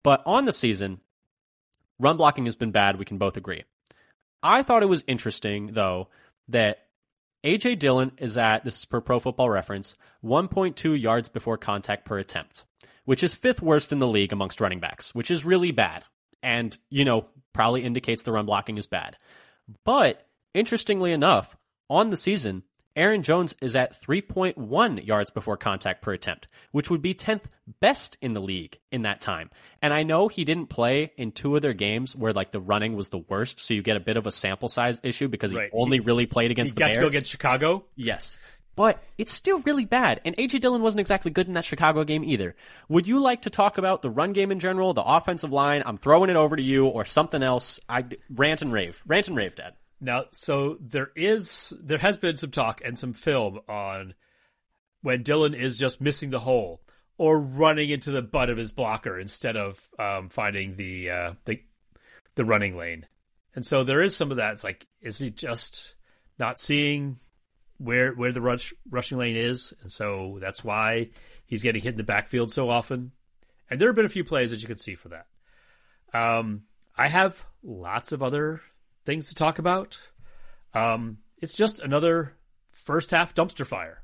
But 0.04 0.24
on 0.26 0.46
the 0.46 0.54
season, 0.54 1.00
run 2.00 2.18
blocking 2.18 2.46
has 2.46 2.56
been 2.56 2.72
bad. 2.72 2.98
We 2.98 3.06
can 3.06 3.18
both 3.18 3.38
agree. 3.38 3.64
I 4.42 4.64
thought 4.64 4.84
it 4.84 4.88
was 4.88 5.04
interesting, 5.08 5.72
though, 5.74 6.08
that 6.50 6.80
AJ 7.46 7.80
Dillon 7.80 8.12
is 8.18 8.38
at, 8.38 8.66
this 8.66 8.80
is 8.80 8.86
per 8.86 9.02
pro 9.02 9.20
football 9.20 9.50
reference, 9.50 9.96
1.2 10.24 11.00
yards 11.02 11.30
before 11.30 11.58
contact 11.58 12.06
per 12.06 12.20
attempt, 12.20 12.66
which 13.06 13.24
is 13.24 13.34
fifth 13.34 13.62
worst 13.62 13.92
in 13.92 14.00
the 14.00 14.08
league 14.08 14.34
amongst 14.34 14.60
running 14.60 14.80
backs, 14.80 15.16
which 15.16 15.32
is 15.32 15.46
really 15.46 15.72
bad. 15.72 16.04
And, 16.44 16.78
you 16.90 17.06
know, 17.06 17.28
probably 17.54 17.84
indicates 17.84 18.24
the 18.24 18.32
run 18.32 18.46
blocking 18.46 18.78
is 18.78 18.88
bad. 18.88 19.18
But 19.86 20.26
interestingly 20.54 21.12
enough, 21.12 21.56
on 21.90 22.10
the 22.10 22.18
season, 22.18 22.64
Aaron 22.96 23.24
Jones 23.24 23.56
is 23.62 23.76
at 23.76 23.94
3.1 24.02 25.06
yards 25.06 25.32
before 25.32 25.58
contact 25.58 26.02
per 26.02 26.14
attempt, 26.14 26.48
which 26.72 26.90
would 26.90 27.02
be 27.02 27.14
10th 27.14 27.44
best 27.80 28.18
in 28.22 28.34
the 28.34 28.42
league 28.42 28.80
in 28.92 29.04
that 29.04 29.22
time. 29.22 29.50
And 29.82 29.94
I 29.94 30.04
know 30.04 30.28
he 30.28 30.44
didn't 30.44 30.68
play 30.68 31.12
in 31.18 31.32
two 31.32 31.56
of 31.56 31.62
their 31.62 31.74
games 31.74 32.16
where 32.16 32.34
like 32.34 32.52
the 32.52 32.60
running 32.60 32.96
was 32.96 33.10
the 33.10 33.20
worst, 33.20 33.60
so 33.60 33.74
you 33.74 33.82
get 33.82 33.98
a 33.98 34.02
bit 34.02 34.18
of 34.18 34.28
a 34.28 34.32
sample 34.32 34.70
size 34.70 35.00
issue 35.04 35.28
because 35.28 35.52
he 35.52 35.70
only 35.72 35.98
he, 35.98 36.02
really 36.02 36.26
played 36.26 36.52
against 36.52 36.72
he 36.72 36.76
the 36.76 36.80
got 36.80 36.86
Bears. 36.88 36.96
to 36.96 37.02
go 37.02 37.08
against 37.08 37.32
Chicago. 37.32 37.86
Yes. 37.96 38.38
But 38.76 39.04
it's 39.18 39.34
still 39.34 39.60
really 39.60 39.84
bad, 39.84 40.22
and 40.24 40.38
AJ 40.38 40.62
Dillon 40.62 40.82
wasn't 40.82 41.02
exactly 41.02 41.32
good 41.32 41.48
in 41.48 41.54
that 41.54 41.66
Chicago 41.66 42.06
game 42.06 42.24
either. 42.24 42.56
Would 42.88 43.08
you 43.08 43.20
like 43.20 43.42
to 43.42 43.50
talk 43.50 43.78
about 43.78 44.02
the 44.02 44.10
run 44.10 44.32
game 44.32 44.54
in 44.54 44.60
general, 44.62 44.94
the 44.94 45.04
offensive 45.04 45.52
line? 45.52 45.84
I'm 45.86 45.98
throwing 45.98 46.30
it 46.30 46.38
over 46.38 46.56
to 46.56 46.64
you, 46.64 46.86
or 46.86 47.04
something 47.04 47.44
else. 47.44 47.82
I 47.90 48.06
rant 48.30 48.62
and 48.62 48.72
rave, 48.72 49.04
rant 49.06 49.28
and 49.28 49.36
rave, 49.36 49.56
Dad. 49.56 49.74
Now, 50.02 50.26
so 50.32 50.78
there 50.80 51.12
is 51.16 51.74
there 51.82 51.98
has 51.98 52.18
been 52.18 52.38
some 52.38 52.52
talk 52.52 52.82
and 52.84 52.98
some 52.98 53.14
film 53.14 53.60
on 53.68 54.14
when 55.02 55.24
Dillon 55.24 55.54
is 55.54 55.80
just 55.80 56.02
missing 56.02 56.30
the 56.30 56.40
hole 56.40 56.82
or 57.18 57.40
running 57.40 57.90
into 57.90 58.12
the 58.12 58.22
butt 58.22 58.50
of 58.50 58.58
his 58.58 58.72
blocker 58.72 59.20
instead 59.20 59.58
of 59.58 59.80
um, 60.00 60.30
finding 60.30 60.76
the 60.76 61.10
uh, 61.10 61.34
the 61.46 61.62
the 62.36 62.46
running 62.46 62.78
lane. 62.78 63.06
And 63.56 63.66
so 63.66 63.84
there 63.84 64.02
is 64.02 64.16
some 64.16 64.32
of 64.32 64.38
that. 64.38 64.54
It's 64.54 64.64
like, 64.64 64.88
is 65.02 65.20
he 65.20 65.30
just 65.30 65.96
not 66.38 66.60
seeing 66.60 67.20
where 67.78 68.14
where 68.14 68.32
the 68.32 68.42
rush, 68.42 68.74
rushing 68.90 69.18
lane 69.18 69.36
is, 69.36 69.74
and 69.82 69.92
so 69.92 70.38
that's 70.40 70.64
why 70.64 71.10
he's 71.46 71.64
getting 71.64 71.82
hit 71.82 71.94
in 71.94 71.98
the 71.98 72.04
backfield 72.04 72.52
so 72.52 72.70
often. 72.70 73.12
And 73.70 73.80
there 73.80 73.90
have 73.90 73.96
been 73.96 74.06
a 74.06 74.10
few 74.10 74.24
plays 74.24 74.52
that 74.52 74.62
you 74.62 74.68
could 74.68 74.80
see 74.80 74.96
for 74.96 75.10
that. 75.10 75.28
Um, 76.14 76.64
I 76.98 77.08
have 77.08 77.46
lots 77.64 78.14
of 78.14 78.24
other 78.24 78.62
things 79.06 79.30
to 79.30 79.36
talk 79.36 79.60
about. 79.60 80.00
Um, 80.74 81.20
it's 81.40 81.56
just 81.56 81.82
another 81.82 82.36
first 82.72 83.12
half 83.12 83.34
dumpster 83.34 83.66
fire. 83.66 84.02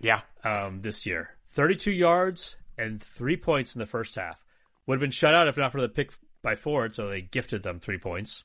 Yeah. 0.00 0.20
Um, 0.44 0.82
this 0.82 1.06
year, 1.06 1.30
32 1.50 1.90
yards 1.90 2.56
and 2.78 3.02
three 3.02 3.36
points 3.36 3.74
in 3.74 3.78
the 3.78 3.86
first 3.86 4.14
half. 4.14 4.44
Would 4.86 4.96
have 4.96 5.00
been 5.00 5.10
shut 5.10 5.34
out 5.34 5.48
if 5.48 5.56
not 5.56 5.72
for 5.72 5.80
the 5.80 5.88
pick 5.88 6.12
by 6.42 6.54
Ford, 6.54 6.94
so 6.94 7.08
they 7.08 7.22
gifted 7.22 7.62
them 7.62 7.80
three 7.80 7.98
points. 7.98 8.44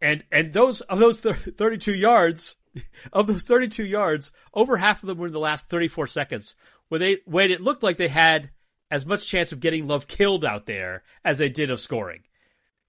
And 0.00 0.24
and 0.32 0.52
those 0.52 0.80
of 0.82 0.98
those 0.98 1.20
32 1.20 1.94
yards, 1.94 2.56
of 3.12 3.26
those 3.26 3.44
32 3.44 3.84
yards, 3.84 4.32
over 4.54 4.76
half 4.76 5.02
of 5.02 5.08
them 5.08 5.18
were 5.18 5.26
in 5.26 5.32
the 5.32 5.38
last 5.38 5.68
34 5.68 6.06
seconds, 6.06 6.56
where 6.88 6.98
they 6.98 7.18
when 7.26 7.50
it 7.50 7.60
looked 7.60 7.82
like 7.82 7.96
they 7.96 8.08
had 8.08 8.50
as 8.90 9.04
much 9.04 9.26
chance 9.26 9.52
of 9.52 9.60
getting 9.60 9.86
Love 9.86 10.06
killed 10.06 10.44
out 10.44 10.66
there 10.66 11.02
as 11.24 11.38
they 11.38 11.48
did 11.48 11.70
of 11.70 11.80
scoring. 11.80 12.22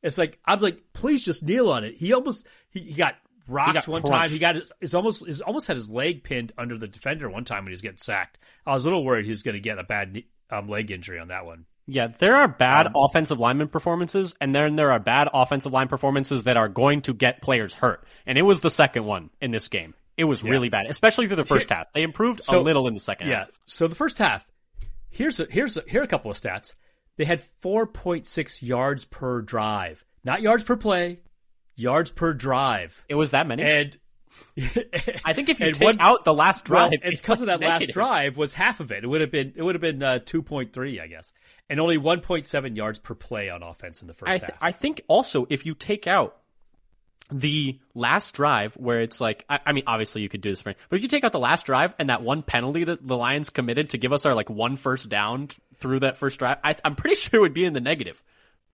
It's 0.06 0.18
like 0.18 0.40
I'm 0.46 0.60
like, 0.60 0.82
please 0.94 1.26
just 1.26 1.44
kneel 1.44 1.72
on 1.72 1.84
it. 1.84 1.98
He 1.98 2.14
almost 2.14 2.48
he, 2.70 2.82
he 2.82 2.94
got 2.94 3.16
rocked 3.48 3.70
he 3.70 3.74
got 3.74 3.88
one 3.88 4.02
crunched. 4.04 4.18
time. 4.18 4.30
He 4.30 4.40
got 4.40 4.56
his, 4.56 4.72
his 4.80 4.96
almost 4.96 5.26
his 5.26 5.42
almost 5.42 5.68
had 5.68 5.76
his 5.76 5.90
leg 5.90 6.24
pinned 6.24 6.54
under 6.58 6.78
the 6.78 6.88
defender 6.88 7.30
one 7.30 7.44
time 7.44 7.64
when 7.64 7.72
he 7.72 7.74
was 7.74 7.82
getting 7.82 7.98
sacked. 7.98 8.38
I 8.66 8.74
was 8.74 8.86
a 8.86 8.88
little 8.88 9.04
worried 9.04 9.26
he 9.26 9.32
was 9.32 9.44
going 9.44 9.56
to 9.56 9.60
get 9.60 9.80
a 9.80 9.84
bad 9.84 10.24
um, 10.52 10.70
leg 10.70 10.92
injury 10.92 11.20
on 11.20 11.30
that 11.30 11.46
one. 11.46 11.66
Yeah, 11.88 12.08
there 12.08 12.36
are 12.36 12.48
bad 12.48 12.88
um, 12.88 12.94
offensive 12.96 13.40
lineman 13.40 13.68
performances, 13.68 14.36
and 14.40 14.54
then 14.54 14.76
there 14.76 14.92
are 14.92 15.00
bad 15.00 15.28
offensive 15.34 15.72
line 15.72 15.88
performances 15.88 16.46
that 16.46 16.58
are 16.58 16.70
going 16.70 17.02
to 17.04 17.14
get 17.14 17.42
players 17.42 17.74
hurt. 17.74 18.06
And 18.26 18.38
it 18.38 18.42
was 18.44 18.62
the 18.62 18.72
second 18.72 19.06
one 19.06 19.30
in 19.40 19.52
this 19.52 19.68
game. 19.68 19.94
It 20.18 20.24
was 20.24 20.44
yeah. 20.44 20.52
really 20.52 20.70
bad, 20.70 20.88
especially 20.88 21.28
through 21.28 21.36
the 21.36 21.46
first 21.46 21.70
half. 21.70 21.94
They 21.94 22.04
improved 22.04 22.42
so, 22.42 22.60
a 22.60 22.62
little 22.62 22.88
in 22.88 22.94
the 22.94 23.00
second 23.00 23.28
yeah, 23.28 23.40
half. 23.40 23.60
So 23.66 23.88
the 23.88 23.96
first 23.96 24.18
half, 24.18 24.48
here's 25.10 25.40
a, 25.40 25.46
here's 25.46 25.78
a, 25.78 25.84
here 25.88 26.02
are 26.02 26.06
a 26.06 26.08
couple 26.08 26.32
of 26.32 26.38
stats. 26.38 26.76
They 27.18 27.26
had 27.26 27.42
4.6 27.64 28.62
yards 28.62 29.06
per 29.06 29.42
drive, 29.42 30.04
not 30.24 30.42
yards 30.42 30.64
per 30.64 30.76
play, 30.76 31.20
yards 31.76 32.12
per 32.12 32.34
drive. 32.34 33.06
It 33.08 33.16
was 33.16 33.32
that 33.32 33.48
many. 33.48 33.64
And 33.64 33.98
I 35.24 35.34
think 35.34 35.50
if 35.50 35.60
you 35.62 35.72
take 35.72 35.86
one, 35.86 36.00
out 36.00 36.26
the 36.26 36.34
last 36.34 36.66
drive, 36.66 36.92
well, 36.92 37.00
it's 37.04 37.22
because 37.22 37.42
of 37.42 37.48
that 37.48 37.60
negative. 37.60 37.90
last 37.90 37.94
drive 37.94 38.38
was 38.38 38.54
half 38.54 38.80
of 38.80 38.92
it. 38.92 39.04
It 39.04 39.08
would 39.08 39.22
have 39.22 39.32
been 39.32 39.54
it 39.56 39.64
would 39.64 39.76
have 39.76 39.82
been 39.82 40.04
uh, 40.04 40.20
two 40.20 40.42
point 40.42 40.74
three, 40.74 41.00
I 41.00 41.08
guess, 41.08 41.34
and 41.70 41.80
only 41.80 41.98
one 41.98 42.22
point 42.22 42.46
seven 42.46 42.76
yards 42.76 43.00
per 43.00 43.16
play 43.16 43.50
on 43.50 43.64
offense 43.64 44.02
in 44.02 44.08
the 44.08 44.14
first 44.14 44.30
I 44.30 44.38
th- 44.38 44.52
half. 44.52 44.58
I 44.62 44.72
think 44.72 45.02
also 45.08 45.48
if 45.50 45.66
you 45.66 45.74
take 45.74 46.08
out 46.08 46.38
the 47.32 47.80
last 47.96 48.36
drive 48.36 48.76
where 48.76 49.02
it's 49.02 49.20
like 49.20 49.46
I, 49.50 49.60
I, 49.66 49.72
mean 49.72 49.86
obviously 49.88 50.22
you 50.22 50.30
could 50.30 50.42
do 50.42 50.52
this 50.52 50.62
but 50.62 50.76
if 50.92 51.02
you 51.02 51.08
take 51.08 51.24
out 51.24 51.32
the 51.32 51.40
last 51.40 51.66
drive 51.66 51.96
and 51.98 52.10
that 52.10 52.22
one 52.22 52.44
penalty 52.44 52.84
that 52.84 53.06
the 53.06 53.18
lions 53.18 53.50
committed 53.50 53.90
to 53.90 53.98
give 53.98 54.14
us 54.14 54.26
our 54.26 54.36
like 54.36 54.50
one 54.50 54.76
first 54.76 55.10
down 55.10 55.50
through 55.76 56.02
that 56.02 56.18
first 56.18 56.38
drive 56.40 56.58
I, 56.64 56.76
i'm 56.86 56.96
pretty 56.96 57.16
sure 57.16 57.40
it 57.40 57.42
would 57.42 57.54
be 57.54 57.66
in 57.66 57.74
the 57.74 57.82
negative. 57.82 58.22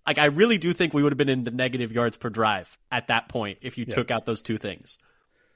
Like 0.06 0.18
i 0.18 0.26
really 0.26 0.58
do 0.58 0.74
think 0.74 0.94
we 0.94 1.02
would 1.04 1.14
have 1.14 1.18
been 1.18 1.30
in 1.30 1.44
the 1.44 1.52
negative 1.52 1.92
yards 1.92 2.18
per 2.18 2.30
drive 2.30 2.78
at 2.92 3.08
that 3.08 3.30
point 3.30 3.60
if 3.62 3.78
you 3.78 3.86
yeah. 3.88 3.96
took 3.96 4.12
out 4.12 4.26
those 4.26 4.42
two 4.42 4.58
things. 4.58 4.98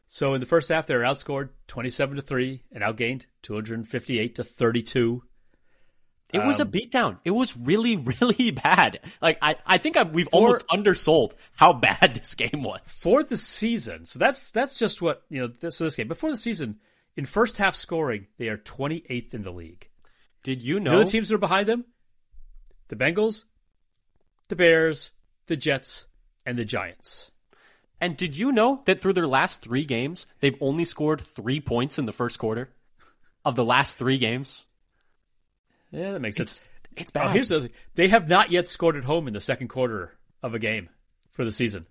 So 0.08 0.34
in 0.34 0.40
the 0.40 0.46
first 0.46 0.70
half 0.70 0.88
they 0.88 0.96
were 0.96 1.02
outscored 1.02 1.50
27 1.68 2.16
to 2.16 2.22
3 2.22 2.62
and 2.72 2.84
outgained 2.84 3.26
258 3.42 4.36
to 4.36 4.44
32 4.44 5.24
it 6.34 6.44
was 6.44 6.60
um, 6.60 6.68
a 6.68 6.72
beatdown. 6.72 7.18
It 7.24 7.32
was 7.32 7.56
really, 7.56 7.96
really 8.22 8.52
bad. 8.52 9.00
Like 9.22 9.38
I, 9.42 9.56
I 9.66 9.78
think 9.78 9.98
I, 9.98 10.04
we've 10.04 10.28
for, 10.30 10.38
almost 10.38 10.66
undersold 10.70 11.34
how 11.56 11.74
bad 11.74 12.14
this 12.16 12.34
game 12.36 12.64
was 12.64 12.82
for 12.88 13.24
the 13.24 13.38
season. 13.38 14.06
So 14.06 14.20
that's 14.20 14.52
that's 14.52 14.78
just 14.78 15.02
what 15.02 15.24
you 15.30 15.42
know. 15.42 15.48
This, 15.48 15.78
so 15.78 15.84
this 15.84 15.96
game 15.96 16.08
before 16.08 16.32
the 16.32 16.38
season, 16.38 16.80
in 17.16 17.26
first 17.26 17.58
half 17.58 17.76
scoring, 17.76 18.28
they 18.38 18.50
are 18.50 18.58
28th 18.58 19.34
in 19.34 19.44
the 19.44 19.52
league. 19.52 19.90
Did 20.44 20.62
you 20.62 20.80
know, 20.80 20.92
you 20.92 20.98
know 20.98 21.04
the 21.04 21.10
teams 21.10 21.30
that 21.30 21.36
are 21.36 21.40
behind 21.40 21.68
them? 21.68 21.86
The 22.88 22.96
Bengals, 22.96 23.46
the 24.48 24.56
Bears, 24.56 25.14
the 25.48 25.56
Jets, 25.56 26.08
and 26.46 26.58
the 26.58 26.66
Giants. 26.66 27.32
And 28.00 28.18
did 28.18 28.38
you 28.38 28.52
know 28.52 28.82
that 28.86 29.00
through 29.00 29.14
their 29.14 29.28
last 29.28 29.62
three 29.62 29.86
games, 29.86 30.28
they've 30.40 30.58
only 30.62 30.86
scored 30.86 31.22
three 31.22 31.60
points 31.60 31.98
in 31.98 32.06
the 32.06 32.12
first 32.12 32.38
quarter 32.38 32.70
of 33.44 33.56
the 33.56 33.66
last 33.66 33.98
three 33.98 34.18
games? 34.18 34.65
Yeah, 35.96 36.12
that 36.12 36.20
makes 36.20 36.38
sense. 36.38 36.60
It's, 36.60 36.70
it's 36.98 37.12
bad. 37.12 37.28
Oh, 37.28 37.30
here's 37.30 37.50
the 37.50 37.70
they 37.94 38.08
have 38.10 38.28
not 38.28 38.52
yet 38.52 38.68
scored 38.68 38.96
at 38.98 39.04
home 39.04 39.28
in 39.28 39.34
the 39.34 39.42
second 39.42 39.70
quarter 39.70 40.14
of 40.44 40.54
a 40.54 40.60
game 40.60 40.90
for 41.32 41.46
the 41.46 41.52
season. 41.52 41.86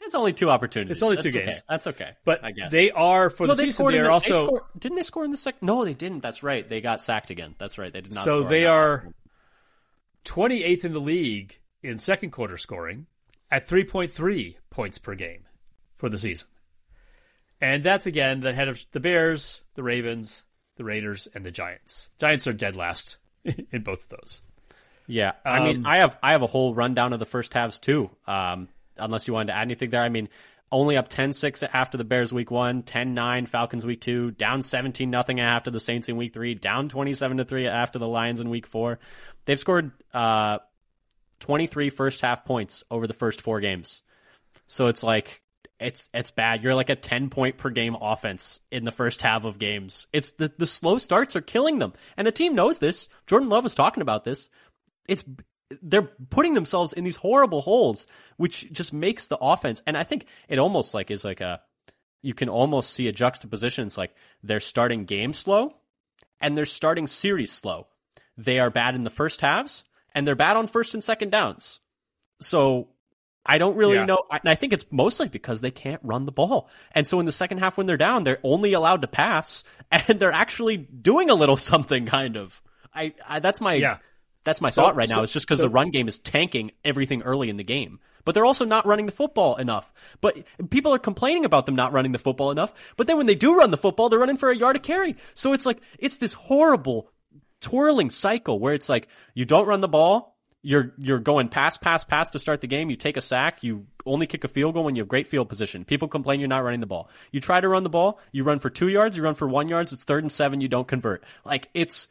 It's 0.00 0.14
only 0.14 0.34
two 0.34 0.50
opportunities. 0.50 0.98
It's 0.98 1.02
only 1.02 1.16
That's 1.16 1.32
two 1.32 1.38
okay. 1.38 1.46
games. 1.46 1.62
That's 1.68 1.86
okay. 1.86 2.10
But 2.24 2.44
I 2.44 2.52
guess. 2.52 2.70
they 2.70 2.90
are 2.90 3.30
for 3.30 3.46
the 3.46 3.54
season. 3.54 3.90
They 3.90 4.00
are 4.00 4.04
the, 4.04 4.10
also 4.10 4.34
they 4.34 4.40
scored, 4.40 4.62
didn't 4.78 4.96
they 4.96 5.02
score 5.02 5.24
in 5.24 5.30
the 5.30 5.36
second? 5.36 5.66
No, 5.66 5.84
they 5.84 5.94
didn't. 5.94 6.20
That's 6.20 6.42
right. 6.42 6.68
They 6.68 6.80
got 6.82 7.02
sacked 7.02 7.30
again. 7.30 7.54
That's 7.58 7.78
right. 7.78 7.92
They 7.92 8.02
did 8.02 8.14
not. 8.14 8.24
So 8.24 8.42
they 8.42 8.66
are 8.66 9.12
twenty 10.24 10.62
eighth 10.62 10.84
in 10.84 10.92
the 10.92 11.00
league 11.00 11.58
in 11.82 11.98
second 11.98 12.30
quarter 12.30 12.58
scoring 12.58 13.06
at 13.50 13.66
three 13.66 13.84
point 13.84 14.12
three 14.12 14.58
points 14.68 14.98
per 14.98 15.14
game 15.14 15.44
for 15.96 16.10
the 16.10 16.18
season, 16.18 16.48
and 17.60 17.82
that's 17.82 18.04
again 18.06 18.40
the 18.40 18.52
head 18.52 18.68
of 18.68 18.84
the 18.92 19.00
Bears, 19.00 19.62
the 19.74 19.82
Ravens, 19.82 20.44
the 20.76 20.84
Raiders, 20.84 21.28
and 21.34 21.46
the 21.46 21.50
Giants. 21.50 22.10
Giants 22.18 22.46
are 22.46 22.52
dead 22.52 22.76
last 22.76 23.16
in 23.72 23.82
both 23.82 24.04
of 24.04 24.20
those. 24.20 24.42
Yeah, 25.06 25.32
I 25.44 25.58
um, 25.58 25.64
mean, 25.64 25.86
I 25.86 25.98
have 25.98 26.18
I 26.22 26.32
have 26.32 26.42
a 26.42 26.46
whole 26.46 26.74
rundown 26.74 27.12
of 27.12 27.18
the 27.18 27.26
first 27.26 27.52
halves 27.52 27.78
too. 27.78 28.10
Um, 28.26 28.68
unless 28.96 29.28
you 29.28 29.34
wanted 29.34 29.52
to 29.52 29.58
add 29.58 29.62
anything 29.62 29.90
there, 29.90 30.02
I 30.02 30.08
mean, 30.08 30.28
only 30.72 30.96
up 30.96 31.08
10-6 31.08 31.68
after 31.72 31.98
the 31.98 32.04
Bears 32.04 32.32
week 32.32 32.50
one, 32.50 32.82
10-9 32.82 33.46
Falcons 33.48 33.84
week 33.84 34.00
two, 34.00 34.30
down 34.32 34.62
seventeen 34.62 35.10
nothing 35.10 35.40
after 35.40 35.70
the 35.70 35.80
Saints 35.80 36.08
in 36.08 36.16
week 36.16 36.32
three, 36.32 36.54
down 36.54 36.88
twenty 36.88 37.14
seven 37.14 37.36
to 37.36 37.44
three 37.44 37.66
after 37.66 37.98
the 37.98 38.08
Lions 38.08 38.40
in 38.40 38.48
week 38.50 38.66
four. 38.66 38.98
They've 39.44 39.60
scored 39.60 39.92
uh, 40.12 40.58
23 41.40 41.90
first 41.90 42.22
half 42.22 42.44
points 42.44 42.84
over 42.90 43.06
the 43.06 43.12
first 43.12 43.42
four 43.42 43.60
games. 43.60 44.02
So 44.66 44.86
it's 44.86 45.02
like 45.02 45.42
it's 45.80 46.08
it's 46.14 46.30
bad. 46.30 46.62
You're 46.62 46.74
like 46.74 46.90
a 46.90 46.96
10 46.96 47.30
point 47.30 47.58
per 47.58 47.70
game 47.70 47.96
offense 48.00 48.60
in 48.70 48.84
the 48.84 48.92
first 48.92 49.22
half 49.22 49.44
of 49.44 49.58
games. 49.58 50.06
It's 50.12 50.32
the 50.32 50.52
the 50.56 50.66
slow 50.66 50.98
starts 50.98 51.36
are 51.36 51.40
killing 51.40 51.78
them. 51.78 51.92
And 52.16 52.26
the 52.26 52.32
team 52.32 52.54
knows 52.54 52.78
this. 52.78 53.08
Jordan 53.26 53.48
Love 53.48 53.64
was 53.64 53.74
talking 53.74 54.02
about 54.02 54.24
this. 54.24 54.48
It's 55.08 55.24
they're 55.82 56.10
putting 56.30 56.54
themselves 56.54 56.92
in 56.92 57.04
these 57.04 57.16
horrible 57.16 57.60
holes 57.60 58.06
which 58.36 58.70
just 58.70 58.92
makes 58.92 59.26
the 59.26 59.38
offense 59.38 59.82
and 59.86 59.96
I 59.96 60.04
think 60.04 60.26
it 60.46 60.58
almost 60.58 60.94
like 60.94 61.10
is 61.10 61.24
like 61.24 61.40
a 61.40 61.62
you 62.22 62.34
can 62.34 62.48
almost 62.48 62.92
see 62.92 63.08
a 63.08 63.12
juxtaposition. 63.12 63.86
It's 63.86 63.98
like 63.98 64.14
they're 64.42 64.60
starting 64.60 65.04
game 65.04 65.32
slow 65.32 65.74
and 66.40 66.56
they're 66.56 66.64
starting 66.64 67.06
series 67.06 67.52
slow. 67.52 67.88
They 68.38 68.60
are 68.60 68.70
bad 68.70 68.94
in 68.94 69.02
the 69.02 69.10
first 69.10 69.40
halves 69.40 69.84
and 70.14 70.26
they're 70.26 70.34
bad 70.34 70.56
on 70.56 70.68
first 70.68 70.94
and 70.94 71.04
second 71.04 71.30
downs. 71.30 71.80
So 72.40 72.88
I 73.46 73.58
don't 73.58 73.76
really 73.76 73.96
yeah. 73.96 74.06
know. 74.06 74.22
And 74.30 74.48
I 74.48 74.54
think 74.54 74.72
it's 74.72 74.86
mostly 74.90 75.28
because 75.28 75.60
they 75.60 75.70
can't 75.70 76.00
run 76.02 76.24
the 76.24 76.32
ball. 76.32 76.68
And 76.92 77.06
so 77.06 77.20
in 77.20 77.26
the 77.26 77.32
second 77.32 77.58
half, 77.58 77.76
when 77.76 77.86
they're 77.86 77.96
down, 77.96 78.24
they're 78.24 78.38
only 78.42 78.72
allowed 78.72 79.02
to 79.02 79.08
pass, 79.08 79.64
and 79.90 80.18
they're 80.18 80.32
actually 80.32 80.76
doing 80.76 81.30
a 81.30 81.34
little 81.34 81.56
something, 81.56 82.06
kind 82.06 82.36
of. 82.36 82.60
I, 82.94 83.14
I 83.26 83.40
that's 83.40 83.60
my 83.60 83.74
yeah. 83.74 83.98
that's 84.44 84.60
my 84.60 84.70
so, 84.70 84.82
thought 84.82 84.96
right 84.96 85.08
so, 85.08 85.16
now. 85.16 85.22
It's 85.22 85.32
just 85.32 85.46
because 85.46 85.58
so, 85.58 85.64
the 85.64 85.68
run 85.68 85.90
game 85.90 86.08
is 86.08 86.18
tanking 86.18 86.72
everything 86.84 87.22
early 87.22 87.48
in 87.50 87.56
the 87.56 87.64
game. 87.64 87.98
But 88.24 88.34
they're 88.34 88.46
also 88.46 88.64
not 88.64 88.86
running 88.86 89.06
the 89.06 89.12
football 89.12 89.56
enough. 89.56 89.92
But 90.22 90.38
people 90.70 90.94
are 90.94 90.98
complaining 90.98 91.44
about 91.44 91.66
them 91.66 91.76
not 91.76 91.92
running 91.92 92.12
the 92.12 92.18
football 92.18 92.50
enough. 92.50 92.72
But 92.96 93.06
then 93.06 93.18
when 93.18 93.26
they 93.26 93.34
do 93.34 93.54
run 93.54 93.70
the 93.70 93.76
football, 93.76 94.08
they're 94.08 94.18
running 94.18 94.38
for 94.38 94.50
a 94.50 94.56
yard 94.56 94.76
of 94.76 94.82
carry. 94.82 95.16
So 95.34 95.52
it's 95.52 95.66
like 95.66 95.80
it's 95.98 96.16
this 96.16 96.32
horrible 96.32 97.10
twirling 97.60 98.10
cycle 98.10 98.58
where 98.58 98.74
it's 98.74 98.88
like 98.88 99.08
you 99.34 99.44
don't 99.44 99.66
run 99.66 99.80
the 99.80 99.88
ball, 99.88 100.33
you're 100.64 100.92
you're 100.98 101.18
going 101.18 101.48
pass, 101.48 101.76
pass, 101.76 102.04
pass 102.04 102.30
to 102.30 102.38
start 102.38 102.60
the 102.60 102.66
game. 102.66 102.90
You 102.90 102.96
take 102.96 103.16
a 103.16 103.20
sack. 103.20 103.62
You 103.62 103.86
only 104.06 104.26
kick 104.26 104.44
a 104.44 104.48
field 104.48 104.74
goal 104.74 104.84
when 104.84 104.96
you 104.96 105.02
have 105.02 105.08
great 105.08 105.26
field 105.26 105.48
position. 105.48 105.84
People 105.84 106.08
complain 106.08 106.40
you're 106.40 106.48
not 106.48 106.64
running 106.64 106.80
the 106.80 106.86
ball. 106.86 107.10
You 107.30 107.40
try 107.40 107.60
to 107.60 107.68
run 107.68 107.82
the 107.82 107.90
ball. 107.90 108.18
You 108.32 108.44
run 108.44 108.58
for 108.58 108.70
two 108.70 108.88
yards. 108.88 109.16
You 109.16 109.22
run 109.22 109.34
for 109.34 109.46
one 109.46 109.68
yards. 109.68 109.92
It's 109.92 110.04
third 110.04 110.24
and 110.24 110.32
seven. 110.32 110.60
You 110.60 110.68
don't 110.68 110.88
convert. 110.88 111.22
Like 111.44 111.68
it's 111.74 112.08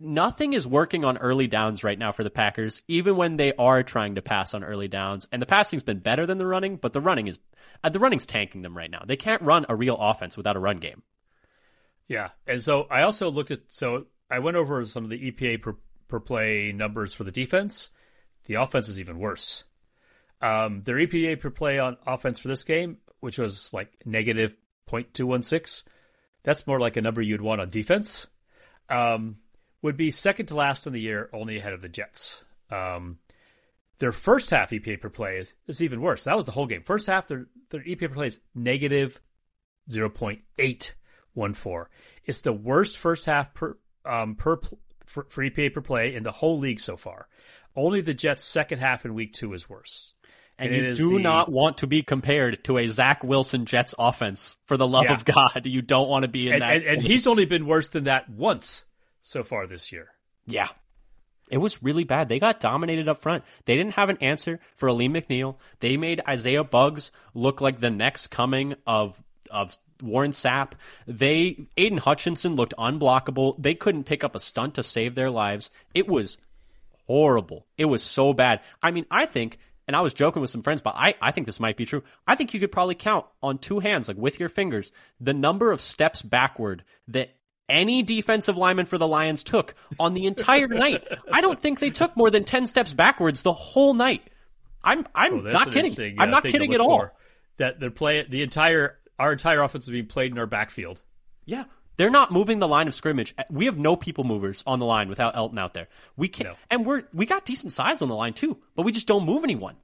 nothing 0.00 0.54
is 0.54 0.66
working 0.66 1.04
on 1.04 1.18
early 1.18 1.46
downs 1.46 1.84
right 1.84 1.98
now 1.98 2.10
for 2.10 2.24
the 2.24 2.30
Packers, 2.30 2.82
even 2.88 3.16
when 3.16 3.36
they 3.36 3.52
are 3.54 3.82
trying 3.82 4.16
to 4.16 4.22
pass 4.22 4.54
on 4.54 4.64
early 4.64 4.88
downs. 4.88 5.28
And 5.30 5.40
the 5.40 5.46
passing's 5.46 5.82
been 5.82 6.00
better 6.00 6.26
than 6.26 6.38
the 6.38 6.46
running, 6.46 6.76
but 6.76 6.92
the 6.92 7.00
running 7.00 7.28
is 7.28 7.38
uh, 7.84 7.90
the 7.90 8.00
running's 8.00 8.26
tanking 8.26 8.62
them 8.62 8.76
right 8.76 8.90
now. 8.90 9.02
They 9.06 9.16
can't 9.16 9.42
run 9.42 9.66
a 9.68 9.76
real 9.76 9.96
offense 9.96 10.36
without 10.36 10.56
a 10.56 10.60
run 10.60 10.78
game. 10.78 11.02
Yeah, 12.08 12.30
and 12.46 12.62
so 12.62 12.88
I 12.90 13.02
also 13.02 13.30
looked 13.30 13.50
at 13.50 13.60
so 13.68 14.06
I 14.30 14.40
went 14.40 14.56
over 14.56 14.84
some 14.84 15.04
of 15.04 15.10
the 15.10 15.30
EPA 15.30 15.62
per 15.62 15.76
per 16.08 16.20
play 16.20 16.72
numbers 16.72 17.14
for 17.14 17.24
the 17.24 17.32
defense. 17.32 17.90
The 18.46 18.54
offense 18.54 18.88
is 18.88 19.00
even 19.00 19.18
worse. 19.18 19.64
Um, 20.40 20.82
their 20.82 20.96
EPA 20.96 21.40
per 21.40 21.50
play 21.50 21.78
on 21.78 21.96
offense 22.06 22.38
for 22.38 22.48
this 22.48 22.64
game, 22.64 22.98
which 23.20 23.38
was 23.38 23.72
like 23.72 23.92
negative 24.04 24.56
0.216, 24.88 25.84
that's 26.42 26.66
more 26.66 26.80
like 26.80 26.96
a 26.96 27.02
number 27.02 27.20
you'd 27.20 27.42
want 27.42 27.60
on 27.60 27.70
defense, 27.70 28.28
um, 28.88 29.36
would 29.82 29.96
be 29.96 30.10
second 30.10 30.46
to 30.46 30.56
last 30.56 30.86
in 30.86 30.92
the 30.92 31.00
year, 31.00 31.28
only 31.32 31.58
ahead 31.58 31.72
of 31.72 31.82
the 31.82 31.88
Jets. 31.88 32.44
Um, 32.70 33.18
their 33.98 34.12
first 34.12 34.50
half 34.50 34.70
EPA 34.70 35.00
per 35.00 35.10
play 35.10 35.38
is, 35.38 35.52
is, 35.66 35.82
even 35.82 36.00
worse. 36.00 36.24
That 36.24 36.36
was 36.36 36.46
the 36.46 36.52
whole 36.52 36.66
game. 36.66 36.82
First 36.84 37.06
half, 37.08 37.26
their, 37.26 37.46
their 37.70 37.82
EPA 37.82 38.08
per 38.08 38.14
play 38.14 38.26
is 38.28 38.40
negative 38.54 39.20
0.814. 39.90 41.86
It's 42.24 42.42
the 42.42 42.52
worst 42.52 42.96
first 42.98 43.26
half 43.26 43.52
per 43.54 43.76
um, 44.04 44.36
per 44.36 44.60
for 45.08 45.24
EPA 45.24 45.74
per 45.74 45.80
play 45.80 46.14
in 46.14 46.22
the 46.22 46.32
whole 46.32 46.58
league 46.58 46.80
so 46.80 46.96
far. 46.96 47.28
Only 47.74 48.00
the 48.00 48.14
Jets' 48.14 48.44
second 48.44 48.78
half 48.78 49.04
in 49.04 49.14
week 49.14 49.32
two 49.32 49.52
is 49.52 49.68
worse. 49.68 50.14
And, 50.58 50.74
and 50.74 50.86
you 50.86 50.94
do 50.94 51.12
the, 51.14 51.20
not 51.20 51.50
want 51.50 51.78
to 51.78 51.86
be 51.86 52.02
compared 52.02 52.64
to 52.64 52.78
a 52.78 52.88
Zach 52.88 53.22
Wilson 53.22 53.64
Jets 53.64 53.94
offense. 53.96 54.56
For 54.64 54.76
the 54.76 54.86
love 54.86 55.04
yeah. 55.04 55.14
of 55.14 55.24
God, 55.24 55.62
you 55.64 55.82
don't 55.82 56.08
want 56.08 56.24
to 56.24 56.28
be 56.28 56.48
in 56.48 56.54
and, 56.54 56.62
that. 56.62 56.76
And, 56.76 56.84
and 56.84 57.02
he's 57.02 57.26
only 57.28 57.44
been 57.44 57.66
worse 57.66 57.90
than 57.90 58.04
that 58.04 58.28
once 58.28 58.84
so 59.20 59.44
far 59.44 59.66
this 59.66 59.92
year. 59.92 60.08
Yeah. 60.46 60.68
It 61.50 61.58
was 61.58 61.82
really 61.82 62.04
bad. 62.04 62.28
They 62.28 62.40
got 62.40 62.60
dominated 62.60 63.08
up 63.08 63.22
front. 63.22 63.44
They 63.64 63.76
didn't 63.76 63.94
have 63.94 64.10
an 64.10 64.18
answer 64.20 64.60
for 64.74 64.88
Alim 64.88 65.14
McNeill. 65.14 65.56
They 65.80 65.96
made 65.96 66.20
Isaiah 66.28 66.64
Buggs 66.64 67.12
look 67.34 67.60
like 67.60 67.80
the 67.80 67.90
next 67.90 68.26
coming 68.28 68.74
of 68.86 69.22
of 69.50 69.78
Warren 70.02 70.32
Sapp. 70.32 70.72
They 71.06 71.66
Aidan 71.76 71.98
Hutchinson 71.98 72.56
looked 72.56 72.74
unblockable. 72.78 73.54
They 73.58 73.74
couldn't 73.74 74.04
pick 74.04 74.24
up 74.24 74.34
a 74.34 74.40
stunt 74.40 74.74
to 74.74 74.82
save 74.82 75.14
their 75.14 75.30
lives. 75.30 75.70
It 75.94 76.08
was 76.08 76.38
horrible. 77.06 77.66
It 77.76 77.86
was 77.86 78.02
so 78.02 78.32
bad. 78.32 78.60
I 78.82 78.90
mean, 78.90 79.06
I 79.10 79.26
think 79.26 79.58
and 79.88 79.96
I 79.96 80.02
was 80.02 80.12
joking 80.12 80.42
with 80.42 80.50
some 80.50 80.62
friends, 80.62 80.82
but 80.82 80.94
I, 80.96 81.14
I 81.20 81.32
think 81.32 81.46
this 81.46 81.58
might 81.58 81.78
be 81.78 81.86
true. 81.86 82.02
I 82.26 82.34
think 82.34 82.52
you 82.52 82.60
could 82.60 82.70
probably 82.70 82.94
count 82.94 83.24
on 83.42 83.56
two 83.56 83.78
hands, 83.78 84.06
like 84.08 84.18
with 84.18 84.38
your 84.38 84.50
fingers, 84.50 84.92
the 85.18 85.32
number 85.32 85.72
of 85.72 85.80
steps 85.80 86.20
backward 86.20 86.84
that 87.08 87.30
any 87.70 88.02
defensive 88.02 88.58
lineman 88.58 88.84
for 88.84 88.98
the 88.98 89.08
Lions 89.08 89.42
took 89.42 89.74
on 89.98 90.12
the 90.12 90.26
entire 90.26 90.68
night. 90.68 91.08
I 91.32 91.40
don't 91.40 91.58
think 91.58 91.80
they 91.80 91.88
took 91.88 92.16
more 92.18 92.30
than 92.30 92.44
10 92.44 92.66
steps 92.66 92.92
backwards 92.92 93.40
the 93.40 93.52
whole 93.54 93.94
night. 93.94 94.28
I'm 94.84 95.06
I'm 95.14 95.34
oh, 95.34 95.50
not 95.50 95.72
kidding. 95.72 96.20
I'm 96.20 96.30
not 96.30 96.44
kidding 96.44 96.74
at 96.74 96.80
all. 96.80 97.10
That 97.56 97.80
they're 97.80 97.90
playing 97.90 98.26
the 98.28 98.42
entire 98.42 98.98
our 99.18 99.32
entire 99.32 99.60
offense 99.60 99.84
is 99.84 99.90
being 99.90 100.06
played 100.06 100.32
in 100.32 100.38
our 100.38 100.46
backfield. 100.46 101.00
Yeah. 101.44 101.64
They're 101.96 102.10
not 102.10 102.30
moving 102.30 102.60
the 102.60 102.68
line 102.68 102.86
of 102.86 102.94
scrimmage. 102.94 103.34
We 103.50 103.66
have 103.66 103.76
no 103.76 103.96
people 103.96 104.22
movers 104.22 104.62
on 104.66 104.78
the 104.78 104.84
line 104.84 105.08
without 105.08 105.34
Elgton 105.34 105.58
out 105.58 105.74
there. 105.74 105.88
We 106.16 106.28
can 106.28 106.46
no. 106.46 106.54
and 106.70 106.86
we're 106.86 107.02
we 107.12 107.26
got 107.26 107.44
decent 107.44 107.72
size 107.72 108.02
on 108.02 108.08
the 108.08 108.14
line 108.14 108.34
too, 108.34 108.56
but 108.76 108.82
we 108.82 108.92
just 108.92 109.08
don't 109.08 109.26
move 109.26 109.42
anyone. 109.42 109.74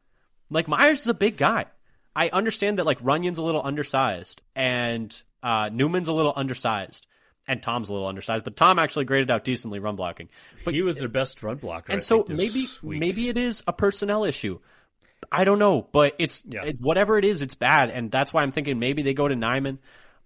Like 0.48 0.68
Myers 0.68 1.00
is 1.00 1.08
a 1.08 1.14
big 1.14 1.36
guy. 1.36 1.66
I 2.14 2.28
understand 2.28 2.78
that 2.78 2.86
like 2.86 3.00
Runyan's 3.00 3.38
a 3.38 3.42
little 3.42 3.62
undersized 3.64 4.42
and 4.54 5.14
uh, 5.42 5.70
Newman's 5.72 6.06
a 6.06 6.12
little 6.12 6.32
undersized 6.36 7.08
and 7.48 7.62
Tom's 7.62 7.88
a 7.88 7.92
little 7.92 8.06
undersized, 8.06 8.44
but 8.44 8.56
Tom 8.56 8.78
actually 8.78 9.04
graded 9.04 9.30
out 9.30 9.44
decently 9.44 9.78
run 9.78 9.96
blocking. 9.96 10.28
But 10.64 10.74
he 10.74 10.82
was 10.82 10.98
their 10.98 11.08
best 11.08 11.42
run 11.42 11.56
blocker. 11.56 11.92
And 11.92 12.02
so 12.02 12.24
maybe 12.28 12.66
week. 12.82 13.00
maybe 13.00 13.28
it 13.28 13.36
is 13.36 13.64
a 13.66 13.72
personnel 13.72 14.24
issue. 14.24 14.60
I 15.30 15.44
don't 15.44 15.58
know, 15.58 15.86
but 15.90 16.14
it's 16.18 16.44
yeah. 16.46 16.72
whatever 16.80 17.18
it 17.18 17.24
is, 17.24 17.42
it's 17.42 17.54
bad, 17.54 17.90
and 17.90 18.10
that's 18.10 18.32
why 18.32 18.42
I'm 18.42 18.52
thinking 18.52 18.78
maybe 18.78 19.02
they 19.02 19.14
go 19.14 19.28
to 19.28 19.34
Nijman. 19.34 19.78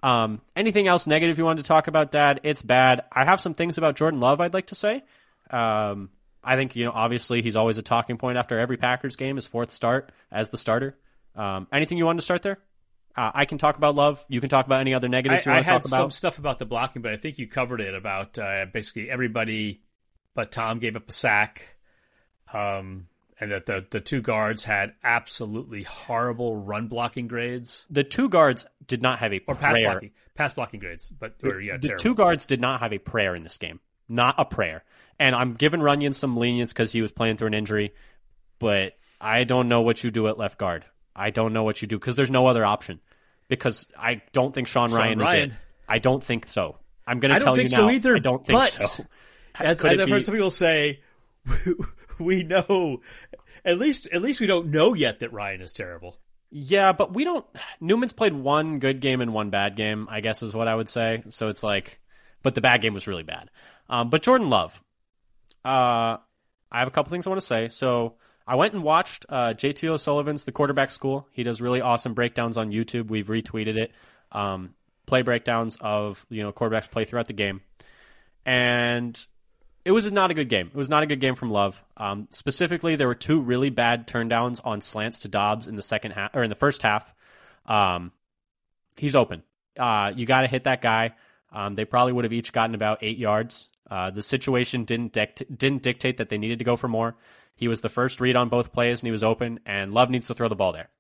Um, 0.03 0.41
anything 0.55 0.87
else 0.87 1.07
negative 1.07 1.39
you 1.39 1.45
wanted 1.45 1.63
to 1.63 1.69
talk 1.69 1.89
about, 1.89 2.11
Dad? 2.11 2.41
It's 2.45 2.63
bad. 2.63 3.03
I 3.11 3.25
have 3.25 3.41
some 3.41 3.55
things 3.55 3.79
about 3.79 3.97
Jordan 3.97 4.21
Love 4.21 4.41
I'd 4.41 4.55
like 4.55 4.69
to 4.69 4.75
say. 4.75 5.03
Um, 5.51 6.11
I 6.43 6.57
think 6.57 6.77
you 6.77 6.85
know, 6.85 6.93
obviously, 6.93 7.43
he's 7.43 7.57
always 7.57 7.79
a 7.79 7.83
talking 7.83 8.17
point 8.17 8.39
after 8.39 8.59
every 8.59 8.77
Packers 8.77 9.17
game. 9.17 9.37
His 9.37 9.47
fourth 9.47 9.71
start 9.71 10.13
as 10.31 10.51
the 10.51 10.59
starter. 10.59 10.97
Um, 11.35 11.67
anything 11.73 11.99
you 11.99 12.07
wanted 12.07 12.21
to 12.21 12.25
start 12.25 12.43
there? 12.43 12.59
Uh, 13.17 13.33
I 13.35 13.45
can 13.45 13.59
talk 13.59 13.77
about 13.77 13.95
Love. 13.95 14.25
You 14.29 14.41
can 14.41 14.49
talk 14.49 14.67
about 14.67 14.81
any 14.81 14.95
other 14.95 15.09
negatives 15.09 15.47
I, 15.47 15.51
you 15.51 15.55
want 15.55 15.67
to 15.67 15.71
talk 15.73 15.85
about. 15.87 15.93
I 15.93 15.97
had 15.97 16.03
some 16.03 16.11
stuff 16.11 16.39
about 16.39 16.59
the 16.59 16.67
blocking, 16.67 17.03
but 17.03 17.13
I 17.13 17.17
think 17.17 17.39
you 17.39 17.49
covered 17.49 17.81
it 17.81 17.95
about 17.95 18.39
uh, 18.39 18.67
basically 18.73 19.11
everybody 19.11 19.83
but 20.39 20.53
Tom 20.53 20.79
gave 20.79 20.95
up 20.95 21.09
a 21.09 21.13
sack. 21.13 21.65
Um, 22.55 23.09
and 23.41 23.53
that 23.53 23.67
the 23.67 23.85
the 23.91 24.01
two 24.01 24.21
guards 24.21 24.65
had 24.65 24.95
absolutely 25.03 25.83
horrible 25.83 26.57
run 26.57 26.89
blocking 26.89 27.29
grades. 27.29 27.87
The 27.91 28.05
two 28.05 28.29
guards 28.29 28.67
did 28.87 29.03
not 29.03 29.19
have 29.21 29.33
a 29.33 29.41
or 29.47 29.55
pass 29.55 29.79
blocking 29.79 30.11
pass 30.35 30.55
blocking 30.55 30.81
grades, 30.81 31.11
but 31.11 31.35
or, 31.43 31.61
yeah, 31.61 31.77
the 31.77 31.89
terrible. 31.89 32.03
two 32.03 32.15
guards 32.15 32.47
did 32.47 32.61
not 32.61 32.81
have 32.81 32.93
a 32.93 32.99
prayer 32.99 33.35
in 33.35 33.43
this 33.43 33.57
game, 33.57 33.81
not 34.09 34.35
a 34.39 34.45
prayer. 34.45 34.85
And 35.19 35.35
I'm 35.35 35.55
giving 35.55 35.81
Runyan 35.81 36.15
some 36.15 36.37
lenience 36.37 36.73
because 36.73 36.93
he 36.93 37.03
was 37.03 37.11
playing 37.11 37.37
through 37.37 37.49
an 37.49 37.55
injury, 37.55 37.93
but 38.59 38.95
I 39.21 39.45
don't 39.45 39.69
know 39.69 39.83
what 39.83 40.03
you 40.05 40.11
do 40.11 40.29
at 40.29 40.39
left 40.39 40.59
guard. 40.59 40.85
I 41.15 41.31
don't 41.31 41.53
know 41.53 41.65
what 41.65 41.83
you 41.83 41.89
do 41.89 41.99
because 41.99 42.15
there's 42.15 42.31
no 42.31 42.47
other 42.47 42.65
option. 42.65 43.01
Because 43.49 43.89
I 43.99 44.23
don't 44.33 44.55
think 44.55 44.69
Sean, 44.69 44.91
Sean 44.91 44.99
Rhyan, 45.01 45.17
Rhyan, 45.17 45.47
is 45.47 45.53
it. 45.53 45.59
I 45.89 45.99
don't 45.99 46.23
think 46.23 46.47
so. 46.47 46.77
I'm 47.07 47.19
going 47.19 47.33
to 47.33 47.41
tell 47.41 47.57
you 47.57 47.65
now. 47.65 47.67
I 47.67 47.81
don't 47.81 47.89
think 47.91 48.03
so 48.03 48.09
either, 48.09 48.17
I 48.17 48.19
don't 48.19 48.47
think 48.47 48.65
so. 48.65 49.05
As, 49.55 49.83
as 49.83 49.99
I've 49.99 50.07
be... 50.07 50.13
heard 50.13 50.23
some 50.23 50.35
people 50.35 50.51
say, 50.51 51.01
we 52.21 52.45
know 52.45 53.01
at 53.65 53.79
least 53.79 54.09
at 54.13 54.23
least 54.23 54.41
we 54.41 54.47
don't 54.47 54.71
know 54.71 54.95
yet 54.95 55.21
that 55.21 55.33
Rhyan 55.33 55.61
is 55.61 55.73
terrible. 55.73 56.19
Yeah, 56.51 56.93
but 56.93 57.15
we 57.15 57.25
don't. 57.25 57.45
Newman's 57.81 58.13
played 58.13 58.33
one 58.33 58.79
good 58.79 59.01
game 59.01 59.21
and 59.21 59.35
one 59.35 59.51
bad 59.51 59.77
game. 59.77 60.09
I 60.11 60.21
guess 60.21 60.43
is 60.43 60.55
what 60.55 60.69
I 60.69 60.75
would 60.75 60.89
say. 60.89 61.23
So 61.29 61.49
it's 61.49 61.63
like, 61.63 62.01
but 62.43 62.55
the 62.55 62.61
bad 62.61 62.81
game 62.81 62.95
was 62.95 63.07
really 63.07 63.23
bad. 63.23 63.51
Um, 63.91 64.11
but 64.11 64.23
Jordan 64.23 64.49
Love, 64.49 64.83
uh, 65.65 66.17
I 66.71 66.79
have 66.79 66.89
a 66.89 66.91
couple 66.91 67.11
things 67.11 67.27
I 67.27 67.31
want 67.31 67.41
to 67.41 67.47
say. 67.47 67.69
So 67.69 68.15
I 68.47 68.57
went 68.57 68.73
and 68.73 68.83
watched 68.83 69.27
uh, 69.29 69.53
JT 69.55 69.89
O'Sullivan's 69.89 70.45
The 70.45 70.53
Quarterback 70.53 70.91
School. 70.91 71.29
He 71.33 71.43
does 71.43 71.61
really 71.61 71.83
awesome 71.83 72.15
breakdowns 72.15 72.57
on 72.57 72.71
YouTube. 72.71 73.09
We've 73.09 73.27
retweeted 73.27 73.77
it. 73.77 73.93
Um, 74.33 74.75
play 75.05 75.23
breakdowns 75.23 75.77
of 75.81 76.25
you 76.31 76.43
know 76.43 76.53
quarterbacks 76.53 76.91
play 76.91 77.05
throughout 77.05 77.27
the 77.27 77.35
game, 77.35 77.61
and 78.47 79.27
it 79.89 79.93
was 79.93 80.13
not 80.13 80.31
a 80.31 80.35
good 80.35 80.51
game. 80.51 80.67
It 80.67 80.77
was 80.77 80.91
not 80.91 81.03
a 81.03 81.07
good 81.07 81.19
game 81.19 81.35
from 81.35 81.51
Love. 81.51 81.83
Um, 81.97 82.29
specifically, 82.31 82.97
there 82.97 83.07
were 83.07 83.15
two 83.15 83.41
really 83.41 83.71
bad 83.71 84.07
turndowns 84.07 84.61
on 84.63 84.83
slants 84.83 85.21
to 85.21 85.29
Doubs 85.29 85.67
in 85.67 85.77
the 85.77 85.83
second 85.83 86.11
half 86.11 86.37
or 86.37 86.43
in 86.43 86.51
the 86.51 86.57
first 86.57 86.83
half. 86.83 87.11
Um, 87.65 88.13
he's 88.99 89.17
open. 89.17 89.43
Uh, 89.79 90.13
you 90.15 90.27
got 90.27 90.43
to 90.43 90.47
hit 90.47 90.65
that 90.65 90.83
guy. 90.83 91.15
Um, 91.51 91.75
they 91.75 91.87
probably 91.87 92.13
would 92.13 92.27
have 92.27 92.35
each 92.35 92.53
gotten 92.53 92.75
about 92.75 92.99
eight 93.01 93.17
yards. 93.17 93.71
Uh, 93.91 94.11
the 94.11 94.21
situation 94.21 94.85
didn't 94.85 95.15
dict- 95.15 95.57
didn't 95.57 95.83
dictate 95.83 96.19
that 96.19 96.29
they 96.29 96.37
needed 96.37 96.59
to 96.59 96.67
go 96.67 96.77
for 96.77 96.89
more. 96.89 97.17
He 97.55 97.67
was 97.67 97.81
the 97.81 97.89
first 97.89 98.21
read 98.21 98.37
on 98.37 98.51
both 98.51 98.75
plays, 98.75 99.01
and 99.01 99.07
he 99.07 99.11
was 99.11 99.25
open. 99.25 99.59
And 99.65 99.91
Love 99.91 100.11
needs 100.11 100.27
to 100.27 100.35
throw 100.35 100.49
the 100.49 100.55
ball 100.55 100.73
there. 100.73 100.91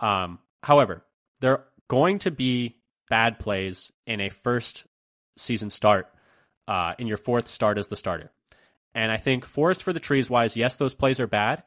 Um, 0.00 0.40
however, 0.64 1.04
there 1.38 1.52
are 1.52 1.64
going 1.86 2.18
to 2.20 2.32
be 2.32 2.74
bad 3.08 3.38
plays 3.38 3.92
in 4.04 4.20
a 4.20 4.30
first 4.30 4.84
season 5.36 5.70
start, 5.70 6.11
uh, 6.68 6.94
in 6.98 7.06
your 7.06 7.16
fourth 7.16 7.48
start 7.48 7.78
as 7.78 7.88
the 7.88 7.96
starter. 7.96 8.30
And 8.94 9.10
I 9.10 9.16
think 9.16 9.46
forest 9.46 9.82
for 9.82 9.92
the 9.92 10.00
trees 10.00 10.28
wise, 10.28 10.56
yes, 10.56 10.76
those 10.76 10.94
plays 10.94 11.20
are 11.20 11.26
bad. 11.26 11.62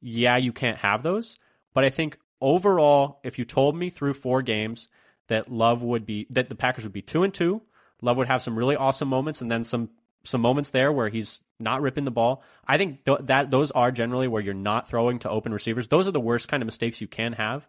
Yeah, 0.00 0.36
you 0.36 0.52
can't 0.52 0.78
have 0.78 1.02
those. 1.02 1.38
But 1.74 1.84
I 1.84 1.90
think 1.90 2.18
overall, 2.40 3.20
if 3.24 3.38
you 3.38 3.44
told 3.44 3.76
me 3.76 3.90
through 3.90 4.14
four 4.14 4.42
games 4.42 4.88
that 5.28 5.50
Love 5.50 5.82
would 5.82 6.06
be 6.06 6.26
that 6.30 6.48
the 6.48 6.54
Packers 6.54 6.84
would 6.84 6.92
be 6.92 7.02
two 7.02 7.22
and 7.22 7.32
two, 7.32 7.62
Love 8.02 8.16
would 8.18 8.28
have 8.28 8.42
some 8.42 8.58
really 8.58 8.76
awesome 8.76 9.08
moments, 9.08 9.40
and 9.40 9.50
then 9.50 9.64
some 9.64 9.90
some 10.24 10.40
moments 10.40 10.70
there 10.70 10.92
where 10.92 11.08
he's 11.08 11.40
not 11.58 11.80
ripping 11.80 12.04
the 12.04 12.10
ball. 12.10 12.42
I 12.66 12.76
think 12.78 13.04
th- 13.04 13.20
that 13.22 13.50
those 13.50 13.70
are 13.70 13.90
generally 13.90 14.28
where 14.28 14.42
you're 14.42 14.54
not 14.54 14.88
throwing 14.88 15.18
to 15.20 15.30
open 15.30 15.52
receivers. 15.52 15.88
Those 15.88 16.08
are 16.08 16.12
the 16.12 16.20
worst 16.20 16.48
kind 16.48 16.62
of 16.62 16.66
mistakes 16.66 17.00
you 17.00 17.06
can 17.06 17.32
have, 17.34 17.66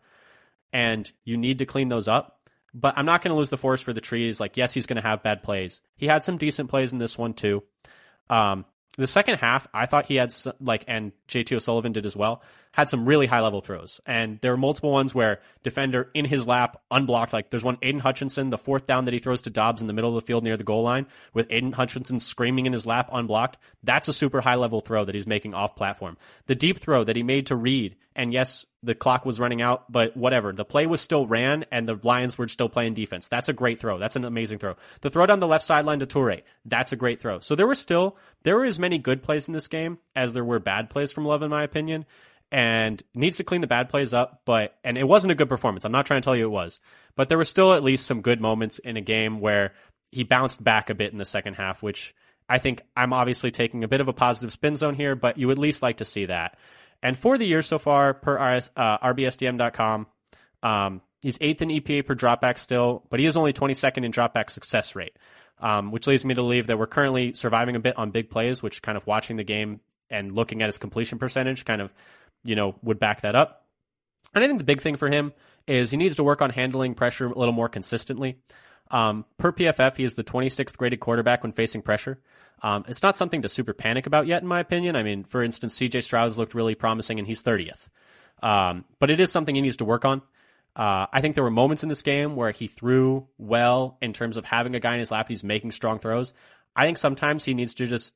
and 0.73 1.09
you 1.23 1.37
need 1.37 1.59
to 1.59 1.65
clean 1.65 1.89
those 1.89 2.07
up. 2.07 2.36
But 2.73 2.97
I'm 2.97 3.05
not 3.05 3.21
going 3.21 3.31
to 3.31 3.37
lose 3.37 3.49
the 3.49 3.57
forest 3.57 3.83
for 3.83 3.93
the 3.93 4.01
trees. 4.01 4.39
Like, 4.39 4.57
yes, 4.57 4.73
he's 4.73 4.85
going 4.85 5.01
to 5.01 5.07
have 5.07 5.23
bad 5.23 5.41
plays. 5.41 5.81
He 5.95 6.05
had 6.05 6.23
some 6.23 6.37
decent 6.37 6.69
plays 6.69 6.93
in 6.93 6.99
this 6.99 7.17
one 7.17 7.33
too. 7.33 7.63
Um, 8.29 8.65
the 8.97 9.07
second 9.07 9.37
half, 9.37 9.67
I 9.73 9.85
thought 9.85 10.05
he 10.05 10.15
had 10.15 10.33
like, 10.59 10.83
and 10.87 11.11
JT 11.27 11.55
O'Sullivan 11.55 11.91
did 11.91 12.05
as 12.05 12.15
well, 12.15 12.41
had 12.77 12.87
some 12.87 13.05
really 13.05 13.25
high 13.25 13.41
level 13.41 13.59
throws. 13.59 13.99
And 14.05 14.39
there 14.41 14.51
were 14.51 14.57
multiple 14.57 14.91
ones 14.91 15.15
where 15.15 15.39
defender 15.63 16.11
in 16.13 16.25
his 16.25 16.47
lap, 16.47 16.79
unblocked. 16.91 17.33
Like 17.33 17.49
there's 17.49 17.63
one 17.63 17.79
Aidan 17.81 17.99
Hutchinson, 17.99 18.51
the 18.51 18.57
fourth 18.57 18.85
down 18.85 19.05
that 19.05 19.15
he 19.15 19.19
throws 19.19 19.41
to 19.41 19.49
Doubs 19.49 19.81
in 19.81 19.87
the 19.87 19.93
middle 19.93 20.15
of 20.15 20.23
the 20.23 20.27
field 20.27 20.43
near 20.43 20.57
the 20.57 20.63
goal 20.63 20.83
line, 20.83 21.07
with 21.33 21.47
Aidan 21.49 21.71
Hutchinson 21.71 22.19
screaming 22.19 22.67
in 22.67 22.73
his 22.73 22.85
lap, 22.85 23.09
unblocked. 23.11 23.57
That's 23.81 24.09
a 24.09 24.13
super 24.13 24.41
high 24.41 24.55
level 24.55 24.81
throw 24.81 25.05
that 25.05 25.15
he's 25.15 25.25
making 25.25 25.55
off 25.55 25.75
platform. 25.75 26.17
The 26.45 26.53
deep 26.53 26.77
throw 26.77 27.03
that 27.03 27.15
he 27.15 27.23
made 27.23 27.47
to 27.47 27.55
Reed, 27.55 27.95
and 28.15 28.31
yes, 28.31 28.67
the 28.83 28.93
clock 28.93 29.25
was 29.25 29.39
running 29.39 29.61
out, 29.63 29.91
but 29.91 30.15
whatever. 30.15 30.53
The 30.53 30.63
play 30.63 30.85
was 30.85 31.01
still 31.01 31.25
ran, 31.25 31.65
and 31.71 31.89
the 31.89 31.99
Lions 32.03 32.37
were 32.37 32.47
still 32.47 32.69
playing 32.69 32.93
defense. 32.93 33.27
That's 33.27 33.49
a 33.49 33.53
great 33.53 33.79
throw. 33.79 33.97
That's 33.97 34.15
an 34.15 34.23
amazing 34.23 34.59
throw. 34.59 34.75
The 35.01 35.09
throw 35.09 35.25
down 35.25 35.39
the 35.39 35.47
left 35.47 35.65
sideline 35.65 35.99
to 35.99 36.05
Toure, 36.05 36.43
that's 36.63 36.91
a 36.91 36.95
great 36.95 37.21
throw. 37.21 37.39
So 37.39 37.55
there 37.55 37.65
were 37.65 37.73
still 37.73 38.17
there 38.43 38.55
were 38.55 38.65
as 38.65 38.77
many 38.77 38.99
good 38.99 39.23
plays 39.23 39.47
in 39.47 39.55
this 39.55 39.67
game 39.67 39.97
as 40.15 40.33
there 40.33 40.45
were 40.45 40.59
bad 40.59 40.91
plays 40.91 41.11
from 41.11 41.25
Love, 41.25 41.41
in 41.41 41.49
my 41.49 41.63
opinion, 41.63 42.05
and 42.51 43.01
needs 43.13 43.37
to 43.37 43.43
clean 43.43 43.61
the 43.61 43.67
bad 43.67 43.89
plays 43.89 44.13
up. 44.13 44.41
But 44.45 44.75
and 44.83 44.97
it 44.97 45.07
wasn't 45.07 45.31
a 45.31 45.35
good 45.35 45.49
performance. 45.49 45.85
I'm 45.85 45.91
not 45.91 46.05
trying 46.05 46.21
to 46.21 46.25
tell 46.25 46.35
you 46.35 46.45
it 46.45 46.51
was, 46.51 46.79
but 47.15 47.29
there 47.29 47.37
were 47.37 47.45
still 47.45 47.73
at 47.73 47.83
least 47.83 48.05
some 48.05 48.21
good 48.21 48.41
moments 48.41 48.79
in 48.79 48.97
a 48.97 49.01
game 49.01 49.39
where 49.39 49.73
he 50.11 50.23
bounced 50.23 50.63
back 50.63 50.89
a 50.89 50.95
bit 50.95 51.11
in 51.11 51.17
the 51.17 51.25
second 51.25 51.55
half, 51.55 51.83
which 51.83 52.15
I 52.49 52.59
think 52.59 52.81
I'm 52.95 53.13
obviously 53.13 53.51
taking 53.51 53.83
a 53.83 53.87
bit 53.87 54.01
of 54.01 54.07
a 54.07 54.13
positive 54.13 54.53
spin 54.53 54.75
zone 54.75 54.95
here, 54.95 55.15
but 55.15 55.37
you 55.37 55.47
would 55.47 55.57
at 55.57 55.61
least 55.61 55.83
like 55.83 55.97
to 55.97 56.05
see 56.05 56.25
that. 56.25 56.57
And 57.03 57.17
for 57.17 57.37
the 57.37 57.45
year 57.45 57.61
so 57.61 57.77
far, 57.77 58.13
per 58.13 58.35
RS, 58.35 58.71
uh, 58.75 58.97
RBSDM.com, 58.99 60.07
um, 60.63 61.01
he's 61.21 61.37
eighth 61.41 61.61
in 61.61 61.69
EPA 61.69 62.05
per 62.05 62.15
dropback 62.15 62.57
still, 62.57 63.03
but 63.09 63.19
he 63.19 63.25
is 63.25 63.37
only 63.37 63.53
22nd 63.53 64.05
in 64.05 64.11
dropback 64.11 64.49
success 64.49 64.95
rate, 64.95 65.17
um, 65.59 65.91
which 65.91 66.07
leads 66.07 66.25
me 66.25 66.33
to 66.33 66.41
believe 66.41 66.67
that 66.67 66.79
we're 66.79 66.87
currently 66.87 67.33
surviving 67.33 67.75
a 67.75 67.79
bit 67.79 67.97
on 67.97 68.11
big 68.11 68.29
plays, 68.29 68.63
which 68.63 68.81
kind 68.81 68.97
of 68.97 69.05
watching 69.05 69.37
the 69.37 69.43
game 69.43 69.81
and 70.09 70.31
looking 70.31 70.61
at 70.61 70.67
his 70.67 70.77
completion 70.77 71.19
percentage 71.19 71.65
kind 71.65 71.81
of, 71.81 71.93
you 72.43 72.55
know, 72.55 72.75
would 72.81 72.99
back 72.99 73.21
that 73.21 73.35
up. 73.35 73.65
And 74.33 74.43
I 74.43 74.47
think 74.47 74.59
the 74.59 74.65
big 74.65 74.81
thing 74.81 74.95
for 74.95 75.09
him 75.09 75.33
is 75.67 75.91
he 75.91 75.97
needs 75.97 76.15
to 76.17 76.23
work 76.23 76.41
on 76.41 76.49
handling 76.49 76.95
pressure 76.95 77.27
a 77.27 77.37
little 77.37 77.53
more 77.53 77.69
consistently. 77.69 78.39
Um, 78.89 79.25
per 79.37 79.51
PFF, 79.51 79.97
he 79.97 80.03
is 80.03 80.15
the 80.15 80.23
26th 80.23 80.77
graded 80.77 80.99
quarterback 80.99 81.43
when 81.43 81.51
facing 81.51 81.81
pressure. 81.81 82.19
Um, 82.61 82.85
it's 82.87 83.03
not 83.03 83.15
something 83.15 83.41
to 83.41 83.49
super 83.49 83.73
panic 83.73 84.07
about 84.07 84.27
yet, 84.27 84.41
in 84.41 84.47
my 84.47 84.59
opinion. 84.59 84.95
I 84.95 85.03
mean, 85.03 85.23
for 85.23 85.43
instance, 85.43 85.77
CJ 85.77 86.03
Stroud's 86.03 86.37
looked 86.37 86.55
really 86.55 86.75
promising 86.75 87.19
and 87.19 87.27
he's 87.27 87.43
30th. 87.43 87.89
Um, 88.41 88.85
but 88.99 89.09
it 89.09 89.19
is 89.19 89.31
something 89.31 89.55
he 89.55 89.61
needs 89.61 89.77
to 89.77 89.85
work 89.85 90.05
on. 90.05 90.21
Uh, 90.75 91.07
I 91.11 91.21
think 91.21 91.35
there 91.35 91.43
were 91.43 91.51
moments 91.51 91.83
in 91.83 91.89
this 91.89 92.03
game 92.03 92.35
where 92.35 92.51
he 92.51 92.67
threw 92.67 93.27
well 93.37 93.97
in 94.01 94.13
terms 94.13 94.37
of 94.37 94.45
having 94.45 94.75
a 94.75 94.79
guy 94.79 94.93
in 94.93 94.99
his 94.99 95.11
lap. 95.11 95.27
He's 95.27 95.43
making 95.43 95.71
strong 95.71 95.97
throws. 95.97 96.33
I 96.75 96.85
think 96.85 96.99
sometimes 96.99 97.43
he 97.43 97.55
needs 97.55 97.73
to 97.75 97.87
just 97.87 98.13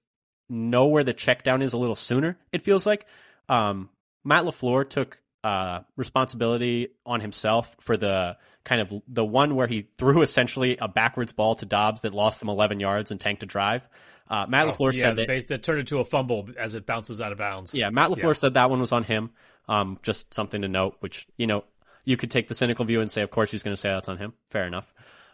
know 0.47 0.86
where 0.86 1.03
the 1.03 1.13
check 1.13 1.43
down 1.43 1.63
is 1.63 1.74
a 1.74 1.78
little 1.78 1.95
sooner, 1.95 2.38
it 2.51 2.61
feels 2.61 2.86
like. 2.86 3.07
Um, 3.49 3.89
Matt 4.24 4.45
LaFleur 4.45 4.89
took 4.89 5.19
uh, 5.43 5.82
responsibility 5.97 6.89
on 7.05 7.19
himself 7.19 7.76
for 7.80 7.97
the 7.97 8.38
kind 8.63 8.82
of 8.82 9.01
the 9.07 9.26
one 9.26 9.55
where 9.55 9.67
he 9.67 9.88
threw 9.97 10.22
essentially 10.22 10.78
a 10.78 10.88
backwards 10.88 11.34
ball 11.34 11.55
to 11.55 11.65
Doubs 11.65 12.01
that 12.01 12.13
lost 12.13 12.39
them 12.39 12.49
11 12.49 12.80
yards 12.80 13.11
and 13.11 13.19
tanked 13.19 13.43
a 13.43 13.45
drive. 13.45 13.88
Uh, 14.30 14.45
Matt 14.47 14.67
oh, 14.67 14.72
LaFleur 14.72 14.93
yeah, 14.93 15.01
said 15.01 15.15
that, 15.17 15.28
base, 15.28 15.45
that 15.45 15.63
turned 15.63 15.80
into 15.80 15.99
a 15.99 16.05
fumble 16.05 16.47
as 16.57 16.76
it 16.76 16.86
bounces 16.86 17.22
out 17.22 17.32
of 17.32 17.38
bounds. 17.38 17.76
Yeah, 17.76 17.89
Matt 17.89 18.11
LaFleur 18.11 18.24
yeah. 18.24 18.34
said 18.34 18.53
that 18.53 18.69
one 18.69 18.80
was 18.80 18.91
on 18.91 19.03
him. 19.03 19.32
Um, 19.67 19.99
just 20.03 20.34
something 20.34 20.61
to 20.61 20.67
note, 20.67 20.97
which, 20.99 21.28
you 21.38 21.47
know, 21.47 21.63
you 22.05 22.17
could 22.17 22.32
take 22.32 22.47
the 22.47 22.55
cynical 22.55 22.86
view 22.86 23.01
and 23.01 23.09
say, 23.09 23.22
of 23.22 23.32
course, 23.32 23.51
he's 23.51 23.63
going 23.63 23.74
to 23.76 23.80
say 23.80 23.89
that's 23.89 24.09
on 24.09 24.17
him. 24.17 24.34
Fair 24.49 24.65
enough. 24.65 24.91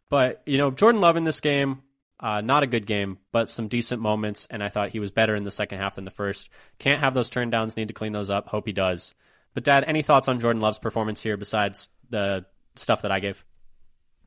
But, 0.09 0.41
you 0.45 0.57
know, 0.57 0.71
Jordan 0.71 1.01
Love 1.01 1.17
in 1.17 1.23
this 1.23 1.39
game, 1.39 1.81
uh, 2.19 2.41
not 2.41 2.63
a 2.63 2.67
good 2.67 2.85
game, 2.85 3.19
but 3.31 3.49
some 3.49 3.67
decent 3.67 4.01
moments, 4.01 4.47
and 4.49 4.63
I 4.63 4.69
thought 4.69 4.89
he 4.89 4.99
was 4.99 5.11
better 5.11 5.35
in 5.35 5.43
the 5.43 5.51
second 5.51 5.79
half 5.79 5.95
than 5.95 6.05
the 6.05 6.11
first. 6.11 6.49
Can't 6.79 6.99
have 6.99 7.13
those 7.13 7.29
turn 7.29 7.49
downs, 7.49 7.77
need 7.77 7.89
to 7.89 7.93
clean 7.93 8.13
those 8.13 8.29
up. 8.29 8.47
Hope 8.47 8.65
he 8.65 8.73
does. 8.73 9.13
But, 9.53 9.63
Dad, 9.63 9.83
any 9.87 10.01
thoughts 10.01 10.27
on 10.27 10.39
Jordan 10.39 10.61
Love's 10.61 10.79
performance 10.79 11.21
here 11.21 11.37
besides 11.37 11.89
the 12.09 12.45
stuff 12.75 13.03
that 13.03 13.11
I 13.11 13.19
gave? 13.19 13.43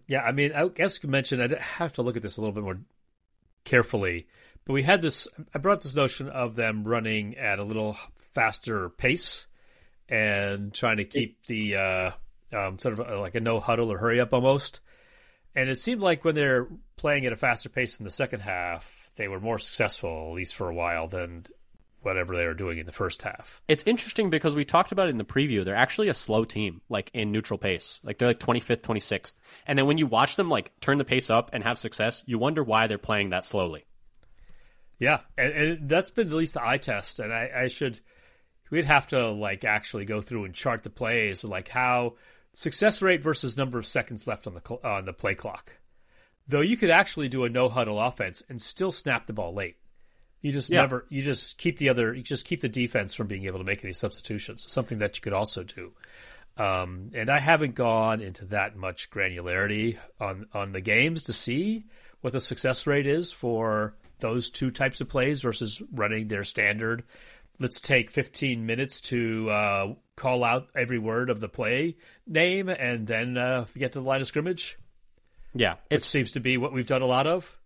Yeah, 0.07 0.22
I 0.22 0.32
mean, 0.32 0.53
I 0.53 0.66
guess 0.68 1.03
you 1.03 1.09
mentioned 1.09 1.43
I'd 1.43 1.53
have 1.53 1.93
to 1.95 2.03
look 2.03 2.16
at 2.16 2.22
this 2.22 2.36
a 2.36 2.41
little 2.41 2.55
bit 2.55 2.64
more 2.64 2.80
carefully, 3.64 4.26
but 4.64 4.72
we 4.72 4.82
had 4.82 5.03
this. 5.03 5.28
I 5.55 5.59
brought 5.59 5.74
up 5.74 5.82
this 5.82 5.95
notion 5.95 6.28
of 6.28 6.57
them 6.57 6.84
running 6.84 7.36
at 7.38 7.59
a 7.59 7.64
little 7.64 7.97
faster 8.18 8.88
pace 8.88 9.47
and 10.09 10.74
trying 10.74 10.97
to 10.97 11.05
keep 11.05 11.47
the 11.47 11.76
uh, 11.76 12.11
um, 12.53 12.78
sort 12.78 12.99
of 12.99 13.20
like 13.20 13.36
a 13.36 13.41
no 13.41 13.61
huddle 13.61 13.93
or 13.93 13.99
hurry 13.99 14.20
up 14.20 14.34
almost. 14.34 14.80
And 15.55 15.68
it 15.68 15.78
seemed 15.78 16.01
like 16.01 16.24
when 16.24 16.34
they're 16.34 16.68
playing 16.96 17.26
at 17.26 17.32
a 17.32 17.36
faster 17.36 17.68
pace 17.68 17.98
in 17.98 18.05
the 18.05 18.11
second 18.11 18.40
half, 18.40 19.11
they 19.16 19.28
were 19.28 19.40
more 19.40 19.59
successful, 19.59 20.28
at 20.30 20.34
least 20.34 20.55
for 20.55 20.68
a 20.68 20.74
while, 20.74 21.09
than 21.09 21.46
whatever 22.03 22.36
they 22.36 22.46
were 22.46 22.55
doing 22.55 22.78
in 22.78 22.86
the 22.86 22.92
first 22.92 23.22
half. 23.22 23.61
It's 23.68 23.84
interesting 23.86 24.30
because 24.30 24.55
we 24.55 24.64
talked 24.64 24.92
about 24.92 25.09
it 25.09 25.11
in 25.11 25.18
the 25.18 25.24
preview. 25.24 25.64
They're 25.64 25.74
actually 25.74 26.09
a 26.09 26.14
slow 26.14 26.44
team, 26.44 26.80
like 26.88 27.11
in 27.12 27.32
neutral 27.32 27.59
pace. 27.59 28.01
Like 28.03 28.18
they're 28.18 28.28
like 28.28 28.40
25th, 28.40 28.80
26th. 28.82 29.34
And 29.66 29.78
then 29.78 29.86
when 29.86 29.98
you 29.98 30.07
watch 30.07 30.36
them 30.36 30.48
like 30.48 30.72
turn 30.80 30.98
the 30.98 31.05
pace 31.05 31.30
up 31.30 31.51
and 31.53 31.62
have 31.62 31.78
success, 31.78 32.22
you 32.26 32.38
wonder 32.38 32.64
why 32.64 32.86
they're 32.86 32.98
playing 32.98 33.30
that 33.30 33.44
slowly. 33.44 33.84
Yeah, 34.98 35.20
and, 35.36 35.53
and 35.53 35.88
that's 35.88 36.11
been 36.11 36.28
at 36.28 36.34
least 36.34 36.55
the 36.55 36.66
eye 36.66 36.78
test. 36.78 37.20
And 37.20 37.32
I, 37.32 37.51
I 37.55 37.68
should, 37.68 38.01
we'd 38.70 38.84
have 38.84 39.09
to 39.09 39.30
like 39.30 39.64
actually 39.64 40.05
go 40.05 40.20
through 40.20 40.44
and 40.44 40.55
chart 40.55 40.82
the 40.82 40.90
plays, 40.90 41.44
like 41.44 41.68
how 41.68 42.14
success 42.61 43.00
rate 43.00 43.22
versus 43.22 43.56
number 43.56 43.78
of 43.78 43.86
seconds 43.86 44.26
left 44.26 44.46
on 44.46 44.52
the 44.52 44.78
on 44.84 45.06
the 45.06 45.14
play 45.14 45.34
clock. 45.34 45.72
Though 46.46 46.61
you 46.61 46.76
could 46.76 46.90
actually 46.90 47.30
do 47.30 47.44
a 47.44 47.48
no 47.48 47.70
huddle 47.70 47.98
offense 47.98 48.42
and 48.50 48.61
still 48.61 48.92
snap 48.92 49.26
the 49.26 49.32
ball 49.32 49.54
late. 49.54 49.76
You 50.42 50.52
just 50.52 50.68
yeah. 50.68 50.82
never 50.82 51.06
you 51.08 51.22
just 51.22 51.56
keep 51.56 51.78
the 51.78 51.88
other 51.88 52.12
you 52.12 52.22
just 52.22 52.44
keep 52.44 52.61
the 52.61 52.68
defense 52.68 53.14
from 53.14 53.28
being 53.28 53.46
able 53.46 53.58
to 53.58 53.64
make 53.64 53.82
any 53.82 53.94
substitutions. 53.94 54.70
Something 54.70 54.98
that 54.98 55.16
you 55.16 55.22
could 55.22 55.32
also 55.32 55.62
do. 55.62 55.92
Um, 56.58 57.12
and 57.14 57.30
I 57.30 57.38
haven't 57.38 57.74
gone 57.74 58.20
into 58.20 58.44
that 58.46 58.76
much 58.76 59.11
granularity 59.11 59.96
on 60.20 60.46
on 60.52 60.72
the 60.72 60.82
games 60.82 61.24
to 61.24 61.32
see 61.32 61.86
what 62.20 62.34
the 62.34 62.40
success 62.40 62.86
rate 62.86 63.06
is 63.06 63.32
for 63.32 63.94
those 64.18 64.50
two 64.50 64.70
types 64.70 65.00
of 65.00 65.08
plays 65.08 65.40
versus 65.40 65.82
running 65.92 66.28
their 66.28 66.44
standard. 66.44 67.04
Let's 67.59 67.80
take 67.80 68.11
15 68.11 68.64
minutes 68.64 69.01
to 69.03 69.51
uh, 69.51 69.94
call 70.16 70.44
out 70.44 70.68
every 70.74 70.98
word 70.98 71.30
of 71.30 71.40
the 71.40 71.48
play 71.48 71.96
name 72.26 72.68
and 72.68 73.07
then 73.07 73.36
uh, 73.36 73.66
get 73.76 73.92
to 73.92 74.01
the 74.01 74.07
line 74.07 74.20
of 74.20 74.26
scrimmage. 74.26 74.78
Yeah, 75.55 75.76
it 75.90 76.05
seems 76.05 76.32
to 76.32 76.40
be 76.40 76.57
what 76.57 76.72
we've 76.72 76.86
done 76.86 77.03
a 77.03 77.07
lot 77.07 77.26
of. 77.26 77.59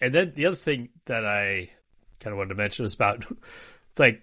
And 0.00 0.14
then 0.14 0.32
the 0.34 0.46
other 0.46 0.56
thing 0.56 0.90
that 1.06 1.24
I 1.24 1.70
kind 2.20 2.32
of 2.32 2.38
wanted 2.38 2.50
to 2.50 2.54
mention 2.54 2.84
is 2.84 2.94
about 2.94 3.24
like 3.98 4.22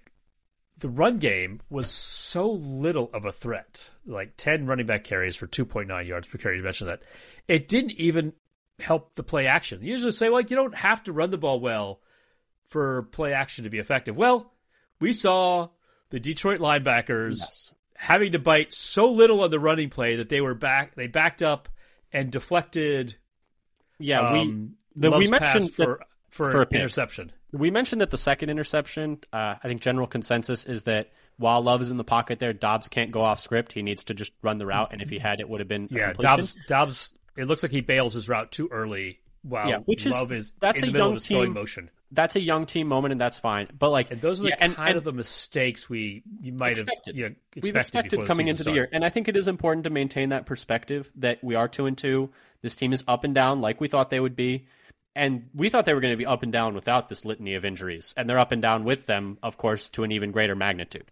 the 0.79 0.89
run 0.89 1.19
game 1.19 1.61
was 1.69 1.89
so 1.89 2.51
little 2.51 3.09
of 3.13 3.25
a 3.25 3.31
threat. 3.31 3.89
Like 4.05 4.35
10 4.37 4.65
running 4.65 4.85
back 4.85 5.03
carries 5.03 5.35
for 5.35 5.47
2.9 5.47 6.07
yards 6.07 6.27
per 6.27 6.37
carry. 6.37 6.57
You 6.57 6.63
mentioned 6.63 6.89
that. 6.89 7.03
It 7.47 7.67
didn't 7.67 7.91
even 7.93 8.33
help 8.79 9.15
the 9.15 9.23
play 9.23 9.47
action. 9.47 9.81
You 9.81 9.91
usually 9.91 10.11
say, 10.11 10.29
like, 10.29 10.49
you 10.49 10.55
don't 10.55 10.75
have 10.75 11.03
to 11.03 11.13
run 11.13 11.29
the 11.29 11.37
ball 11.37 11.59
well 11.59 12.01
for 12.65 13.03
play 13.03 13.33
action 13.33 13.63
to 13.63 13.69
be 13.69 13.79
effective. 13.79 14.15
Well, 14.15 14.50
we 15.01 15.11
saw 15.13 15.69
the 16.11 16.19
Detroit 16.19 16.59
linebackers 16.59 17.39
yes. 17.39 17.73
having 17.95 18.33
to 18.33 18.39
bite 18.39 18.71
so 18.71 19.11
little 19.11 19.43
on 19.43 19.51
the 19.51 19.59
running 19.59 19.89
play 19.89 20.17
that 20.17 20.29
they 20.29 20.39
were 20.39 20.53
back, 20.53 20.95
they 20.95 21.07
backed 21.07 21.41
up 21.41 21.67
and 22.13 22.31
deflected. 22.31 23.15
Yeah, 23.99 24.29
um, 24.29 24.33
we 24.95 25.09
the, 25.09 25.11
we 25.11 25.27
mentioned 25.29 25.73
for, 25.73 26.01
for, 26.29 26.51
for, 26.51 26.61
an 26.61 26.67
interception. 26.71 27.31
We 27.51 27.71
mentioned 27.71 28.01
that 28.01 28.11
the 28.11 28.17
second 28.17 28.49
interception, 28.49 29.19
uh, 29.33 29.55
I 29.61 29.67
think 29.67 29.81
general 29.81 30.07
consensus 30.07 30.65
is 30.65 30.83
that 30.83 31.11
while 31.37 31.61
Love 31.61 31.81
is 31.81 31.91
in 31.91 31.97
the 31.97 32.03
pocket 32.03 32.39
there, 32.39 32.53
Doubs 32.53 32.87
can't 32.87 33.11
go 33.11 33.21
off 33.21 33.39
script. 33.39 33.73
He 33.73 33.81
needs 33.81 34.05
to 34.05 34.13
just 34.13 34.31
run 34.41 34.57
the 34.57 34.65
route, 34.65 34.93
and 34.93 35.01
if 35.01 35.09
he 35.09 35.19
had, 35.19 35.39
it 35.39 35.49
would 35.49 35.59
have 35.59 35.67
been 35.67 35.87
yeah. 35.91 36.13
Dobbs 36.13 36.55
Doubs. 36.67 37.15
It 37.35 37.45
looks 37.45 37.63
like 37.63 37.71
he 37.71 37.81
bails 37.81 38.13
his 38.13 38.29
route 38.29 38.51
too 38.51 38.69
early. 38.71 39.19
Wow, 39.43 39.67
yeah, 39.67 39.77
which 39.79 40.05
Love 40.05 40.31
is, 40.31 40.53
that's 40.59 40.83
in 40.83 40.91
the 40.91 40.99
a 40.99 41.09
middle 41.09 41.11
young 41.11 41.45
team. 41.45 41.53
motion. 41.53 41.89
That's 42.11 42.35
a 42.35 42.39
young 42.41 42.65
team 42.65 42.87
moment, 42.87 43.13
and 43.13 43.21
that's 43.21 43.37
fine. 43.37 43.67
But 43.77 43.89
like, 43.89 44.11
And 44.11 44.19
those 44.19 44.41
are 44.41 44.43
the 44.43 44.49
yeah, 44.49 44.67
kind 44.67 44.89
and 44.89 44.97
of 44.97 45.03
the 45.03 45.13
mistakes 45.13 45.89
we 45.89 46.23
you 46.41 46.53
might 46.53 46.71
Expected. 46.71 47.15
have 47.15 47.31
yeah, 47.31 47.35
we've 47.55 47.75
expected, 47.75 48.05
expected 48.05 48.27
coming 48.27 48.47
into 48.47 48.63
the 48.63 48.73
year, 48.73 48.89
and 48.91 49.05
I 49.05 49.09
think 49.09 49.27
it 49.27 49.37
is 49.37 49.47
important 49.47 49.85
to 49.85 49.89
maintain 49.89 50.29
that 50.29 50.45
perspective 50.45 51.11
that 51.15 51.43
we 51.43 51.55
are 51.55 51.67
two 51.67 51.85
and 51.85 51.97
two. 51.97 52.29
This 52.61 52.75
team 52.75 52.93
is 52.93 53.03
up 53.07 53.23
and 53.23 53.33
down, 53.33 53.61
like 53.61 53.79
we 53.79 53.87
thought 53.87 54.09
they 54.09 54.19
would 54.19 54.35
be, 54.35 54.67
and 55.15 55.49
we 55.55 55.69
thought 55.69 55.85
they 55.85 55.93
were 55.93 56.01
going 56.01 56.13
to 56.13 56.17
be 56.17 56.25
up 56.25 56.43
and 56.43 56.51
down 56.51 56.73
without 56.75 57.07
this 57.07 57.23
litany 57.23 57.55
of 57.55 57.63
injuries, 57.63 58.13
and 58.17 58.29
they're 58.29 58.39
up 58.39 58.51
and 58.51 58.61
down 58.61 58.83
with 58.83 59.05
them, 59.05 59.37
of 59.41 59.57
course, 59.57 59.89
to 59.91 60.03
an 60.03 60.11
even 60.11 60.31
greater 60.31 60.55
magnitude. 60.55 61.09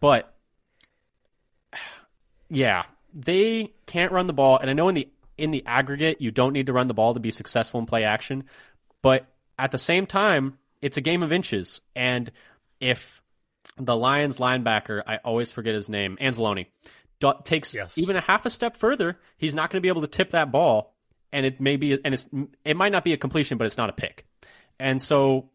But 0.00 0.32
yeah, 2.50 2.84
they 3.14 3.72
can't 3.86 4.12
run 4.12 4.26
the 4.26 4.32
ball, 4.34 4.58
and 4.58 4.68
I 4.68 4.74
know 4.74 4.88
in 4.88 4.94
the 4.94 5.08
in 5.38 5.50
the 5.50 5.64
aggregate 5.66 6.20
you 6.20 6.30
don't 6.30 6.52
need 6.52 6.66
to 6.66 6.72
run 6.72 6.86
the 6.86 6.94
ball 6.94 7.14
to 7.14 7.20
be 7.20 7.30
successful 7.30 7.80
in 7.80 7.86
play 7.86 8.04
action, 8.04 8.44
but 9.02 9.26
at 9.58 9.70
the 9.70 9.78
same 9.78 10.06
time, 10.06 10.58
it's 10.82 10.96
a 10.96 11.00
game 11.00 11.22
of 11.22 11.32
inches, 11.32 11.80
and 11.94 12.30
if 12.80 13.22
the 13.78 13.96
Lions 13.96 14.38
linebacker, 14.38 15.02
I 15.06 15.16
always 15.18 15.50
forget 15.52 15.74
his 15.74 15.88
name, 15.88 16.16
Anzalone, 16.20 16.66
takes 17.44 17.74
Yes. 17.74 17.96
even 17.96 18.16
a 18.16 18.20
half 18.20 18.44
a 18.44 18.50
step 18.50 18.76
further, 18.76 19.18
he's 19.38 19.54
not 19.54 19.70
going 19.70 19.78
to 19.78 19.82
be 19.82 19.88
able 19.88 20.02
to 20.02 20.06
tip 20.06 20.30
that 20.30 20.52
ball, 20.52 20.94
and 21.32 21.46
it 21.46 21.60
may 21.60 21.76
be, 21.76 21.98
and 22.04 22.12
it's 22.14 22.28
it 22.64 22.76
might 22.76 22.92
not 22.92 23.04
be 23.04 23.12
a 23.12 23.16
completion, 23.16 23.56
but 23.58 23.64
it's 23.64 23.78
not 23.78 23.88
a 23.88 23.94
pick, 23.94 24.26
and 24.78 25.00
so 25.00 25.50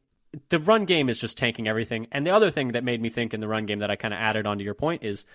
the 0.50 0.60
run 0.60 0.86
game 0.86 1.10
is 1.10 1.20
just 1.20 1.38
tanking 1.38 1.68
everything. 1.68 2.08
And 2.12 2.26
the 2.26 2.32
other 2.32 2.52
thing 2.52 2.74
that 2.74 2.84
made 2.84 3.02
me 3.02 3.10
think 3.10 3.34
in 3.34 3.40
the 3.40 3.48
run 3.48 3.66
game 3.66 3.80
that 3.80 3.90
I 3.90 3.96
kind 3.96 4.14
of 4.14 4.20
added 4.20 4.46
onto 4.46 4.64
your 4.64 4.76
point 4.76 5.04
is 5.04 5.26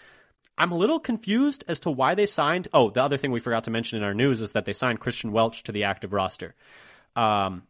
I'm 0.57 0.71
a 0.71 0.77
little 0.77 1.01
confused 1.01 1.65
as 1.67 1.81
to 1.81 1.91
why 1.91 2.15
they 2.15 2.27
signed. 2.27 2.69
Oh, 2.73 2.91
the 2.91 3.03
other 3.03 3.17
thing 3.17 3.33
we 3.33 3.41
forgot 3.41 3.65
to 3.65 3.71
mention 3.73 3.99
in 3.99 4.05
our 4.05 4.15
news 4.15 4.41
is 4.41 4.53
that 4.53 4.65
they 4.67 4.73
signed 4.73 5.01
Christian 5.01 5.33
Welch 5.33 5.65
to 5.65 5.73
the 5.73 5.85
active 5.85 6.13
roster. 6.13 6.55
Um, 7.17 7.65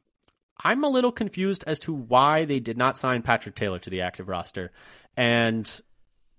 I'm 0.63 0.85
a 0.85 0.89
little 0.89 1.13
confused 1.13 1.65
as 1.67 1.81
to 1.81 1.93
why 1.93 2.45
they 2.45 2.61
did 2.61 2.79
not 2.79 2.97
sign 2.97 3.23
Patrick 3.23 3.55
Taylor 3.55 3.79
to 3.81 3.91
the 3.91 4.03
active 4.03 4.29
roster. 4.29 4.73
And, 5.17 5.69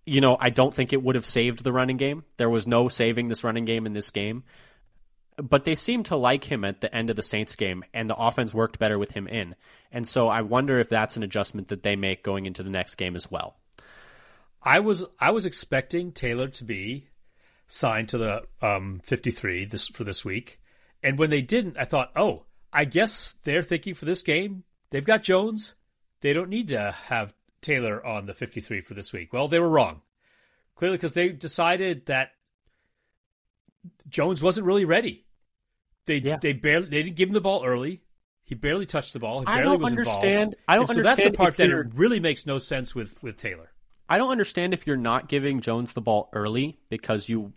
you 0.05 0.21
know, 0.21 0.37
I 0.39 0.49
don't 0.49 0.73
think 0.73 0.93
it 0.93 1.03
would 1.03 1.15
have 1.15 1.25
saved 1.25 1.63
the 1.63 1.73
running 1.73 1.97
game. 1.97 2.23
There 2.37 2.49
was 2.49 2.67
no 2.67 2.87
saving 2.87 3.27
this 3.27 3.43
running 3.43 3.65
game 3.65 3.85
in 3.85 3.93
this 3.93 4.11
game. 4.11 4.43
But 5.37 5.65
they 5.65 5.75
seemed 5.75 6.05
to 6.05 6.15
like 6.15 6.45
him 6.45 6.63
at 6.63 6.79
the 6.79 6.95
end 6.95 7.09
of 7.09 7.17
the 7.17 7.21
Saints 7.21 7.57
game, 7.57 7.83
and 7.93 8.09
the 8.09 8.15
offense 8.15 8.53
worked 8.53 8.79
better 8.79 8.97
with 8.97 9.11
him 9.11 9.27
in. 9.27 9.55
And 9.91 10.07
so 10.07 10.29
I 10.29 10.41
wonder 10.41 10.79
if 10.79 10.87
that's 10.87 11.17
an 11.17 11.23
adjustment 11.23 11.67
that 11.67 11.83
they 11.83 11.97
make 11.97 12.23
going 12.23 12.45
into 12.45 12.63
the 12.63 12.69
next 12.69 12.95
game 12.95 13.17
as 13.17 13.29
well. 13.29 13.57
I 14.65 14.79
was 14.79 15.05
I 15.19 15.31
was 15.31 15.45
expecting 15.45 16.11
Taylor 16.11 16.47
to 16.47 16.63
be 16.63 17.09
signed 17.67 18.09
to 18.09 18.17
the 18.17 18.43
um, 18.61 19.01
53 19.03 19.65
this 19.65 19.87
for 19.89 20.03
this 20.03 20.23
week, 20.23 20.59
and 21.03 21.19
when 21.19 21.29
they 21.29 21.41
didn't, 21.41 21.77
I 21.77 21.83
thought, 21.83 22.11
oh, 22.15 22.45
I 22.75 22.85
guess 22.85 23.33
they're 23.43 23.63
thinking 23.63 23.93
for 23.95 24.05
this 24.05 24.21
game 24.21 24.63
they've 24.91 25.05
got 25.05 25.23
Jones, 25.23 25.75
they 26.21 26.33
don't 26.33 26.49
need 26.49 26.67
to 26.69 26.91
have 26.91 27.33
Taylor 27.61 28.05
on 28.05 28.25
the 28.27 28.33
53 28.33 28.81
for 28.81 28.93
this 28.93 29.11
week. 29.13 29.33
Well, 29.33 29.47
they 29.47 29.59
were 29.59 29.69
wrong, 29.69 30.01
clearly 30.75 30.97
because 30.97 31.13
they 31.13 31.29
decided 31.29 32.05
that 32.07 32.31
Jones 34.09 34.41
wasn't 34.41 34.65
really 34.67 34.85
ready. 34.85 35.25
They 36.05 36.17
Yeah. 36.17 36.37
they 36.37 36.53
barely 36.53 36.87
they 36.87 37.03
didn't 37.03 37.15
give 37.15 37.29
him 37.29 37.33
the 37.33 37.41
ball 37.41 37.65
early. 37.65 38.01
He 38.43 38.53
barely 38.53 38.85
touched 38.85 39.13
the 39.13 39.19
ball. 39.19 39.39
He 39.41 39.47
I 39.47 39.61
don't 39.61 39.81
was 39.81 39.89
understand- 39.91 40.53
involved. 40.53 40.55
I 40.67 40.75
don't 40.75 40.81
And 40.83 40.89
so 40.89 40.95
that's 40.97 41.07
understand 41.19 41.33
the 41.33 41.37
part 41.37 41.57
that 41.57 41.69
it 41.69 41.95
really 41.95 42.19
makes 42.19 42.45
no 42.45 42.59
sense 42.59 42.93
with 42.93 43.21
with 43.23 43.37
Taylor. 43.37 43.71
I 44.07 44.19
don't 44.19 44.31
understand 44.31 44.73
if 44.75 44.85
you're 44.85 44.97
not 44.97 45.27
giving 45.29 45.61
Jones 45.61 45.93
the 45.93 46.01
ball 46.01 46.29
early 46.33 46.77
because 46.89 47.27
you. 47.29 47.53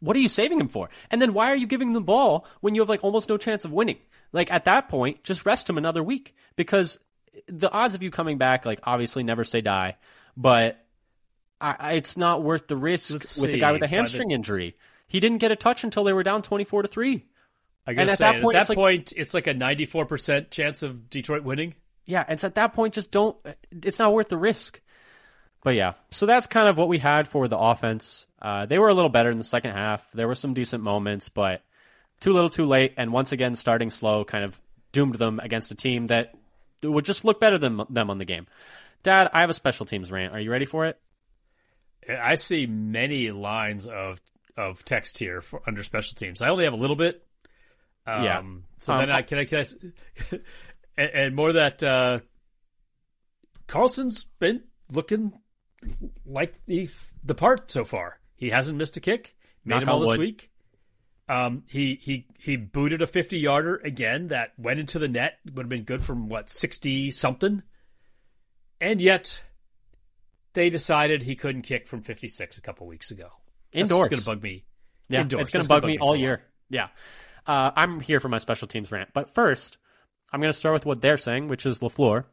What 0.00 0.16
are 0.16 0.20
you 0.20 0.28
saving 0.28 0.60
him 0.60 0.68
for? 0.68 0.88
And 1.10 1.20
then 1.20 1.34
why 1.34 1.50
are 1.50 1.56
you 1.56 1.66
giving 1.66 1.92
the 1.92 2.00
ball 2.00 2.46
when 2.60 2.74
you 2.74 2.80
have 2.82 2.88
like 2.88 3.02
almost 3.04 3.28
no 3.28 3.36
chance 3.36 3.64
of 3.64 3.72
winning? 3.72 3.98
Like 4.32 4.52
at 4.52 4.66
that 4.66 4.88
point, 4.88 5.24
just 5.24 5.44
rest 5.46 5.68
him 5.68 5.78
another 5.78 6.02
week 6.02 6.34
because 6.56 6.98
the 7.46 7.70
odds 7.70 7.94
of 7.94 8.02
you 8.02 8.10
coming 8.10 8.38
back, 8.38 8.64
like 8.66 8.80
obviously 8.84 9.22
never 9.22 9.44
say 9.44 9.60
die, 9.60 9.96
but 10.36 10.84
I, 11.60 11.76
I, 11.78 11.92
it's 11.94 12.16
not 12.16 12.42
worth 12.42 12.68
the 12.68 12.76
risk 12.76 13.12
Let's 13.12 13.40
with 13.40 13.50
a 13.50 13.58
guy 13.58 13.72
with 13.72 13.82
a 13.82 13.86
the- 13.86 13.88
hamstring 13.88 14.30
injury. 14.30 14.76
He 15.08 15.20
didn't 15.20 15.38
get 15.38 15.50
a 15.50 15.56
touch 15.56 15.84
until 15.84 16.04
they 16.04 16.12
were 16.12 16.22
down 16.22 16.42
twenty-four 16.42 16.82
to 16.82 16.88
three. 16.88 17.24
I 17.86 17.92
And 17.92 17.96
gotta 17.96 18.12
at 18.12 18.18
say, 18.18 18.24
that 18.32 18.42
point, 18.42 18.56
at 18.56 18.60
it's 18.60 18.68
that 18.68 18.76
like- 18.76 18.78
point, 18.78 19.12
it's 19.16 19.34
like 19.34 19.46
a 19.46 19.54
ninety-four 19.54 20.04
percent 20.06 20.50
chance 20.50 20.82
of 20.82 21.08
Detroit 21.08 21.42
winning. 21.44 21.74
Yeah, 22.04 22.24
and 22.28 22.38
so 22.38 22.46
at 22.46 22.54
that 22.56 22.74
point, 22.74 22.94
just 22.94 23.10
don't. 23.10 23.36
It's 23.70 23.98
not 23.98 24.12
worth 24.12 24.28
the 24.28 24.36
risk. 24.36 24.80
But 25.64 25.74
yeah, 25.74 25.94
so 26.10 26.26
that's 26.26 26.46
kind 26.46 26.68
of 26.68 26.76
what 26.78 26.88
we 26.88 26.98
had 26.98 27.28
for 27.28 27.48
the 27.48 27.58
offense. 27.58 28.26
Uh, 28.40 28.66
they 28.66 28.78
were 28.78 28.88
a 28.88 28.94
little 28.94 29.10
better 29.10 29.28
in 29.30 29.38
the 29.38 29.44
second 29.44 29.72
half. 29.72 30.06
There 30.12 30.28
were 30.28 30.34
some 30.36 30.54
decent 30.54 30.82
moments, 30.84 31.28
but 31.28 31.62
too 32.20 32.32
little, 32.32 32.48
too 32.50 32.66
late. 32.66 32.94
And 32.96 33.12
once 33.12 33.32
again, 33.32 33.54
starting 33.56 33.90
slow 33.90 34.24
kind 34.24 34.44
of 34.44 34.58
doomed 34.92 35.16
them 35.16 35.40
against 35.42 35.70
a 35.72 35.74
team 35.74 36.06
that 36.06 36.34
would 36.82 37.04
just 37.04 37.24
look 37.24 37.40
better 37.40 37.58
than 37.58 37.82
them 37.90 38.08
on 38.10 38.18
the 38.18 38.24
game. 38.24 38.46
Dad, 39.02 39.30
I 39.32 39.40
have 39.40 39.50
a 39.50 39.54
special 39.54 39.84
teams 39.84 40.12
rant. 40.12 40.32
Are 40.32 40.40
you 40.40 40.50
ready 40.50 40.64
for 40.64 40.86
it? 40.86 40.98
I 42.08 42.36
see 42.36 42.66
many 42.66 43.30
lines 43.32 43.86
of 43.88 44.20
of 44.56 44.84
text 44.84 45.18
here 45.18 45.40
for 45.40 45.60
under 45.66 45.82
special 45.82 46.14
teams. 46.14 46.40
I 46.42 46.48
only 46.48 46.64
have 46.64 46.72
a 46.72 46.76
little 46.76 46.96
bit. 46.96 47.24
Um, 48.06 48.24
Yeah. 48.24 48.42
So 48.78 48.92
Um, 48.94 48.98
then 49.00 49.10
I 49.10 49.22
can 49.22 49.38
I 49.38 49.44
can 49.44 49.58
I, 49.58 49.60
s- 49.60 49.74
and, 50.96 51.10
and 51.10 51.36
more 51.36 51.52
that 51.52 51.82
uh, 51.82 52.20
Carlson's 53.66 54.24
been 54.38 54.62
looking 54.90 55.32
like 56.26 56.54
the 56.66 56.88
the 57.24 57.34
part 57.34 57.70
so 57.70 57.84
far. 57.84 58.18
He 58.36 58.50
hasn't 58.50 58.78
missed 58.78 58.96
a 58.96 59.00
kick. 59.00 59.36
Made 59.64 59.74
Knock 59.76 59.82
him 59.82 59.88
all 59.88 60.00
this 60.00 60.08
wood. 60.08 60.18
week. 60.18 60.50
Um, 61.28 61.64
he 61.68 61.94
he 61.96 62.26
he 62.38 62.56
booted 62.56 63.02
a 63.02 63.06
fifty 63.06 63.38
yarder 63.38 63.76
again 63.76 64.28
that 64.28 64.52
went 64.58 64.80
into 64.80 64.98
the 64.98 65.08
net. 65.08 65.38
Would 65.46 65.64
have 65.64 65.68
been 65.68 65.84
good 65.84 66.02
from 66.02 66.28
what 66.28 66.48
sixty 66.50 67.10
something, 67.10 67.62
and 68.80 69.00
yet 69.00 69.44
they 70.54 70.70
decided 70.70 71.22
he 71.22 71.36
couldn't 71.36 71.62
kick 71.62 71.86
from 71.86 72.02
fifty 72.02 72.28
six 72.28 72.56
a 72.56 72.62
couple 72.62 72.86
weeks 72.86 73.10
ago. 73.10 73.28
That's 73.72 73.90
Indoors. 73.90 74.08
going 74.08 74.20
to 74.20 74.26
bug 74.26 74.42
me. 74.42 74.64
Yeah, 75.10 75.20
Indoors. 75.20 75.42
it's 75.42 75.50
going 75.50 75.62
to 75.62 75.68
bug 75.68 75.82
gonna 75.82 75.92
me 75.92 75.98
all 75.98 76.16
year. 76.16 76.42
Yeah. 76.70 76.88
Uh, 77.46 77.70
I'm 77.76 78.00
here 78.00 78.20
for 78.20 78.28
my 78.28 78.38
special 78.38 78.66
teams 78.68 78.90
rant. 78.90 79.10
But 79.12 79.34
first, 79.34 79.78
I'm 80.32 80.40
going 80.40 80.52
to 80.52 80.58
start 80.58 80.72
with 80.74 80.86
what 80.86 81.00
they're 81.00 81.18
saying, 81.18 81.48
which 81.48 81.66
is 81.66 81.80
LaFleur. 81.80 82.24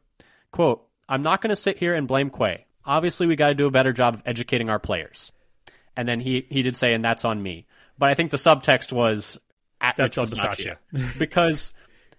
Quote, 0.50 0.86
I'm 1.08 1.22
not 1.22 1.40
going 1.42 1.50
to 1.50 1.56
sit 1.56 1.78
here 1.78 1.94
and 1.94 2.08
blame 2.08 2.30
Quay. 2.30 2.66
Obviously, 2.86 3.26
we 3.26 3.36
got 3.36 3.48
to 3.48 3.54
do 3.54 3.66
a 3.66 3.70
better 3.70 3.92
job 3.92 4.14
of 4.14 4.22
educating 4.26 4.70
our 4.70 4.78
players. 4.78 5.32
And 5.96 6.06
then 6.06 6.20
he, 6.20 6.46
he 6.48 6.62
did 6.62 6.76
say, 6.76 6.94
and 6.94 7.04
that's 7.04 7.24
on 7.24 7.42
me. 7.42 7.66
But 7.98 8.10
I 8.10 8.14
think 8.14 8.30
the 8.30 8.36
subtext 8.36 8.92
was 8.92 9.38
at 9.80 9.96
That's 9.96 10.16
Bisaccia. 10.16 10.76
Bisaccia. 10.94 11.18
because 11.18 11.72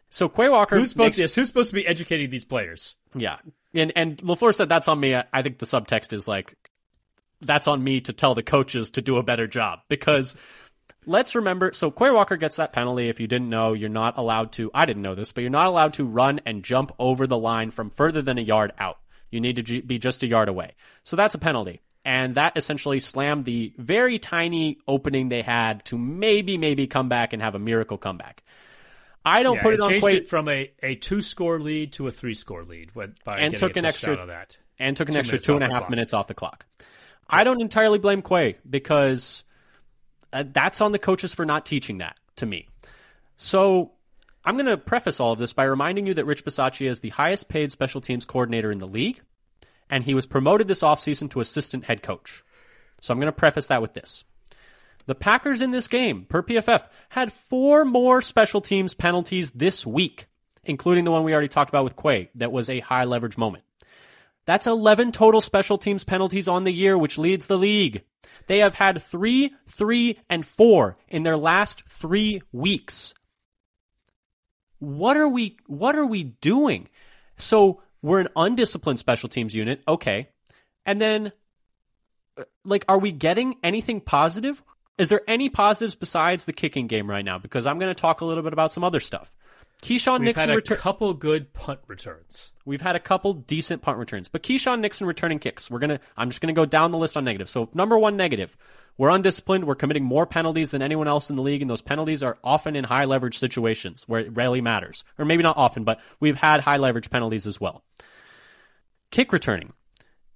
so 0.10 0.30
Quay 0.30 0.50
Walker 0.50 0.78
Who's 0.78 0.90
supposed 0.90 1.06
makes- 1.06 1.16
to, 1.18 1.22
yes, 1.24 1.36
who's 1.36 1.48
supposed 1.48 1.70
to 1.70 1.76
be 1.76 1.86
educating 1.88 2.30
these 2.30 2.46
players? 2.46 2.96
yeah. 3.16 3.38
And 3.74 3.92
and 3.96 4.18
LaFleur 4.18 4.56
said 4.56 4.70
that's 4.70 4.88
on 4.88 5.00
me. 5.00 5.14
I 5.14 5.26
I 5.32 5.42
think 5.44 5.60
the 5.60 5.66
subtext 5.66 6.14
is 6.14 6.28
like 6.28 6.56
that's 7.42 7.68
on 7.68 7.84
me 7.84 8.00
to 8.02 8.14
tell 8.14 8.34
the 8.34 8.42
coaches 8.42 8.92
to 8.92 9.02
do 9.02 9.18
a 9.18 9.24
better 9.24 9.46
job 9.46 9.80
because 9.90 10.36
let's 11.06 11.36
remember 11.36 11.72
so 11.74 11.92
Quay 11.92 12.10
Walker 12.10 12.38
gets 12.38 12.56
that 12.56 12.74
penalty 12.74 13.10
if 13.10 13.20
you 13.20 13.28
didn't 13.28 13.50
know 13.50 13.74
you're 13.74 13.90
not 13.90 14.18
allowed 14.18 14.54
to 14.54 14.72
I 14.74 14.86
didn't 14.86 15.04
know 15.04 15.14
this 15.16 15.32
but 15.34 15.42
you're 15.42 15.52
not 15.52 15.68
allowed 15.68 15.94
to 15.96 16.06
run 16.06 16.40
and 16.46 16.64
jump 16.64 16.92
over 16.98 17.28
the 17.28 17.38
line 17.38 17.70
from 17.70 17.92
further 17.92 18.22
than 18.24 18.38
a 18.40 18.42
yard 18.42 18.72
out. 18.80 18.98
You 19.32 19.42
need 19.42 19.66
to 19.66 19.82
be 19.82 20.00
just 20.00 20.24
a 20.24 20.28
yard 20.28 20.50
away. 20.50 20.72
So 21.04 21.16
that's 21.16 21.36
a 21.36 21.40
penalty. 21.40 21.82
And 22.06 22.36
that 22.36 22.56
essentially 22.56 23.00
slammed 23.02 23.44
the 23.44 23.74
very 23.78 24.18
tiny 24.20 24.78
opening 24.88 25.28
they 25.28 25.42
had 25.42 25.84
to 25.86 25.98
maybe 25.98 26.58
maybe 26.58 26.88
come 26.88 27.10
back 27.10 27.34
and 27.34 27.42
have 27.42 27.54
a 27.56 27.60
miracle 27.60 27.98
comeback. 27.98 28.44
I 29.26 29.44
don't 29.44 29.58
Yeah, 29.58 29.64
put 29.64 29.74
it 29.74 29.82
on 29.82 29.90
changed 29.90 30.06
Quay 30.08 30.16
it 30.18 30.30
from 30.30 30.48
a, 30.48 30.72
a 30.82 30.96
two 30.96 31.22
score 31.22 31.60
lead 31.60 31.92
to 31.94 32.08
a 32.08 32.12
three 32.12 32.34
score 32.34 32.64
lead 32.64 32.94
by 32.94 33.10
And 33.40 33.52
getting 33.52 33.58
took 33.58 33.76
an 33.76 33.84
extra- 33.84 34.16
on 34.16 34.28
that. 34.30 34.58
and 34.80 34.96
took 34.96 35.10
an 35.10 35.16
Two 35.16 35.20
extra 35.20 35.38
two 35.40 35.56
and 35.56 35.64
a 35.64 35.68
the 35.68 35.74
clock. 35.80 35.90
minutes 35.90 36.14
off 36.14 36.28
the 36.28 36.34
clock. 36.34 36.66
I 37.30 37.44
don't 37.44 37.60
entirely 37.62 37.98
blame 38.00 38.22
Quay 38.22 38.56
because 38.70 39.44
uh, 40.32 40.46
that's 40.50 40.80
on 40.80 40.94
the 40.94 41.00
coaches 41.00 41.34
for 41.34 41.44
not 41.46 41.66
teaching 41.66 41.98
that 41.98 42.18
to 42.38 42.46
me. 42.46 42.70
So 43.36 43.92
I'm 44.46 44.56
going 44.56 44.68
to 44.68 44.78
preface 44.78 45.20
all 45.20 45.34
of 45.34 45.40
this 45.40 45.54
by 45.54 45.64
reminding 45.64 46.08
you 46.08 46.14
that 46.14 46.26
Rich 46.26 46.46
Bisaccia 46.46 46.88
is 46.88 47.00
the 47.00 47.10
highest 47.10 47.50
paid 47.50 47.72
special 47.72 48.02
teams 48.02 48.26
coordinator 48.26 48.72
in 48.72 48.80
the 48.80 48.88
league, 48.88 49.22
and 49.90 50.04
he 50.04 50.14
was 50.14 50.26
promoted 50.26 50.68
this 50.68 50.84
offseason 50.84 51.30
to 51.32 51.40
assistant 51.40 51.86
head 51.86 52.02
coach. 52.02 52.44
So 53.02 53.14
I'm 53.14 53.20
going 53.20 53.28
to 53.28 53.32
preface 53.32 53.68
that 53.68 53.82
with 53.82 53.94
this. 53.94 54.24
The 55.06 55.16
Packers 55.16 55.62
in 55.62 55.72
this 55.72 55.88
game, 55.88 56.26
per 56.26 56.44
PFF, 56.44 56.86
had 57.10 57.32
four 57.32 57.86
more 57.86 58.22
special 58.22 58.60
teams 58.60 58.94
penalties 58.94 59.52
this 59.52 59.86
week, 59.86 60.28
including 60.66 61.06
the 61.06 61.12
one 61.12 61.24
we 61.24 61.32
already 61.32 61.48
talked 61.48 61.70
about 61.70 61.86
with 61.86 61.96
Quay 61.96 62.30
that 62.36 62.52
was 62.52 62.70
a 62.70 62.82
high 62.82 63.06
leverage 63.06 63.38
moment. 63.38 63.64
That's 64.46 64.68
11 64.68 65.12
total 65.12 65.42
special 65.42 65.78
teams 65.78 66.04
penalties 66.04 66.48
on 66.48 66.64
the 66.64 66.74
year, 66.74 66.98
which 66.98 67.18
leads 67.18 67.48
the 67.48 67.58
league. 67.58 68.04
They 68.48 68.60
have 68.60 68.74
had 68.74 69.02
three, 69.02 69.54
three, 69.68 70.20
and 70.30 70.46
four 70.46 70.98
in 71.10 71.24
their 71.24 71.38
last 71.38 71.84
three 71.88 72.42
weeks. 72.52 73.14
What 74.80 75.18
are 75.18 75.28
we, 75.28 75.58
what 75.68 75.96
are 75.96 76.06
we 76.06 76.24
doing? 76.24 76.90
So 77.38 77.82
we're 78.02 78.20
an 78.20 78.30
undisciplined 78.36 79.00
special 79.00 79.30
teams 79.30 79.56
unit. 79.56 79.82
Okay. 79.88 80.30
And 80.86 81.02
then, 81.02 81.32
uh, 82.38 82.44
like, 82.64 82.86
are 82.88 83.00
we 83.00 83.12
getting 83.12 83.56
anything 83.64 84.02
positive? 84.02 84.62
Is 84.98 85.10
there 85.10 85.22
any 85.28 85.50
positives 85.50 85.96
besides 85.96 86.46
the 86.46 86.54
kicking 86.54 86.88
game 86.88 87.10
right 87.10 87.26
now? 87.26 87.38
Because 87.38 87.68
I'm 87.68 87.80
going 87.80 87.94
to 87.94 88.00
talk 88.00 88.22
a 88.22 88.26
little 88.26 88.44
bit 88.44 88.54
about 88.54 88.72
some 88.72 88.84
other 88.84 89.00
stuff. 89.00 89.32
Keisean 89.84 90.20
We've 90.20 90.26
Nixon 90.26 90.40
had 90.42 90.50
a 90.50 90.56
return. 90.56 90.78
couple 90.78 91.14
good 91.14 91.54
punt 91.54 91.80
returns. 91.88 92.52
We've 92.66 92.82
had 92.82 92.96
a 92.96 93.00
couple 93.00 93.34
decent 93.34 93.84
punt 93.84 94.00
returns, 94.00 94.28
but 94.28 94.42
Keisean 94.42 94.80
Nixon 94.80 95.06
returning 95.06 95.38
kicks. 95.40 95.70
We're 95.70 95.80
gonna. 95.80 96.00
I'm 96.16 96.30
just 96.30 96.42
gonna 96.42 96.54
go 96.54 96.66
down 96.66 96.92
the 96.92 96.98
list 96.98 97.16
on 97.16 97.24
negative. 97.24 97.48
So 97.48 97.70
number 97.76 97.98
one 97.98 98.18
negative, 98.18 98.58
we're 98.98 99.10
undisciplined. 99.10 99.66
We're 99.66 99.76
committing 99.76 100.04
more 100.04 100.26
penalties 100.26 100.72
than 100.72 100.82
anyone 100.82 101.08
else 101.08 101.30
in 101.30 101.36
the 101.36 101.44
league, 101.44 101.62
and 101.62 101.70
those 101.70 101.84
penalties 101.84 102.24
are 102.24 102.40
often 102.44 102.76
in 102.76 102.86
high 102.86 103.06
leverage 103.06 103.38
situations 103.38 104.04
where 104.08 104.22
it 104.22 104.36
rarely 104.36 104.62
matters, 104.62 105.04
or 105.20 105.26
maybe 105.26 105.44
not 105.44 105.58
often, 105.58 105.84
but 105.84 106.00
we've 106.20 106.36
had 106.38 106.62
high 106.62 106.78
leverage 106.78 107.12
penalties 107.12 107.46
as 107.46 107.62
well. 107.62 107.84
Kick 109.12 109.32
returning, 109.32 109.74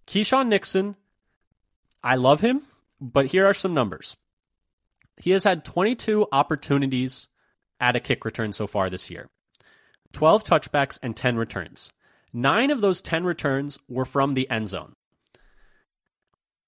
Keisean 0.05 0.47
Nixon. 0.49 0.95
I 2.03 2.15
love 2.15 2.41
him, 2.41 2.61
but 2.99 3.25
here 3.25 3.47
are 3.47 3.53
some 3.55 3.73
numbers. 3.73 4.15
He 5.17 5.31
has 5.31 5.43
had 5.43 5.65
22 5.65 6.27
opportunities 6.31 7.27
at 7.81 7.95
a 7.95 7.99
kick 7.99 8.23
return 8.23 8.53
so 8.53 8.67
far 8.67 8.89
this 8.89 9.09
year. 9.09 9.27
12 10.13 10.43
touchbacks 10.43 10.99
and 11.01 11.15
10 11.15 11.35
returns. 11.35 11.91
Nine 12.33 12.71
of 12.71 12.81
those 12.81 13.01
10 13.01 13.25
returns 13.25 13.77
were 13.89 14.05
from 14.05 14.33
the 14.33 14.49
end 14.49 14.67
zone. 14.67 14.93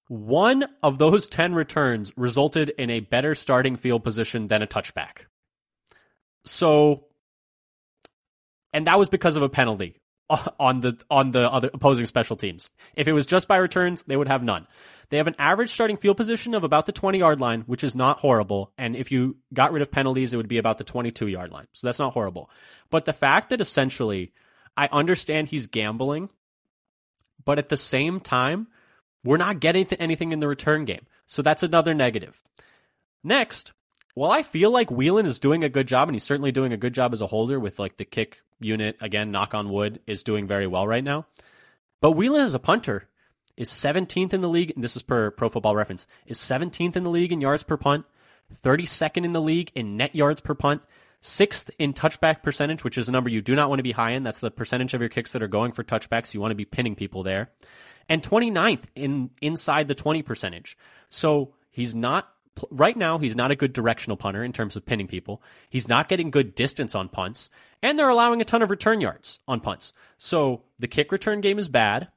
One 0.08 0.66
of 0.82 0.98
those 0.98 1.28
10 1.28 1.54
returns 1.54 2.12
resulted 2.16 2.68
in 2.70 2.90
a 2.90 3.00
better 3.00 3.34
starting 3.34 3.76
field 3.76 4.04
position 4.04 4.48
than 4.48 4.62
a 4.62 4.66
touchback. 4.66 5.26
So, 6.44 7.06
and 8.72 8.86
that 8.86 8.98
was 8.98 9.08
because 9.08 9.36
of 9.36 9.42
a 9.42 9.48
penalty 9.48 9.96
on 10.58 10.80
the 10.80 10.98
on 11.10 11.32
the 11.32 11.50
other 11.50 11.70
opposing 11.72 12.06
special 12.06 12.36
teams. 12.36 12.70
If 12.96 13.08
it 13.08 13.12
was 13.12 13.26
just 13.26 13.48
by 13.48 13.56
returns, 13.56 14.02
they 14.04 14.16
would 14.16 14.28
have 14.28 14.42
none. 14.42 14.66
They 15.10 15.18
have 15.18 15.26
an 15.26 15.36
average 15.38 15.70
starting 15.70 15.96
field 15.96 16.16
position 16.16 16.54
of 16.54 16.64
about 16.64 16.86
the 16.86 16.92
20 16.92 17.18
yard 17.18 17.40
line, 17.40 17.62
which 17.62 17.84
is 17.84 17.94
not 17.94 18.20
horrible. 18.20 18.72
And 18.78 18.96
if 18.96 19.12
you 19.12 19.36
got 19.52 19.72
rid 19.72 19.82
of 19.82 19.90
penalties, 19.90 20.32
it 20.32 20.36
would 20.38 20.48
be 20.48 20.58
about 20.58 20.78
the 20.78 20.84
22 20.84 21.26
yard 21.26 21.52
line. 21.52 21.66
So 21.72 21.86
that's 21.86 21.98
not 21.98 22.14
horrible. 22.14 22.50
But 22.90 23.04
the 23.04 23.12
fact 23.12 23.50
that 23.50 23.60
essentially, 23.60 24.32
I 24.76 24.88
understand 24.90 25.48
he's 25.48 25.66
gambling, 25.66 26.30
but 27.44 27.58
at 27.58 27.68
the 27.68 27.76
same 27.76 28.20
time, 28.20 28.68
we're 29.22 29.36
not 29.36 29.60
getting 29.60 29.86
anything 29.94 30.32
in 30.32 30.40
the 30.40 30.48
return 30.48 30.84
game. 30.84 31.06
So 31.26 31.42
that's 31.42 31.62
another 31.62 31.94
negative. 31.94 32.40
Next, 33.22 33.72
while 34.14 34.30
I 34.30 34.42
feel 34.42 34.70
like 34.70 34.90
Whelan 34.90 35.26
is 35.26 35.40
doing 35.40 35.64
a 35.64 35.68
good 35.68 35.88
job, 35.88 36.08
and 36.08 36.14
he's 36.14 36.24
certainly 36.24 36.52
doing 36.52 36.72
a 36.72 36.78
good 36.78 36.94
job 36.94 37.12
as 37.12 37.20
a 37.20 37.26
holder 37.26 37.58
with 37.58 37.78
like 37.78 37.96
the 37.96 38.04
kick 38.04 38.42
unit, 38.60 38.96
again, 39.00 39.30
knock 39.30 39.54
on 39.54 39.70
wood, 39.70 40.00
is 40.06 40.22
doing 40.22 40.46
very 40.46 40.66
well 40.66 40.86
right 40.86 41.04
now. 41.04 41.26
But 42.00 42.12
Whelan 42.12 42.42
as 42.42 42.54
a 42.54 42.60
punter 42.60 43.08
is 43.56 43.70
17th 43.70 44.32
in 44.32 44.40
the 44.40 44.48
league, 44.48 44.72
and 44.74 44.82
this 44.82 44.96
is 44.96 45.02
per 45.02 45.30
pro 45.30 45.48
football 45.48 45.76
reference, 45.76 46.06
is 46.26 46.38
17th 46.38 46.96
in 46.96 47.02
the 47.02 47.10
league 47.10 47.32
in 47.32 47.40
yards 47.40 47.62
per 47.62 47.76
punt, 47.76 48.04
32nd 48.62 49.24
in 49.24 49.32
the 49.32 49.40
league 49.40 49.72
in 49.74 49.96
net 49.96 50.14
yards 50.14 50.40
per 50.40 50.54
punt, 50.54 50.82
sixth 51.20 51.70
in 51.78 51.94
touchback 51.94 52.42
percentage, 52.42 52.84
which 52.84 52.98
is 52.98 53.08
a 53.08 53.12
number 53.12 53.30
you 53.30 53.40
do 53.40 53.54
not 53.54 53.68
want 53.68 53.78
to 53.78 53.84
be 53.84 53.92
high 53.92 54.10
in. 54.10 54.22
That's 54.22 54.40
the 54.40 54.50
percentage 54.50 54.94
of 54.94 55.00
your 55.00 55.08
kicks 55.08 55.32
that 55.32 55.42
are 55.42 55.48
going 55.48 55.72
for 55.72 55.82
touchbacks. 55.82 56.34
You 56.34 56.40
want 56.40 56.50
to 56.50 56.56
be 56.56 56.66
pinning 56.66 56.94
people 56.94 57.22
there. 57.22 57.50
And 58.08 58.22
29th 58.22 58.84
in 58.94 59.30
inside 59.40 59.88
the 59.88 59.94
20 59.94 60.22
percentage. 60.22 60.76
So 61.08 61.54
he's 61.70 61.94
not 61.94 62.28
right 62.70 62.96
now 62.96 63.18
he's 63.18 63.36
not 63.36 63.50
a 63.50 63.56
good 63.56 63.72
directional 63.72 64.16
punter 64.16 64.44
in 64.44 64.52
terms 64.52 64.76
of 64.76 64.86
pinning 64.86 65.06
people. 65.06 65.42
He's 65.68 65.88
not 65.88 66.08
getting 66.08 66.30
good 66.30 66.54
distance 66.54 66.94
on 66.94 67.08
punts, 67.08 67.50
and 67.82 67.98
they're 67.98 68.08
allowing 68.08 68.40
a 68.40 68.44
ton 68.44 68.62
of 68.62 68.70
return 68.70 69.00
yards 69.00 69.40
on 69.48 69.60
punts. 69.60 69.92
So 70.18 70.62
the 70.78 70.88
kick 70.88 71.12
return 71.12 71.40
game 71.40 71.58
is 71.58 71.68
bad. 71.68 72.08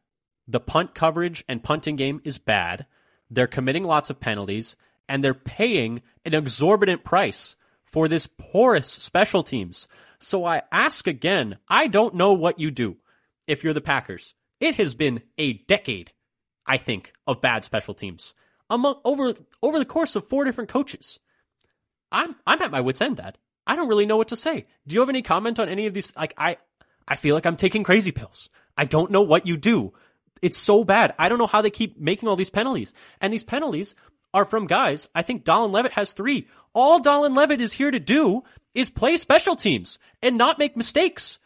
The 0.48 0.60
punt 0.60 0.96
coverage 0.96 1.44
and 1.48 1.64
punting 1.64 1.96
game 1.96 2.22
is 2.24 2.38
bad. 2.38 2.86
They're 3.30 3.48
committing 3.48 3.84
lots 3.84 4.10
of 4.10 4.20
penalties, 4.20 4.78
and 5.10 5.24
they're 5.24 5.34
paying 5.34 6.02
an 6.26 6.34
exorbitant 6.34 7.04
price 7.04 7.56
for 7.84 8.08
this 8.08 8.28
porous 8.28 8.90
special 8.90 9.44
teams. 9.44 9.88
So 10.20 10.46
I 10.46 10.64
ask 10.72 11.08
again, 11.08 11.58
I 11.68 11.88
don't 11.88 12.16
know 12.16 12.34
what 12.34 12.60
you 12.60 12.72
do 12.72 12.98
if 13.48 13.64
you're 13.64 13.74
the 13.74 13.82
Packers. 13.82 14.36
It 14.60 14.76
has 14.76 14.96
been 14.96 15.22
a 15.38 15.54
decade, 15.54 16.12
I 16.66 16.78
think, 16.78 17.14
of 17.26 17.42
bad 17.42 17.64
special 17.64 17.94
teams 17.94 18.34
among 18.70 19.00
over 19.04 19.34
over 19.62 19.80
the 19.80 19.86
course 19.86 20.16
of 20.16 20.28
four 20.28 20.46
different 20.46 20.70
coaches. 20.70 21.20
I'm 22.12 22.36
I'm 22.46 22.62
at 22.62 22.72
my 22.72 22.82
wits 22.82 23.02
end, 23.02 23.18
Dad. 23.18 23.38
I 23.66 23.76
don't 23.76 23.90
really 23.90 24.06
know 24.06 24.18
what 24.18 24.30
to 24.30 24.36
say. 24.36 24.68
Do 24.88 24.94
you 24.94 25.02
have 25.02 25.10
any 25.10 25.22
comment 25.22 25.60
on 25.60 25.70
any 25.70 25.88
of 25.88 25.94
these? 25.94 26.16
Like 26.16 26.34
I 26.38 26.58
I 27.08 27.16
feel 27.16 27.36
like 27.36 27.46
I'm 27.46 27.58
taking 27.58 27.84
crazy 27.84 28.12
pills. 28.12 28.50
I 28.78 28.86
don't 28.86 29.12
know 29.12 29.22
what 29.22 29.48
you 29.48 29.58
do. 29.58 29.94
It's 30.42 30.58
so 30.58 30.84
bad. 30.84 31.16
I 31.18 31.30
don't 31.30 31.40
know 31.40 31.48
how 31.48 31.62
they 31.62 31.70
keep 31.70 32.00
making 32.00 32.30
all 32.30 32.36
these 32.36 32.50
penalties. 32.50 32.94
And 33.20 33.34
these 33.34 33.44
penalties 33.44 33.96
are 34.34 34.46
from 34.46 34.68
guys. 34.68 35.10
I 35.16 35.24
think 35.24 35.46
Dallin 35.46 35.72
Leavitt 35.72 35.94
has 35.94 36.12
three. 36.12 36.48
All 36.74 37.00
Dallin 37.00 37.36
Leavitt 37.36 37.62
is 37.62 37.74
here 37.74 37.90
to 37.90 38.00
do 38.00 38.44
is 38.74 38.92
play 38.92 39.18
special 39.18 39.56
teams 39.56 39.98
and 40.22 40.38
not 40.38 40.60
make 40.60 40.78
mistakes. 40.78 41.40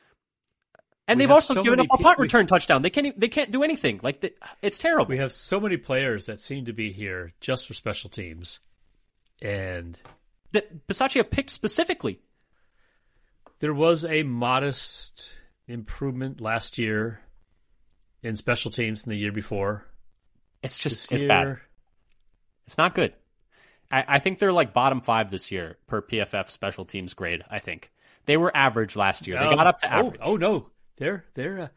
And 1.11 1.19
We 1.19 1.25
they've 1.25 1.31
also 1.31 1.55
so 1.55 1.63
given 1.63 1.81
up 1.81 1.87
a 1.91 1.97
pe- 1.97 2.03
punt 2.03 2.19
we- 2.19 2.23
return 2.23 2.47
touchdown. 2.47 2.81
They 2.81 2.89
can't. 2.89 3.19
They 3.19 3.27
can't 3.27 3.51
do 3.51 3.63
anything. 3.63 3.99
Like 4.01 4.21
the, 4.21 4.33
it's 4.61 4.77
terrible. 4.79 5.05
We 5.05 5.17
have 5.17 5.33
so 5.33 5.59
many 5.59 5.75
players 5.75 6.27
that 6.27 6.39
seem 6.39 6.65
to 6.65 6.73
be 6.73 6.91
here 6.91 7.33
just 7.41 7.67
for 7.67 7.73
special 7.73 8.09
teams, 8.09 8.61
and 9.41 9.99
that 10.53 10.87
Bisaccia 10.87 11.29
picked 11.29 11.49
specifically. 11.49 12.21
there 13.59 13.73
was 13.73 14.05
a 14.05 14.23
modest 14.23 15.37
improvement 15.67 16.39
last 16.41 16.77
year 16.77 17.19
in 18.23 18.35
special 18.35 18.71
teams 18.71 19.03
than 19.03 19.11
the 19.11 19.17
year 19.17 19.31
before. 19.31 19.85
It's 20.63 20.77
just 20.77 21.09
This 21.09 21.21
it's 21.21 21.27
bad. 21.27 21.57
It's 22.65 22.77
not 22.77 22.95
good. 22.95 23.13
I, 23.91 24.05
I 24.07 24.19
think 24.19 24.39
they're 24.39 24.53
like 24.53 24.73
bottom 24.73 25.01
five 25.01 25.29
this 25.29 25.51
year 25.51 25.77
per 25.87 26.01
PFF 26.01 26.49
special 26.49 26.85
teams 26.85 27.13
grade. 27.13 27.43
I 27.49 27.59
think 27.59 27.91
they 28.25 28.37
were 28.37 28.55
average 28.55 28.95
last 28.95 29.27
year. 29.27 29.37
They 29.39 29.45
um, 29.45 29.55
got 29.55 29.67
up 29.67 29.77
to 29.79 29.87
oh, 29.87 29.99
average. 29.99 30.21
Oh, 30.23 30.37
no, 30.37 30.67
they're 30.97 31.25
they're. 31.33 31.61
Uh, 31.61 31.67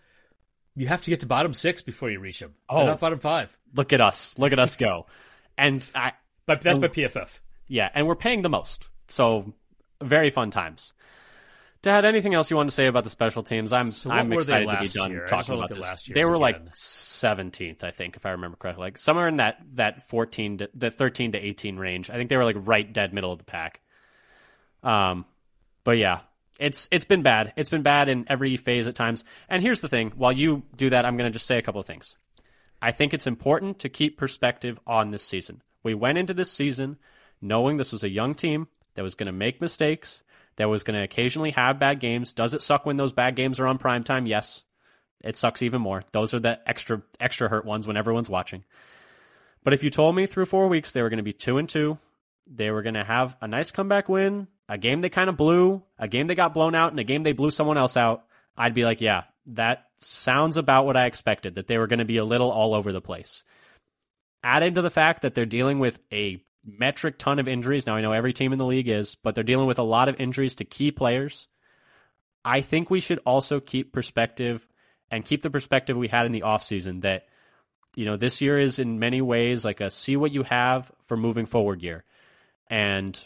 you 0.77 0.89
have 0.89 1.03
to 1.03 1.11
get 1.11 1.21
to 1.21 1.27
bottom 1.27 1.55
six 1.55 1.83
before 1.83 2.11
you 2.11 2.19
reach 2.19 2.41
them. 2.41 2.55
Oh. 2.69 2.87
Not 2.87 3.01
bottom 3.01 3.19
five. 3.19 3.57
Look 3.75 3.93
at 3.93 4.01
us. 4.01 4.37
Look 4.39 4.53
at 4.53 4.59
us 4.59 4.77
go. 4.77 5.07
And 5.57 5.87
I 5.95 6.13
But 6.47 6.63
that's 6.63 6.79
by 6.79 6.89
PFF. 6.89 7.39
yeah, 7.69 7.89
and 7.95 8.07
we're 8.07 8.17
paying 8.17 8.43
the 8.43 8.49
most. 8.49 8.89
So 9.09 9.55
very 10.03 10.31
fun 10.31 10.51
times. 10.51 10.93
Dad, 11.83 12.07
anything 12.07 12.33
else 12.33 12.51
you 12.51 12.57
want 12.57 12.71
to 12.71 12.75
say 12.75 12.87
about 12.87 13.05
the 13.05 13.11
special 13.11 13.43
teams? 13.43 13.71
I'm 13.71 13.87
So 13.89 14.11
I'm 14.11 14.33
excited 14.33 14.71
to 14.71 14.81
be 14.81 14.89
done 14.89 15.11
year? 15.11 15.27
Talking 15.27 15.57
about 15.57 15.69
this. 15.69 15.81
last 15.81 16.15
they 16.15 16.25
were 16.25 16.39
like 16.39 16.73
17th, 16.73 17.85
I 17.85 17.91
think, 17.91 18.17
if 18.17 18.25
I 18.25 18.31
remember 18.31 18.57
correctly. 18.57 18.85
Like 18.85 18.97
somewhere 18.97 19.29
in 19.29 19.37
that 19.37 19.59
that 19.75 20.09
14 20.09 20.59
to 20.59 20.71
the 20.75 20.91
13 20.91 21.33
to 21.33 21.39
18 21.39 21.77
range. 21.77 22.09
I 22.09 22.15
think 22.15 22.31
they 22.31 22.39
were 22.39 22.45
like 22.45 22.57
right 22.59 22.91
dead 22.91 23.13
middle 23.13 23.33
of 23.33 23.39
the 23.39 23.45
pack. 23.45 23.83
Um, 24.83 25.27
but 25.85 25.99
yeah, 25.99 26.21
it's 26.59 26.89
it's 26.91 27.05
been 27.05 27.23
bad. 27.23 27.53
It's 27.57 27.71
been 27.71 27.83
bad 27.83 28.09
in 28.09 28.27
every 28.29 28.57
phase 28.57 28.89
at 28.89 28.95
times. 28.95 29.25
And 29.49 29.63
here's 29.63 29.81
the 29.81 29.89
thing: 29.89 30.13
while 30.17 30.33
you 30.33 30.63
do 30.77 30.91
that, 30.91 31.05
I'm 31.05 31.17
going 31.17 31.31
to 31.31 31.37
just 31.37 31.47
say 31.47 31.59
a 31.59 31.63
couple 31.63 31.81
of 31.81 31.87
things. 31.87 32.17
I 32.81 32.93
think 32.93 33.15
it's 33.15 33.27
important 33.27 33.81
to 33.81 33.89
keep 33.89 34.19
perspective 34.19 34.79
on 34.87 35.11
this 35.11 35.23
season. 35.23 35.63
We 35.83 35.95
went 35.95 36.19
into 36.19 36.35
this 36.35 36.53
season 36.53 36.99
knowing 37.41 37.77
this 37.77 37.93
was 37.93 38.05
a 38.05 38.09
young 38.09 38.35
team 38.35 38.69
that 38.95 39.03
was 39.03 39.15
going 39.15 39.27
to 39.27 39.33
make 39.33 39.61
mistakes, 39.61 40.23
that 40.57 40.69
was 40.69 40.83
going 40.83 40.99
to 40.99 41.05
occasionally 41.05 41.51
have 41.53 41.79
bad 41.79 42.01
games. 42.01 42.33
Does 42.33 42.55
it 42.55 42.63
suck 42.63 42.87
when 42.87 42.97
those 42.97 43.13
bad 43.13 43.37
games 43.37 43.59
are 43.61 43.67
on 43.67 43.79
prime 43.79 44.05
time? 44.05 44.27
Yes. 44.27 44.63
It 45.23 45.37
sucks 45.37 45.63
even 45.63 45.81
more. 45.81 46.03
Those 46.13 46.35
are 46.35 46.41
the 46.41 46.61
extra 46.69 47.03
extra 47.19 47.49
hurt 47.49 47.65
ones 47.65 47.87
when 47.87 47.97
everyone's 47.97 48.29
watching. 48.29 48.65
But 49.63 49.73
if 49.73 49.83
you 49.83 49.89
told 49.89 50.15
me 50.15 50.27
through 50.27 50.45
4 50.45 50.69
weeks 50.69 50.93
they 50.93 51.01
were 51.01 51.09
going 51.09 51.17
to 51.17 51.23
be 51.23 51.33
2 51.33 51.57
and 51.57 51.69
2, 51.69 51.99
they 52.47 52.71
were 52.71 52.83
going 52.83 52.95
to 52.95 53.05
have 53.05 53.35
a 53.41 53.49
nice 53.49 53.71
comeback 53.71 54.11
win, 54.11 54.49
a 54.69 54.79
game 54.79 55.01
they 55.01 55.09
kind 55.09 55.29
of 55.29 55.37
blew, 55.37 55.83
a 55.99 56.09
game 56.09 56.27
they 56.27 56.35
got 56.35 56.55
blown 56.55 56.75
out, 56.75 56.91
and 56.91 57.01
a 57.01 57.05
game 57.05 57.23
they 57.23 57.33
blew 57.33 57.51
someone 57.51 57.79
else 57.79 57.97
out, 57.97 58.25
I'd 58.57 58.75
be 58.75 58.85
like, 58.85 59.01
yeah, 59.01 59.25
that 59.47 59.85
sounds 59.97 60.57
about 60.57 60.87
what 60.87 60.97
I 60.97 61.07
expected, 61.07 61.57
that 61.57 61.67
they 61.67 61.79
were 61.79 61.87
going 61.87 61.99
to 61.99 62.05
be 62.05 62.17
a 62.17 62.25
little 62.25 62.51
all 62.51 62.75
over 62.75 62.93
the 62.93 63.01
place. 63.01 63.45
Add 64.43 64.63
into 64.63 64.83
the 64.83 64.91
fact 64.91 65.23
that 65.23 65.35
they're 65.35 65.47
dealing 65.47 65.79
with 65.79 65.99
a 66.13 66.43
metric 66.65 67.19
ton 67.19 67.39
of 67.39 67.49
injuries. 67.49 67.87
Now, 67.87 67.97
I 67.97 68.01
know 68.01 68.13
every 68.13 68.33
team 68.33 68.53
in 68.53 68.59
the 68.59 68.67
league 68.67 68.89
is, 68.89 69.15
but 69.17 69.35
they're 69.35 69.45
dealing 69.45 69.67
with 69.67 69.79
a 69.79 69.83
lot 69.85 70.09
of 70.09 70.21
injuries 70.21 70.57
to 70.57 70.65
key 70.65 70.91
players. 70.91 71.49
I 72.45 72.61
think 72.61 72.91
we 72.91 73.01
should 73.01 73.21
also 73.25 73.61
keep 73.61 73.93
perspective 73.93 74.67
and 75.11 75.25
keep 75.25 75.43
the 75.43 75.51
perspective 75.51 75.97
we 75.97 76.09
had 76.09 76.27
in 76.27 76.33
the 76.33 76.43
offseason 76.43 77.03
that, 77.03 77.27
you 77.95 78.05
know, 78.05 78.17
this 78.17 78.41
year 78.41 78.59
is 78.59 78.79
in 78.79 78.99
many 78.99 79.21
ways 79.21 79.65
like 79.65 79.81
a 79.81 79.91
see 79.91 80.17
what 80.17 80.33
you 80.33 80.43
have 80.43 80.91
for 81.07 81.17
moving 81.17 81.47
forward 81.47 81.83
year. 81.83 82.05
And 82.69 83.19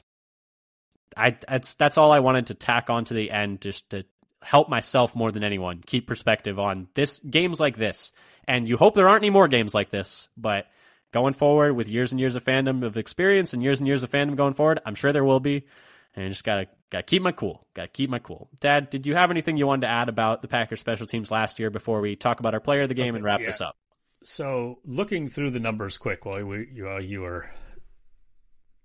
I 1.18 1.36
that's 1.46 1.74
that's 1.74 1.98
all 1.98 2.12
I 2.12 2.20
wanted 2.20 2.46
to 2.46 2.54
tack 2.54 2.90
on 2.90 3.04
to 3.06 3.14
the 3.14 3.30
end 3.30 3.60
just 3.60 3.90
to 3.90 4.04
help 4.40 4.68
myself 4.68 5.14
more 5.16 5.32
than 5.32 5.42
anyone 5.42 5.82
keep 5.84 6.06
perspective 6.06 6.58
on 6.58 6.88
this 6.94 7.18
games 7.18 7.58
like 7.58 7.76
this. 7.76 8.12
And 8.46 8.68
you 8.68 8.76
hope 8.76 8.94
there 8.94 9.08
aren't 9.08 9.24
any 9.24 9.30
more 9.30 9.48
games 9.48 9.74
like 9.74 9.90
this, 9.90 10.28
but 10.36 10.66
going 11.12 11.34
forward 11.34 11.74
with 11.74 11.88
years 11.88 12.12
and 12.12 12.20
years 12.20 12.36
of 12.36 12.44
fandom 12.44 12.84
of 12.84 12.96
experience 12.96 13.52
and 13.52 13.62
years 13.62 13.80
and 13.80 13.86
years 13.86 14.02
of 14.02 14.10
fandom 14.10 14.36
going 14.36 14.54
forward, 14.54 14.80
I'm 14.86 14.94
sure 14.94 15.12
there 15.12 15.24
will 15.24 15.40
be. 15.40 15.66
And 16.14 16.24
I 16.24 16.28
just 16.28 16.44
gotta 16.44 16.66
gotta 16.90 17.02
keep 17.02 17.22
my 17.22 17.32
cool. 17.32 17.66
Gotta 17.74 17.88
keep 17.88 18.10
my 18.10 18.18
cool. 18.18 18.48
Dad, 18.60 18.90
did 18.90 19.06
you 19.06 19.14
have 19.14 19.30
anything 19.30 19.56
you 19.56 19.66
wanted 19.66 19.82
to 19.82 19.92
add 19.92 20.08
about 20.08 20.40
the 20.42 20.48
Packers 20.48 20.80
special 20.80 21.06
teams 21.06 21.30
last 21.30 21.60
year 21.60 21.70
before 21.70 22.00
we 22.00 22.16
talk 22.16 22.40
about 22.40 22.54
our 22.54 22.60
player 22.60 22.82
of 22.82 22.88
the 22.88 22.94
game 22.94 23.10
Okay, 23.10 23.16
and 23.16 23.24
wrap 23.24 23.40
yeah. 23.40 23.46
this 23.46 23.60
up? 23.60 23.76
So 24.24 24.78
looking 24.84 25.28
through 25.28 25.50
the 25.50 25.60
numbers 25.60 25.98
quick 25.98 26.24
while 26.24 26.44
we, 26.44 26.68
you, 26.72 26.88
uh, 26.88 26.98
you 26.98 27.20
were 27.20 27.50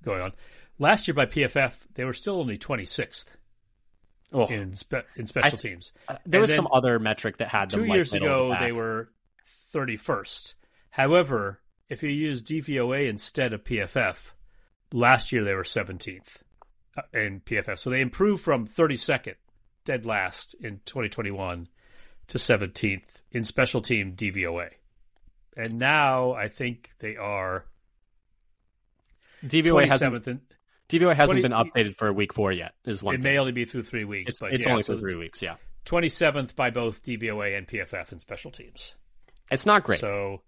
going 0.04 0.22
on, 0.22 0.34
last 0.80 1.08
year 1.08 1.16
by 1.16 1.26
PFF 1.26 1.74
they 1.96 2.06
were 2.06 2.14
still 2.14 2.40
only 2.40 2.58
26th. 2.58 3.28
oh. 4.34 4.46
in 4.46 4.76
spe- 4.76 5.06
in 5.16 5.28
special 5.28 5.58
I, 5.60 5.62
teams. 5.62 5.94
Uh, 6.08 6.16
there 6.26 6.40
and 6.40 6.42
was 6.42 6.56
some 6.56 6.68
other 6.72 7.00
metric 7.00 7.38
that 7.38 7.50
had 7.50 7.70
them 7.70 7.82
two 7.82 7.88
like 7.88 7.96
years 7.96 8.14
ago. 8.14 8.50
The 8.50 8.60
they 8.60 8.72
were 8.72 9.10
thirty 9.46 9.98
first. 9.98 10.56
However, 10.90 11.60
if 11.90 12.04
you 12.04 12.10
use 12.10 12.42
DVOA 12.42 13.10
instead 13.10 13.54
of 13.54 13.64
PFF, 13.64 14.34
last 14.92 15.32
year 15.32 15.44
they 15.44 15.54
were 15.54 15.64
seventeenth 15.64 16.44
uh, 16.98 17.02
in 17.14 17.42
PFF. 17.42 17.80
So 17.80 17.90
they 17.90 18.02
improved 18.02 18.44
from 18.44 18.66
thirty 18.66 18.98
second, 18.98 19.36
dead 19.86 20.06
last 20.06 20.56
in 20.56 20.82
twenty 20.86 21.10
twenty 21.10 21.32
one, 21.32 21.68
to 22.28 22.40
seventeenth 22.40 23.22
in 23.32 23.44
special 23.44 23.82
team 23.82 24.14
DVOA, 24.16 24.70
and 25.56 25.78
now 25.78 26.34
I 26.34 26.48
think 26.48 26.92
they 27.00 27.16
are. 27.18 27.66
DVOA 29.46 29.88
hasn't. 29.88 30.28
In, 30.28 30.42
DVOA 31.00 31.16
hasn't 31.16 31.40
20, 31.40 31.42
been 31.42 31.52
updated 31.52 31.96
for 31.96 32.12
week 32.14 32.34
four 32.34 32.52
yet. 32.52 32.74
Is 32.86 33.02
one. 33.02 33.16
It 33.16 33.22
thing. 33.22 33.34
may 33.34 33.40
only 33.40 33.52
be 33.52 33.66
through 33.66 33.84
three 33.84 34.06
weeks. 34.06 34.32
It's, 34.32 34.40
but 34.40 34.54
it's 34.54 34.66
yeah, 34.66 34.72
only 34.72 34.84
so 34.84 34.94
through 34.94 35.12
three 35.12 35.20
weeks. 35.20 35.42
Yeah. 35.42 35.56
Twenty 35.86 36.10
seventh 36.10 36.56
by 36.56 36.70
both 36.70 37.04
DVOA 37.04 37.58
and 37.58 37.68
PFF 37.68 38.12
in 38.12 38.20
special 38.20 38.52
teams. 38.52 38.96
It's 39.52 39.66
not 39.66 39.84
great. 39.84 40.00
So, 40.00 40.42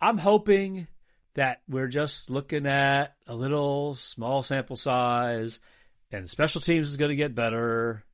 I'm 0.00 0.18
hoping 0.18 0.86
that 1.34 1.62
we're 1.68 1.88
just 1.88 2.30
looking 2.30 2.66
at 2.66 3.14
a 3.26 3.34
little 3.34 3.94
small 3.94 4.42
sample 4.42 4.76
size, 4.76 5.60
and 6.12 6.28
special 6.28 6.60
teams 6.60 6.88
is 6.88 6.96
going 6.96 7.10
to 7.10 7.16
get 7.16 7.34
better. 7.34 8.04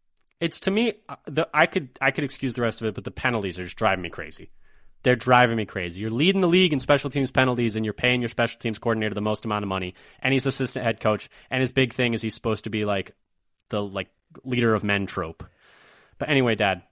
It's 0.41 0.61
to 0.61 0.71
me, 0.71 0.95
uh, 1.09 1.17
the, 1.27 1.49
I 1.53 1.67
could 1.67 1.91
I 2.01 2.11
could 2.13 2.25
excuse 2.25 2.55
the 2.55 2.63
rest 2.63 2.81
of 2.81 2.89
it, 2.89 2.95
but 2.95 3.05
the 3.05 3.11
penalties 3.11 3.59
are 3.59 3.65
just 3.65 3.77
driving 3.77 4.03
me 4.03 4.11
crazy. 4.11 4.51
They're 5.03 5.17
driving 5.17 5.57
me 5.57 5.65
crazy. 5.65 6.01
You're 6.01 6.11
leading 6.11 6.41
the 6.41 6.49
league 6.49 6.73
in 6.73 6.81
special 6.81 7.11
teams 7.11 7.31
penalties, 7.31 7.77
and 7.77 7.85
you're 7.85 7.95
paying 7.95 8.21
your 8.21 8.29
special 8.29 8.59
teams 8.59 8.79
coordinator 8.79 9.15
the 9.15 9.21
most 9.21 9.45
amount 9.45 9.65
of 9.65 9.69
money, 9.69 9.95
and 10.21 10.33
he's 10.33 10.47
assistant 10.47 10.85
head 10.85 11.01
coach. 11.01 11.31
And 11.51 11.61
his 11.61 11.73
big 11.73 11.95
thing 11.95 12.15
is 12.15 12.23
he's 12.23 12.35
supposed 12.35 12.65
to 12.65 12.71
be 12.71 12.85
like 12.85 13.13
the 13.71 13.83
like 13.83 14.09
leader 14.45 14.75
of 14.75 14.85
men 14.85 15.07
trope. 15.07 15.45
But 16.19 16.29
anyway, 16.29 16.55
Dad, 16.55 16.83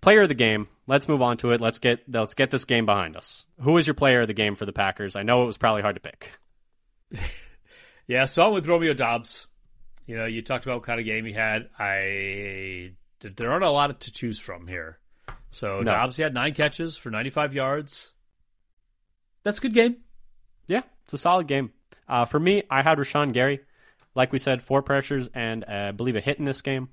player 0.00 0.22
of 0.22 0.28
the 0.28 0.34
game. 0.34 0.68
Let's 0.86 1.08
move 1.08 1.22
on 1.22 1.38
to 1.38 1.52
it. 1.52 1.60
Let's 1.60 1.78
get 1.78 2.00
let's 2.08 2.34
get 2.34 2.50
this 2.50 2.64
game 2.64 2.86
behind 2.86 3.16
us. 3.16 3.46
Who 3.60 3.72
was 3.72 3.86
your 3.86 3.94
player 3.94 4.20
of 4.20 4.28
the 4.28 4.34
game 4.34 4.54
for 4.54 4.66
the 4.66 4.72
Packers? 4.72 5.16
I 5.16 5.22
know 5.22 5.42
it 5.42 5.46
was 5.46 5.58
probably 5.58 5.82
hard 5.82 5.96
to 5.96 6.00
pick. 6.00 6.30
yeah, 8.06 8.26
so 8.26 8.46
I'm 8.46 8.52
with 8.52 8.66
Romeo 8.66 8.92
Doubs. 8.92 9.46
You 10.06 10.16
know, 10.16 10.26
you 10.26 10.42
talked 10.42 10.66
about 10.66 10.76
what 10.76 10.84
kind 10.84 11.00
of 11.00 11.06
game 11.06 11.24
he 11.24 11.32
had. 11.32 11.70
I 11.78 12.92
there 13.20 13.50
aren't 13.50 13.64
a 13.64 13.70
lot 13.70 13.98
to 14.02 14.12
choose 14.12 14.38
from 14.38 14.66
here. 14.68 14.98
So 15.56 15.80
no. 15.80 15.90
Doubs, 15.90 16.18
he 16.18 16.22
had 16.22 16.34
nine 16.34 16.52
catches 16.52 16.98
for 16.98 17.10
95 17.10 17.54
yards. 17.54 18.12
That's 19.42 19.56
a 19.58 19.62
good 19.62 19.72
game. 19.72 19.96
Yeah, 20.66 20.82
it's 21.04 21.14
a 21.14 21.18
solid 21.18 21.46
game. 21.46 21.72
Uh, 22.06 22.26
for 22.26 22.38
me, 22.38 22.64
I 22.70 22.82
had 22.82 22.98
Rashan 22.98 23.32
Gary. 23.32 23.60
Like 24.14 24.32
we 24.32 24.38
said, 24.38 24.60
four 24.60 24.82
pressures 24.82 25.30
and 25.34 25.64
uh, 25.64 25.68
I 25.88 25.90
believe 25.92 26.14
a 26.14 26.20
hit 26.20 26.38
in 26.38 26.44
this 26.44 26.60
game. 26.60 26.90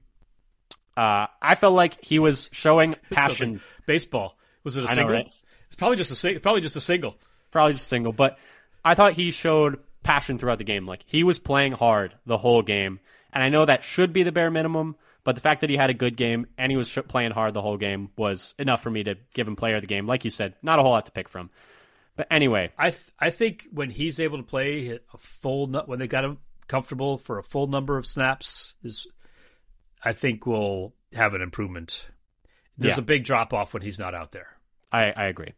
Uh, 0.95 1.27
I 1.41 1.55
felt 1.55 1.73
like 1.73 2.05
he 2.05 2.19
was 2.19 2.49
showing 2.53 2.95
passion. 3.11 3.59
Baseball 3.85 4.37
was 4.63 4.77
it 4.77 4.85
a 4.85 4.87
single? 4.87 5.07
Know, 5.07 5.13
right? 5.15 5.31
It's 5.65 5.75
probably 5.75 5.97
just 5.97 6.23
a 6.23 6.39
probably 6.39 6.61
just 6.61 6.77
a 6.77 6.81
single. 6.81 7.17
Probably 7.51 7.73
just 7.73 7.83
a 7.83 7.87
single, 7.87 8.13
but 8.13 8.37
I 8.85 8.95
thought 8.95 9.13
he 9.13 9.31
showed 9.31 9.79
passion 10.03 10.37
throughout 10.37 10.57
the 10.57 10.63
game. 10.63 10.85
Like 10.87 11.03
he 11.05 11.23
was 11.23 11.37
playing 11.37 11.73
hard 11.73 12.13
the 12.25 12.37
whole 12.37 12.61
game, 12.61 13.01
and 13.33 13.43
I 13.43 13.49
know 13.49 13.65
that 13.65 13.83
should 13.83 14.13
be 14.13 14.23
the 14.23 14.31
bare 14.31 14.51
minimum. 14.51 14.95
But 15.23 15.35
the 15.35 15.41
fact 15.41 15.61
that 15.61 15.69
he 15.69 15.77
had 15.77 15.89
a 15.89 15.93
good 15.93 16.17
game 16.17 16.47
and 16.57 16.71
he 16.71 16.77
was 16.77 16.97
playing 17.07 17.31
hard 17.31 17.53
the 17.53 17.61
whole 17.61 17.77
game 17.77 18.09
was 18.17 18.53
enough 18.59 18.83
for 18.83 18.89
me 18.89 19.03
to 19.05 19.15
give 19.33 19.47
him 19.47 19.55
player 19.55 19.75
of 19.75 19.81
the 19.81 19.87
game. 19.87 20.05
Like 20.05 20.25
you 20.25 20.29
said, 20.29 20.55
not 20.61 20.79
a 20.79 20.81
whole 20.81 20.91
lot 20.91 21.05
to 21.05 21.11
pick 21.11 21.29
from. 21.29 21.49
But 22.15 22.27
anyway, 22.29 22.71
I 22.77 22.89
th- 22.91 23.11
I 23.17 23.29
think 23.29 23.67
when 23.71 23.89
he's 23.89 24.19
able 24.19 24.37
to 24.37 24.43
play 24.43 24.99
a 25.13 25.17
full 25.17 25.67
when 25.67 25.99
they 25.99 26.07
got 26.07 26.25
him 26.25 26.39
comfortable 26.67 27.17
for 27.17 27.39
a 27.39 27.43
full 27.43 27.67
number 27.67 27.97
of 27.97 28.05
snaps 28.05 28.75
is 28.83 29.07
I 30.03 30.13
think 30.13 30.45
we'll 30.45 30.93
have 31.13 31.33
an 31.33 31.41
improvement. 31.41 32.05
There's 32.77 32.97
yeah. 32.97 33.01
a 33.01 33.05
big 33.05 33.23
drop 33.23 33.53
off 33.53 33.73
when 33.73 33.83
he's 33.83 33.99
not 33.99 34.13
out 34.13 34.31
there. 34.31 34.47
I, 34.91 35.11
I 35.11 35.25
agree. 35.25 35.53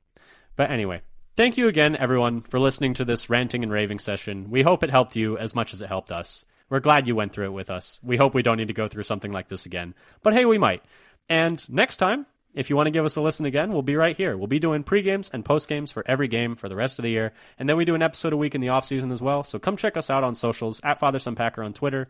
But 0.55 0.71
anyway, 0.71 1.01
thank 1.35 1.57
you 1.57 1.67
again, 1.67 1.95
everyone, 1.95 2.41
for 2.41 2.59
listening 2.59 2.95
to 2.95 3.05
this 3.05 3.29
ranting 3.29 3.63
and 3.63 3.71
raving 3.71 3.99
session. 3.99 4.49
We 4.49 4.61
hope 4.61 4.83
it 4.83 4.89
helped 4.89 5.15
you 5.15 5.37
as 5.37 5.55
much 5.55 5.73
as 5.73 5.81
it 5.81 5.87
helped 5.87 6.11
us. 6.11 6.45
We're 6.75 6.81
glad 6.81 7.07
you 7.07 7.15
went 7.15 7.31
through 7.31 7.45
it 7.45 7.53
with 7.53 7.69
us. 7.69 8.01
We 8.03 8.17
hope 8.17 8.33
we 8.33 8.41
don't 8.43 8.57
need 8.57 8.67
to 8.67 8.73
go 8.73 8.89
through 8.89 9.03
something 9.03 9.31
like 9.31 9.47
this 9.47 9.65
again. 9.65 9.95
But 10.21 10.33
hey, 10.33 10.43
we 10.43 10.57
might. 10.57 10.83
And 11.29 11.63
next 11.69 11.95
time, 11.95 12.25
if 12.53 12.69
you 12.69 12.75
want 12.75 12.87
to 12.87 12.91
give 12.91 13.05
us 13.05 13.15
a 13.15 13.21
listen 13.21 13.45
again, 13.45 13.71
we'll 13.71 13.81
be 13.81 13.95
right 13.95 14.17
here. 14.17 14.35
We'll 14.35 14.47
be 14.47 14.59
doing 14.59 14.83
pre-games 14.83 15.29
and 15.31 15.45
post-games 15.45 15.93
for 15.93 16.03
every 16.05 16.27
game 16.27 16.57
for 16.57 16.67
the 16.67 16.75
rest 16.75 16.99
of 16.99 17.03
the 17.03 17.11
year. 17.11 17.31
And 17.57 17.69
then 17.69 17.77
we 17.77 17.85
do 17.85 17.95
an 17.95 18.01
episode 18.01 18.33
a 18.33 18.37
week 18.37 18.55
in 18.55 18.59
the 18.59 18.67
off-season 18.67 19.13
as 19.13 19.21
well. 19.21 19.45
So 19.45 19.57
come 19.57 19.77
check 19.77 19.95
us 19.95 20.09
out 20.09 20.25
on 20.25 20.35
socials, 20.35 20.81
at 20.83 20.99
Father 20.99 21.19
Son 21.19 21.35
Packer 21.35 21.63
on 21.63 21.71
Twitter. 21.71 22.09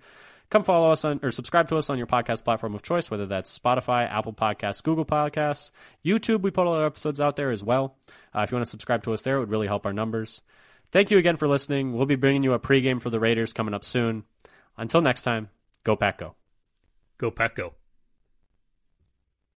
Come 0.50 0.64
follow 0.64 0.90
us 0.90 1.06
on, 1.06 1.20
or 1.22 1.30
subscribe 1.30 1.70
to 1.70 1.78
us 1.78 1.92
on 1.92 2.00
your 2.00 2.08
podcast 2.08 2.44
platform 2.44 2.74
of 2.74 2.82
choice, 2.82 3.12
whether 3.12 3.28
that's 3.28 3.60
Spotify, 3.60 4.12
Apple 4.12 4.34
Podcasts, 4.34 4.82
Google 4.82 5.06
Podcasts, 5.06 5.70
YouTube. 6.04 6.42
We 6.42 6.50
put 6.50 6.66
all 6.66 6.74
our 6.74 6.88
episodes 6.88 7.22
out 7.22 7.36
there 7.36 7.52
as 7.52 7.64
well. 7.64 7.98
Uh, 8.36 8.42
if 8.42 8.50
you 8.50 8.56
want 8.56 8.66
to 8.66 8.72
subscribe 8.72 9.04
to 9.04 9.14
us 9.14 9.22
there, 9.22 9.36
it 9.36 9.42
would 9.42 9.52
really 9.52 9.68
help 9.68 9.86
our 9.86 9.94
numbers. 9.94 10.42
Thank 10.92 11.12
you 11.12 11.20
again 11.20 11.38
for 11.38 11.48
listening. 11.48 11.94
We'll 11.94 12.08
be 12.08 12.16
bringing 12.16 12.42
you 12.42 12.54
a 12.54 12.60
pregame 12.60 13.00
for 13.00 13.12
the 13.12 13.20
Raiders 13.20 13.54
coming 13.54 13.76
up 13.76 13.84
soon. 13.84 14.24
Until 14.78 15.02
next 15.02 15.24
time, 15.24 15.50
go 15.84 15.96
Pack 15.96 16.18
Go. 16.18 16.36
Go 17.18 17.32
Pack 17.32 17.56
Go. 17.56 17.74